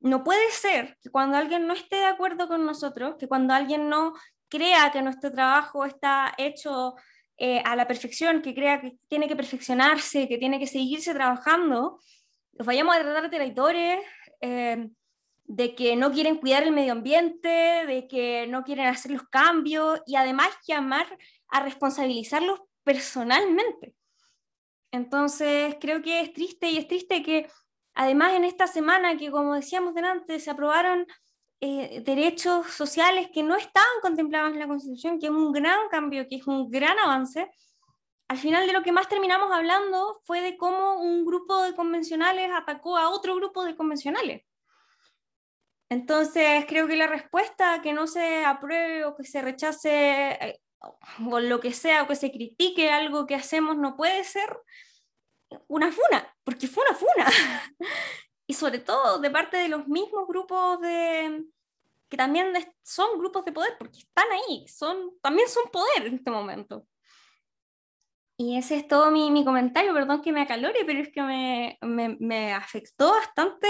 no 0.00 0.24
puede 0.24 0.50
ser 0.50 0.98
que 1.00 1.08
cuando 1.08 1.36
alguien 1.36 1.68
no 1.68 1.74
esté 1.74 1.94
de 1.94 2.06
acuerdo 2.06 2.48
con 2.48 2.66
nosotros, 2.66 3.14
que 3.16 3.28
cuando 3.28 3.54
alguien 3.54 3.88
no 3.88 4.14
crea 4.48 4.90
que 4.90 5.02
nuestro 5.02 5.30
trabajo 5.30 5.84
está 5.84 6.34
hecho 6.36 6.96
eh, 7.36 7.62
a 7.64 7.76
la 7.76 7.86
perfección, 7.86 8.42
que 8.42 8.56
crea 8.56 8.80
que 8.80 8.96
tiene 9.06 9.28
que 9.28 9.36
perfeccionarse, 9.36 10.26
que 10.26 10.38
tiene 10.38 10.58
que 10.58 10.66
seguirse 10.66 11.14
trabajando, 11.14 12.00
los 12.54 12.66
vayamos 12.66 12.96
a 12.96 13.02
tratar 13.02 13.30
de 13.30 13.36
traidores, 13.36 14.00
eh, 14.40 14.88
de 15.44 15.74
que 15.76 15.94
no 15.94 16.10
quieren 16.10 16.38
cuidar 16.38 16.64
el 16.64 16.72
medio 16.72 16.90
ambiente, 16.90 17.48
de 17.86 18.08
que 18.10 18.48
no 18.48 18.64
quieren 18.64 18.86
hacer 18.86 19.12
los 19.12 19.28
cambios 19.28 20.00
y 20.06 20.16
además 20.16 20.48
llamar 20.66 21.06
a 21.46 21.62
responsabilizarlos 21.62 22.58
personalmente. 22.86 23.96
Entonces, 24.92 25.76
creo 25.80 26.00
que 26.02 26.20
es 26.20 26.32
triste 26.32 26.70
y 26.70 26.78
es 26.78 26.86
triste 26.86 27.20
que 27.20 27.50
además 27.94 28.34
en 28.34 28.44
esta 28.44 28.68
semana 28.68 29.16
que, 29.16 29.32
como 29.32 29.54
decíamos 29.54 29.92
delante, 29.92 30.38
se 30.38 30.52
aprobaron 30.52 31.04
eh, 31.60 32.00
derechos 32.06 32.68
sociales 32.68 33.28
que 33.34 33.42
no 33.42 33.56
estaban 33.56 34.00
contemplados 34.02 34.52
en 34.52 34.60
la 34.60 34.68
Constitución, 34.68 35.18
que 35.18 35.26
es 35.26 35.32
un 35.32 35.50
gran 35.50 35.88
cambio, 35.90 36.28
que 36.28 36.36
es 36.36 36.46
un 36.46 36.70
gran 36.70 36.96
avance, 37.00 37.50
al 38.28 38.38
final 38.38 38.68
de 38.68 38.72
lo 38.72 38.84
que 38.84 38.92
más 38.92 39.08
terminamos 39.08 39.50
hablando 39.52 40.20
fue 40.22 40.40
de 40.40 40.56
cómo 40.56 41.00
un 41.00 41.24
grupo 41.24 41.62
de 41.62 41.74
convencionales 41.74 42.50
atacó 42.54 42.96
a 42.96 43.10
otro 43.10 43.34
grupo 43.34 43.64
de 43.64 43.74
convencionales. 43.74 44.44
Entonces, 45.88 46.66
creo 46.68 46.86
que 46.86 46.96
la 46.96 47.08
respuesta 47.08 47.82
que 47.82 47.92
no 47.92 48.06
se 48.06 48.44
apruebe 48.44 49.04
o 49.04 49.16
que 49.16 49.24
se 49.24 49.42
rechace 49.42 50.30
eh, 50.32 50.60
o 50.80 51.40
lo 51.40 51.60
que 51.60 51.72
sea, 51.72 52.02
o 52.02 52.08
que 52.08 52.16
se 52.16 52.30
critique 52.30 52.90
algo 52.90 53.26
que 53.26 53.34
hacemos, 53.34 53.76
no 53.76 53.96
puede 53.96 54.24
ser 54.24 54.56
una 55.68 55.92
funa, 55.92 56.34
porque 56.44 56.68
fue 56.68 56.84
una 56.88 56.96
funa. 56.96 57.26
y 58.46 58.54
sobre 58.54 58.78
todo 58.78 59.18
de 59.18 59.30
parte 59.30 59.56
de 59.56 59.68
los 59.68 59.88
mismos 59.88 60.26
grupos 60.28 60.80
de 60.80 61.44
que 62.08 62.16
también 62.16 62.52
son 62.82 63.18
grupos 63.18 63.44
de 63.44 63.52
poder, 63.52 63.76
porque 63.78 63.98
están 63.98 64.26
ahí, 64.30 64.66
son, 64.68 65.18
también 65.20 65.48
son 65.48 65.64
poder 65.70 66.06
en 66.06 66.14
este 66.14 66.30
momento. 66.30 66.86
Y 68.38 68.58
ese 68.58 68.76
es 68.76 68.86
todo 68.86 69.10
mi, 69.10 69.30
mi, 69.30 69.44
comentario, 69.44 69.94
perdón 69.94 70.20
que 70.20 70.30
me 70.30 70.42
acalore, 70.42 70.84
pero 70.84 71.00
es 71.00 71.10
que 71.10 71.22
me, 71.22 71.78
me, 71.80 72.16
me, 72.20 72.52
afectó 72.52 73.12
bastante, 73.12 73.66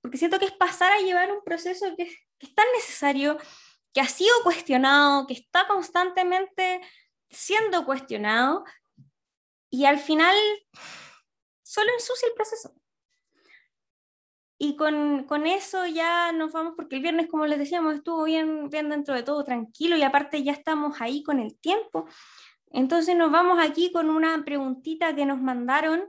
porque 0.00 0.18
siento 0.18 0.38
que 0.38 0.44
es 0.44 0.52
pasar 0.52 0.92
a 0.92 1.00
llevar 1.00 1.32
un 1.32 1.42
proceso 1.42 1.86
que, 1.96 2.06
que 2.38 2.46
es 2.46 2.54
tan 2.54 2.66
necesario, 2.74 3.36
que 3.94 4.00
ha 4.00 4.08
sido 4.08 4.34
cuestionado, 4.42 5.26
que 5.26 5.34
está 5.34 5.66
constantemente 5.66 6.82
siendo 7.30 7.86
cuestionado, 7.86 8.64
y 9.70 9.86
al 9.86 9.98
final 9.98 10.36
solo 11.62 11.90
ensucia 11.92 12.28
el 12.28 12.34
proceso. 12.34 12.74
Y 14.58 14.76
con, 14.76 15.24
con, 15.24 15.46
eso 15.46 15.86
ya 15.86 16.32
nos 16.32 16.52
vamos, 16.52 16.74
porque 16.76 16.96
el 16.96 17.02
viernes, 17.02 17.28
como 17.28 17.46
les 17.46 17.58
decíamos, 17.58 17.94
estuvo 17.96 18.24
bien, 18.24 18.68
bien 18.68 18.88
dentro 18.88 19.14
de 19.14 19.22
todo 19.22 19.44
tranquilo 19.44 19.96
y 19.96 20.02
aparte 20.02 20.42
ya 20.42 20.52
estamos 20.52 21.00
ahí 21.00 21.22
con 21.22 21.40
el 21.40 21.58
tiempo. 21.58 22.06
Entonces 22.70 23.16
nos 23.16 23.30
vamos 23.30 23.58
aquí 23.60 23.92
con 23.92 24.10
una 24.10 24.44
preguntita 24.44 25.14
que 25.14 25.26
nos 25.26 25.40
mandaron. 25.40 26.08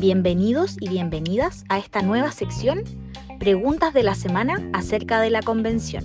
Bienvenidos 0.00 0.78
y 0.80 0.88
bienvenidas 0.88 1.64
a 1.68 1.76
esta 1.76 2.00
nueva 2.00 2.32
sección, 2.32 2.84
Preguntas 3.38 3.92
de 3.92 4.02
la 4.02 4.14
Semana 4.14 4.70
acerca 4.72 5.20
de 5.20 5.28
la 5.28 5.42
Convención. 5.42 6.02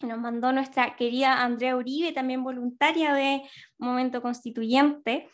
Nos 0.00 0.18
mandó 0.18 0.52
nuestra 0.52 0.96
querida 0.96 1.42
Andrea 1.42 1.76
Uribe, 1.76 2.12
también 2.12 2.42
voluntaria 2.42 3.12
de 3.12 3.42
Momento 3.76 4.22
Constituyente 4.22 5.28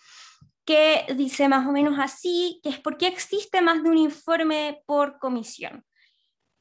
que 0.65 1.07
dice 1.15 1.49
más 1.49 1.65
o 1.69 1.71
menos 1.71 1.97
así, 2.01 2.59
que 2.65 2.71
es 2.71 2.81
por 2.81 2.99
qué 2.99 3.07
existe 3.07 3.61
más 3.61 3.85
de 3.85 3.91
un 3.91 3.99
informe 3.99 4.83
por 4.85 5.21
comisión. 5.21 5.85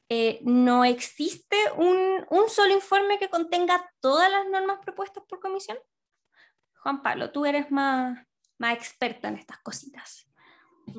Eh, 0.08 0.38
no 0.44 0.84
existe 0.84 1.56
un, 1.76 2.24
un, 2.30 2.48
solo 2.48 2.72
informe 2.72 3.18
que 3.18 3.28
contenga 3.28 3.84
todas 3.98 4.30
las 4.30 4.46
normas 4.46 4.78
propuestas 4.78 5.24
por 5.28 5.40
comisión. 5.40 5.76
Juan 6.82 7.02
Pablo, 7.02 7.30
tú 7.30 7.44
eres 7.46 7.70
más, 7.70 8.18
más 8.58 8.76
experta 8.76 9.28
en 9.28 9.36
estas 9.36 9.58
cositas. 9.58 10.26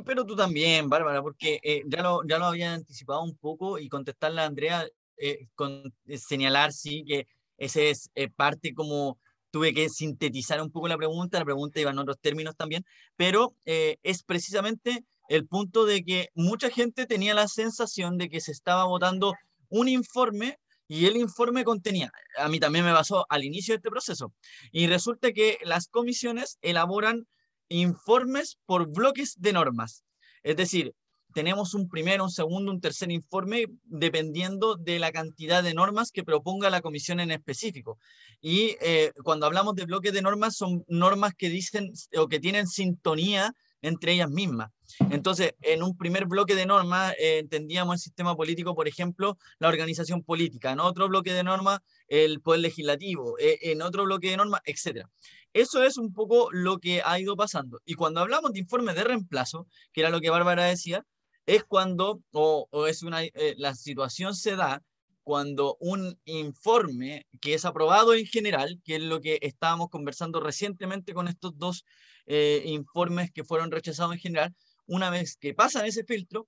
Pero 0.06 0.26
tú 0.26 0.36
también, 0.36 0.88
Bárbara, 0.88 1.22
porque 1.22 1.60
eh, 1.64 1.84
ya, 1.88 2.04
lo, 2.04 2.22
ya 2.28 2.38
lo 2.38 2.46
había 2.46 2.74
anticipado 2.74 3.24
un 3.24 3.36
poco 3.36 3.80
y 3.80 3.90
contestarle 3.90 4.42
a 4.42 4.46
Andrea, 4.46 4.88
eh, 5.18 5.48
con, 5.56 5.94
señalar, 6.16 6.72
sí, 6.72 7.04
que 7.06 7.28
ese 7.58 7.90
es 7.90 8.10
parte 8.36 8.74
como 8.74 9.20
tuve 9.52 9.74
que 9.74 9.90
sintetizar 9.90 10.62
un 10.62 10.72
poco 10.72 10.88
la 10.88 10.98
pregunta, 10.98 11.40
la 11.40 11.46
pregunta 11.46 11.80
iba 11.80 11.92
en 11.92 12.00
otros 12.00 12.20
términos 12.20 12.56
también, 12.56 12.86
pero 13.16 13.56
eh, 13.66 13.98
es 14.04 14.24
precisamente 14.24 15.04
el 15.28 15.48
punto 15.48 15.86
de 15.86 16.04
que 16.04 16.30
mucha 16.34 16.70
gente 16.70 17.06
tenía 17.06 17.34
la 17.34 17.48
sensación 17.48 18.18
de 18.18 18.30
que 18.30 18.42
se 18.42 18.52
estaba 18.52 18.86
votando 18.86 19.34
un 19.70 19.88
informe 19.88 20.60
y 20.90 21.06
el 21.06 21.16
informe 21.16 21.64
contenía, 21.64 22.12
a 22.38 22.50
mí 22.50 22.60
también 22.60 22.84
me 22.84 22.92
pasó 22.92 23.26
al 23.30 23.46
inicio 23.46 23.74
de 23.74 23.78
este 23.78 23.92
proceso, 23.92 24.34
y 24.72 24.88
resulta 24.88 25.32
que 25.32 25.60
las 25.64 25.88
comisiones 25.88 26.58
elaboran 26.62 27.28
informes 27.70 28.58
por 28.66 28.88
bloques 28.88 29.36
de 29.38 29.54
normas. 29.54 30.04
Es 30.42 30.58
decir, 30.58 30.96
tenemos 31.34 31.76
un 31.76 31.88
primero, 31.90 32.24
un 32.24 32.32
segundo, 32.32 32.72
un 32.72 32.82
tercer 32.82 33.12
informe, 33.12 33.68
dependiendo 33.84 34.76
de 34.76 34.98
la 34.98 35.12
cantidad 35.12 35.62
de 35.62 35.76
normas 35.76 36.12
que 36.12 36.24
proponga 36.24 36.72
la 36.72 36.82
comisión 36.82 37.20
en 37.20 37.30
específico. 37.30 38.00
Y 38.42 38.76
eh, 38.82 39.12
cuando 39.24 39.46
hablamos 39.46 39.76
de 39.76 39.86
bloques 39.86 40.12
de 40.12 40.24
normas, 40.24 40.56
son 40.56 40.84
normas 40.88 41.34
que 41.38 41.50
dicen 41.50 41.92
o 42.18 42.28
que 42.28 42.40
tienen 42.40 42.68
sintonía 42.68 43.54
entre 43.82 44.14
ellas 44.14 44.30
mismas. 44.30 44.72
Entonces, 45.12 45.54
en 45.62 45.84
un 45.84 45.96
primer 45.98 46.26
bloque 46.26 46.56
de 46.56 46.66
normas 46.66 47.14
eh, 47.20 47.40
entendíamos 47.40 47.96
el 47.96 48.00
sistema 48.00 48.36
político, 48.36 48.76
por 48.76 48.88
ejemplo, 48.88 49.38
la 49.60 49.68
organización 49.68 50.24
política, 50.24 50.72
en 50.72 50.80
otro 50.80 51.08
bloque 51.08 51.34
de 51.34 51.44
normas, 51.44 51.80
el 52.08 52.42
poder 52.42 52.62
legislativo, 52.62 53.38
eh, 53.40 53.60
en 53.64 53.82
otro 53.82 54.04
bloque 54.04 54.30
de 54.30 54.38
normas, 54.38 54.62
etc. 54.66 55.06
Eso 55.54 55.84
es 55.84 55.98
un 55.98 56.14
poco 56.14 56.50
lo 56.52 56.80
que 56.80 57.02
ha 57.04 57.20
ido 57.20 57.36
pasando. 57.36 57.80
Y 57.86 57.96
cuando 57.96 58.22
hablamos 58.22 58.54
de 58.54 58.60
informes 58.60 58.96
de 58.96 59.04
reemplazo, 59.04 59.68
que 59.94 60.02
era 60.02 60.10
lo 60.10 60.22
que 60.22 60.30
Bárbara 60.30 60.66
decía, 60.66 61.06
es 61.46 61.64
cuando, 61.64 62.22
o, 62.32 62.68
es 62.88 63.02
una, 63.02 63.24
eh, 63.24 63.56
la 63.58 63.74
situación 63.74 64.36
se 64.36 64.56
da 64.56 64.84
cuando 65.24 65.78
un 65.80 66.20
informe 66.26 67.28
que 67.42 67.54
es 67.54 67.66
aprobado 67.66 68.14
en 68.14 68.26
general, 68.26 68.82
que 68.84 68.96
es 68.96 69.02
lo 69.02 69.22
que 69.22 69.38
estábamos 69.42 69.90
conversando 69.90 70.40
recientemente 70.40 71.14
con 71.14 71.28
estos 71.28 71.58
dos 71.58 71.86
eh, 72.30 72.62
informes 72.66 73.32
que 73.32 73.44
fueron 73.44 73.72
rechazados 73.72 74.14
en 74.14 74.20
general, 74.20 74.56
una 74.86 75.10
vez 75.10 75.36
que 75.36 75.54
pasan 75.54 75.86
ese 75.86 76.04
filtro, 76.06 76.48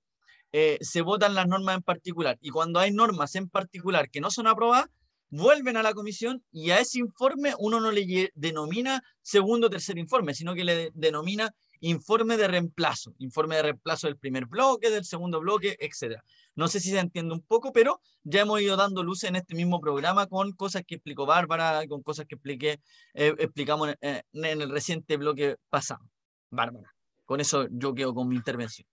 eh, 0.54 0.78
se 0.82 1.02
votan 1.02 1.34
las 1.34 1.48
normas 1.48 1.78
en 1.78 1.84
particular. 1.84 2.38
Y 2.40 2.50
cuando 2.52 2.80
hay 2.80 2.92
normas 2.92 3.36
en 3.36 3.50
particular 3.50 4.10
que 4.10 4.22
no 4.22 4.30
son 4.30 4.48
aprobadas, 4.48 4.90
vuelven 5.30 5.78
a 5.78 5.84
la 5.84 5.94
comisión 5.94 6.44
y 6.52 6.72
a 6.72 6.80
ese 6.80 7.00
informe 7.00 7.54
uno 7.58 7.80
no 7.80 7.92
le 7.92 8.32
denomina 8.36 9.02
segundo 9.22 9.68
o 9.68 9.70
tercer 9.70 9.98
informe, 9.98 10.36
sino 10.36 10.54
que 10.54 10.64
le 10.64 10.92
denomina 10.94 11.52
informe 11.82 12.38
de 12.38 12.48
reemplazo, 12.48 13.14
informe 13.20 13.58
de 13.58 13.64
reemplazo 13.64 14.08
del 14.08 14.18
primer 14.18 14.46
bloque, 14.46 14.90
del 14.90 15.06
segundo 15.06 15.40
bloque, 15.40 15.78
etc. 15.80 16.22
No 16.56 16.68
sé 16.68 16.80
si 16.80 16.90
se 16.90 17.00
entiende 17.00 17.34
un 17.34 17.42
poco, 17.42 17.72
pero 17.74 18.00
ya 18.24 18.42
hemos 18.42 18.62
ido 18.62 18.78
dando 18.78 19.04
luz 19.04 19.24
en 19.24 19.36
este 19.36 19.56
mismo 19.56 19.82
programa 19.82 20.28
con 20.28 20.52
cosas 20.54 20.84
que 20.86 20.96
explicó 20.96 21.26
Bárbara, 21.26 21.86
con 21.88 22.02
cosas 22.02 22.26
que 22.28 22.36
expliqué, 22.36 22.80
eh, 23.14 23.36
explicamos 23.38 23.96
en, 24.02 24.24
en, 24.34 24.62
el 24.62 24.70
reciente 24.70 25.18
bloque 25.18 25.58
pasado. 25.70 26.02
Bárbara, 26.50 26.94
con 27.26 27.42
eso 27.42 27.68
yo 27.72 27.94
quedo 27.94 28.14
con 28.14 28.28
mi 28.28 28.36
intervención. 28.36 28.88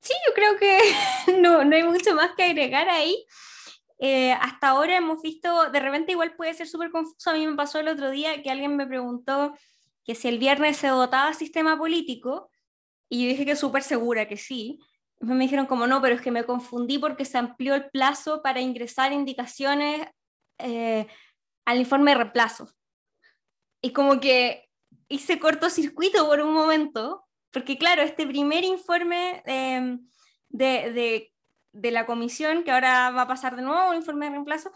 Sí, 0.00 0.14
yo 0.26 0.34
creo 0.34 0.56
que 0.58 0.78
no, 1.40 1.64
no 1.64 1.76
hay 1.76 1.82
mucho 1.82 2.14
más 2.14 2.30
que 2.36 2.44
agregar 2.44 2.88
ahí. 2.88 3.24
Eh, 4.00 4.32
hasta 4.32 4.68
ahora 4.68 4.96
hemos 4.96 5.20
visto, 5.22 5.70
de 5.70 5.80
repente 5.80 6.12
igual 6.12 6.36
puede 6.36 6.54
ser 6.54 6.68
súper 6.68 6.90
confuso, 6.92 7.30
a 7.30 7.32
mí 7.32 7.44
me 7.44 7.56
pasó 7.56 7.80
el 7.80 7.88
otro 7.88 8.10
día 8.10 8.42
que 8.42 8.50
alguien 8.50 8.76
me 8.76 8.86
preguntó 8.86 9.54
que 10.08 10.14
si 10.14 10.26
el 10.26 10.38
viernes 10.38 10.78
se 10.78 10.90
votaba 10.90 11.34
sistema 11.34 11.76
político, 11.76 12.50
y 13.10 13.24
yo 13.24 13.28
dije 13.28 13.44
que 13.44 13.54
súper 13.54 13.82
segura 13.82 14.26
que 14.26 14.38
sí, 14.38 14.80
me 15.20 15.44
dijeron 15.44 15.66
como 15.66 15.86
no, 15.86 16.00
pero 16.00 16.14
es 16.14 16.22
que 16.22 16.30
me 16.30 16.44
confundí 16.44 16.96
porque 16.96 17.26
se 17.26 17.36
amplió 17.36 17.74
el 17.74 17.90
plazo 17.90 18.40
para 18.40 18.62
ingresar 18.62 19.12
indicaciones 19.12 20.08
eh, 20.56 21.06
al 21.66 21.78
informe 21.78 22.12
de 22.12 22.16
reemplazo. 22.16 22.72
Y 23.82 23.92
como 23.92 24.18
que 24.18 24.70
hice 25.10 25.38
cortocircuito 25.38 26.26
por 26.26 26.40
un 26.40 26.54
momento, 26.54 27.26
porque 27.50 27.76
claro, 27.76 28.00
este 28.00 28.26
primer 28.26 28.64
informe 28.64 29.42
em, 29.44 30.08
de, 30.48 30.90
de, 30.90 31.32
de, 31.72 31.90
la 31.90 32.06
comisión, 32.06 32.64
que 32.64 32.70
ahora 32.70 33.10
va 33.10 33.22
a 33.22 33.28
pasar 33.28 33.56
de 33.56 33.62
nuevo 33.62 33.90
un 33.90 33.96
informe 33.96 34.24
de 34.24 34.32
reemplazo, 34.32 34.70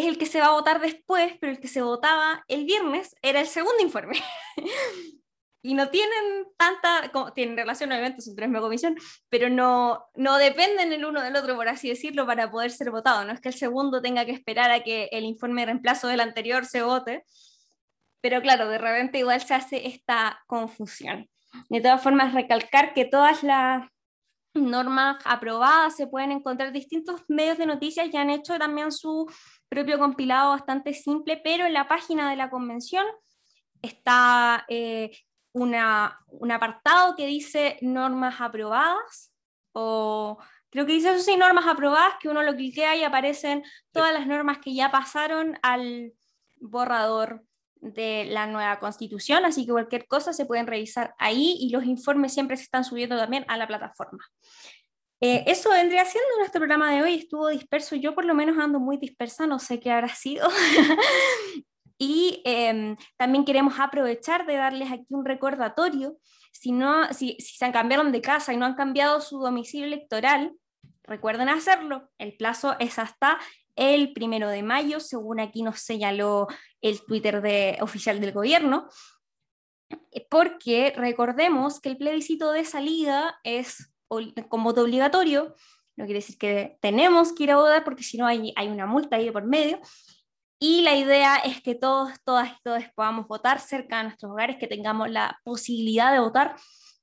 es 0.00 0.06
el 0.06 0.18
que 0.18 0.26
se 0.26 0.40
va 0.40 0.46
a 0.46 0.52
votar 0.52 0.80
después, 0.80 1.34
pero 1.40 1.52
el 1.52 1.60
que 1.60 1.68
se 1.68 1.82
votaba 1.82 2.44
el 2.48 2.64
viernes 2.64 3.14
era 3.22 3.40
el 3.40 3.46
segundo 3.46 3.82
informe. 3.82 4.18
y 5.62 5.74
no 5.74 5.90
tienen 5.90 6.46
tanta, 6.56 7.10
como, 7.12 7.32
tienen 7.32 7.56
relación 7.56 7.90
obviamente, 7.92 8.22
son 8.22 8.34
tres 8.34 8.50
comisión, 8.50 8.96
pero 9.28 9.50
no, 9.50 10.06
no 10.14 10.38
dependen 10.38 10.92
el 10.92 11.04
uno 11.04 11.22
del 11.22 11.36
otro, 11.36 11.54
por 11.54 11.68
así 11.68 11.88
decirlo, 11.88 12.26
para 12.26 12.50
poder 12.50 12.70
ser 12.70 12.90
votado. 12.90 13.24
No 13.24 13.32
es 13.32 13.40
que 13.40 13.50
el 13.50 13.54
segundo 13.54 14.00
tenga 14.00 14.24
que 14.24 14.32
esperar 14.32 14.70
a 14.70 14.82
que 14.82 15.08
el 15.12 15.24
informe 15.24 15.62
de 15.62 15.66
reemplazo 15.66 16.08
del 16.08 16.20
anterior 16.20 16.64
se 16.64 16.82
vote, 16.82 17.24
pero 18.20 18.40
claro, 18.40 18.68
de 18.68 18.78
repente 18.78 19.18
igual 19.18 19.40
se 19.40 19.54
hace 19.54 19.86
esta 19.86 20.42
confusión. 20.46 21.28
De 21.68 21.80
todas 21.80 22.02
formas, 22.02 22.32
recalcar 22.32 22.94
que 22.94 23.04
todas 23.04 23.42
las 23.42 23.88
normas 24.54 25.18
aprobadas, 25.24 25.96
se 25.96 26.06
pueden 26.06 26.32
encontrar 26.32 26.72
distintos 26.72 27.22
medios 27.28 27.58
de 27.58 27.66
noticias 27.66 28.08
y 28.12 28.16
han 28.16 28.30
hecho 28.30 28.58
también 28.58 28.92
su 28.92 29.30
propio 29.70 29.98
compilado 29.98 30.50
bastante 30.50 30.92
simple, 30.92 31.40
pero 31.42 31.64
en 31.64 31.72
la 31.72 31.88
página 31.88 32.28
de 32.28 32.36
la 32.36 32.50
convención 32.50 33.06
está 33.80 34.66
eh, 34.68 35.10
una, 35.52 36.18
un 36.26 36.50
apartado 36.50 37.14
que 37.16 37.26
dice 37.26 37.78
normas 37.80 38.40
aprobadas 38.40 39.32
o 39.72 40.38
creo 40.70 40.86
que 40.86 40.92
dice 40.92 41.12
eso 41.12 41.22
sí, 41.22 41.36
normas 41.36 41.66
aprobadas, 41.66 42.14
que 42.20 42.28
uno 42.28 42.42
lo 42.42 42.54
cliquea 42.54 42.96
y 42.96 43.04
aparecen 43.04 43.62
todas 43.92 44.12
las 44.12 44.26
normas 44.26 44.58
que 44.58 44.74
ya 44.74 44.90
pasaron 44.90 45.56
al 45.62 46.12
borrador 46.56 47.44
de 47.76 48.26
la 48.26 48.46
nueva 48.46 48.78
constitución, 48.78 49.44
así 49.44 49.64
que 49.64 49.72
cualquier 49.72 50.06
cosa 50.06 50.32
se 50.32 50.46
pueden 50.46 50.66
revisar 50.66 51.14
ahí 51.18 51.56
y 51.60 51.70
los 51.70 51.84
informes 51.84 52.34
siempre 52.34 52.56
se 52.56 52.64
están 52.64 52.84
subiendo 52.84 53.16
también 53.16 53.44
a 53.48 53.56
la 53.56 53.66
plataforma. 53.66 54.24
Eh, 55.22 55.44
eso 55.46 55.70
vendría 55.70 56.04
siendo 56.06 56.28
nuestro 56.38 56.60
programa 56.60 56.92
de 56.92 57.02
hoy, 57.02 57.14
estuvo 57.14 57.48
disperso, 57.48 57.94
yo 57.94 58.14
por 58.14 58.24
lo 58.24 58.34
menos 58.34 58.58
ando 58.58 58.80
muy 58.80 58.96
dispersa, 58.96 59.46
no 59.46 59.58
sé 59.58 59.78
qué 59.78 59.90
habrá 59.90 60.08
sido. 60.08 60.48
y 61.98 62.40
em, 62.46 62.96
también 63.18 63.44
queremos 63.44 63.78
aprovechar 63.78 64.46
de 64.46 64.56
darles 64.56 64.90
aquí 64.90 65.04
un 65.10 65.26
recordatorio, 65.26 66.16
si, 66.52 66.72
no, 66.72 67.12
si, 67.12 67.36
si 67.38 67.56
se 67.56 67.64
han 67.66 67.72
cambiado 67.72 68.02
de 68.04 68.20
casa 68.22 68.54
y 68.54 68.56
no 68.56 68.64
han 68.64 68.74
cambiado 68.74 69.20
su 69.20 69.38
domicilio 69.40 69.86
electoral, 69.86 70.54
recuerden 71.04 71.50
hacerlo, 71.50 72.08
el 72.16 72.36
plazo 72.36 72.76
es 72.78 72.98
hasta 72.98 73.38
el 73.76 74.14
primero 74.14 74.48
de 74.48 74.62
mayo, 74.62 75.00
según 75.00 75.38
aquí 75.38 75.62
nos 75.62 75.80
señaló 75.80 76.48
el 76.80 77.04
Twitter 77.04 77.42
de, 77.42 77.76
oficial 77.82 78.20
del 78.20 78.32
gobierno, 78.32 78.88
porque 80.30 80.94
recordemos 80.96 81.80
que 81.80 81.90
el 81.90 81.98
plebiscito 81.98 82.52
de 82.52 82.64
salida 82.64 83.38
es 83.44 83.90
con 84.48 84.64
voto 84.64 84.82
obligatorio, 84.82 85.54
no 85.96 86.04
quiere 86.04 86.20
decir 86.20 86.38
que 86.38 86.78
tenemos 86.80 87.32
que 87.32 87.44
ir 87.44 87.50
a 87.52 87.56
votar 87.56 87.84
porque 87.84 88.02
si 88.02 88.16
no 88.18 88.26
hay, 88.26 88.52
hay 88.56 88.68
una 88.68 88.86
multa 88.86 89.16
ahí 89.16 89.30
por 89.30 89.44
medio, 89.44 89.80
y 90.58 90.82
la 90.82 90.94
idea 90.94 91.36
es 91.36 91.62
que 91.62 91.74
todos, 91.74 92.12
todas 92.24 92.50
y 92.50 92.62
todos 92.62 92.84
podamos 92.94 93.26
votar 93.26 93.60
cerca 93.60 93.98
de 93.98 94.04
nuestros 94.04 94.32
hogares, 94.32 94.56
que 94.58 94.66
tengamos 94.66 95.10
la 95.10 95.40
posibilidad 95.44 96.12
de 96.12 96.20
votar, 96.20 96.56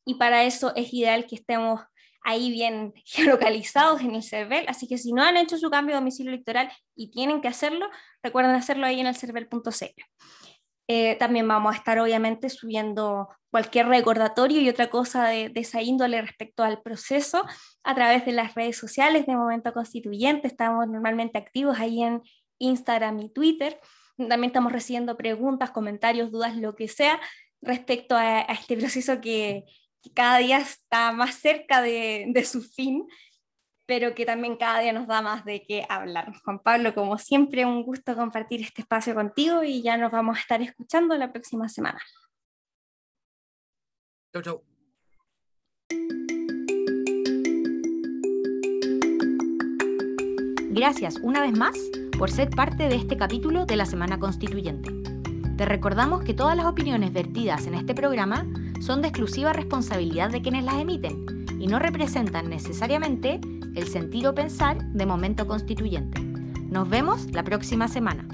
y 0.05 0.15
para 0.15 0.43
eso 0.43 0.73
es 0.75 0.93
ideal 0.93 1.25
que 1.25 1.35
estemos 1.35 1.81
ahí 2.23 2.51
bien 2.51 2.93
geolocalizados 3.05 4.01
en 4.01 4.15
el 4.15 4.23
CERVEL, 4.23 4.65
así 4.67 4.87
que 4.87 4.97
si 4.97 5.13
no 5.13 5.23
han 5.23 5.37
hecho 5.37 5.57
su 5.57 5.69
cambio 5.69 5.95
de 5.95 6.01
domicilio 6.01 6.31
electoral 6.31 6.71
y 6.95 7.09
tienen 7.09 7.41
que 7.41 7.47
hacerlo, 7.47 7.89
recuerden 8.21 8.53
hacerlo 8.53 8.85
ahí 8.85 8.99
en 8.99 9.07
el 9.07 9.15
cervel.cl. 9.15 10.01
Eh, 10.89 11.15
también 11.15 11.47
vamos 11.47 11.73
a 11.73 11.77
estar 11.77 11.99
obviamente 11.99 12.49
subiendo 12.49 13.29
cualquier 13.57 13.87
recordatorio 13.87 14.61
y 14.61 14.69
otra 14.69 14.91
cosa 14.91 15.25
de, 15.29 15.49
de, 15.49 15.61
esa 15.61 15.81
índole 15.81 16.21
respecto 16.21 16.63
al 16.63 16.79
proceso 16.83 17.43
a 17.83 17.95
través 17.95 18.23
de 18.23 18.31
las 18.31 18.53
redes 18.53 18.77
sociales 18.77 19.25
de 19.25 19.35
Momento 19.35 19.73
Constituyente. 19.73 20.47
Estamos 20.47 20.87
normalmente 20.87 21.39
activos 21.39 21.79
ahí 21.79 22.03
en 22.03 22.21
Instagram 22.59 23.19
y 23.19 23.29
Twitter. 23.29 23.79
También 24.15 24.51
estamos 24.51 24.71
recibiendo 24.71 25.17
preguntas, 25.17 25.71
comentarios, 25.71 26.31
dudas, 26.31 26.55
lo 26.55 26.75
que 26.75 26.87
sea 26.87 27.19
respecto 27.59 28.15
a, 28.15 28.41
a 28.41 28.53
este 28.53 28.77
proceso 28.77 29.19
que, 29.21 29.65
cada 30.13 30.37
día 30.37 30.59
está 30.59 31.11
más 31.11 31.35
cerca 31.35 31.81
de, 31.81 32.31
su 32.45 32.61
fin, 32.61 33.07
pero 33.87 34.13
que 34.13 34.23
también 34.23 34.55
cada 34.55 34.81
día 34.81 34.93
nos 34.93 35.07
da 35.07 35.23
más 35.23 35.43
de 35.45 35.63
qué 35.63 35.83
hablar. 35.89 36.31
Juan 36.43 36.59
Pablo, 36.59 36.93
como 36.93 37.17
siempre, 37.17 37.65
un 37.65 37.83
gusto 37.83 38.15
compartir 38.15 38.61
este 38.61 38.83
espacio 38.83 39.15
contigo 39.15 39.63
y 39.63 39.81
ya 39.81 39.97
nos 39.97 40.11
vamos 40.11 40.37
a 40.37 40.41
estar 40.41 40.61
escuchando 40.61 41.17
la 41.17 41.33
próxima 41.33 41.67
semana. 41.67 41.99
Gracias 50.69 51.15
una 51.23 51.41
vez 51.41 51.57
más 51.57 51.75
por 52.17 52.29
ser 52.29 52.49
parte 52.49 52.87
de 52.87 52.95
este 52.95 53.17
capítulo 53.17 53.65
de 53.65 53.75
la 53.75 53.85
Semana 53.85 54.19
Constituyente. 54.19 54.91
Te 55.57 55.65
recordamos 55.65 56.23
que 56.23 56.35
todas 56.35 56.55
las 56.55 56.67
opiniones 56.67 57.13
vertidas 57.13 57.65
en 57.65 57.73
este 57.73 57.95
programa 57.95 58.45
son 58.79 59.01
de 59.01 59.07
exclusiva 59.07 59.53
responsabilidad 59.53 60.29
de 60.29 60.41
quienes 60.43 60.63
las 60.63 60.75
emiten 60.75 61.45
y 61.59 61.65
no 61.65 61.79
representan 61.79 62.49
necesariamente 62.49 63.41
el 63.75 63.87
sentir 63.87 64.27
o 64.27 64.35
pensar 64.35 64.77
de 64.91 65.05
momento 65.05 65.47
constituyente. 65.47 66.21
Nos 66.21 66.87
vemos 66.87 67.31
la 67.31 67.43
próxima 67.43 67.87
semana. 67.87 68.27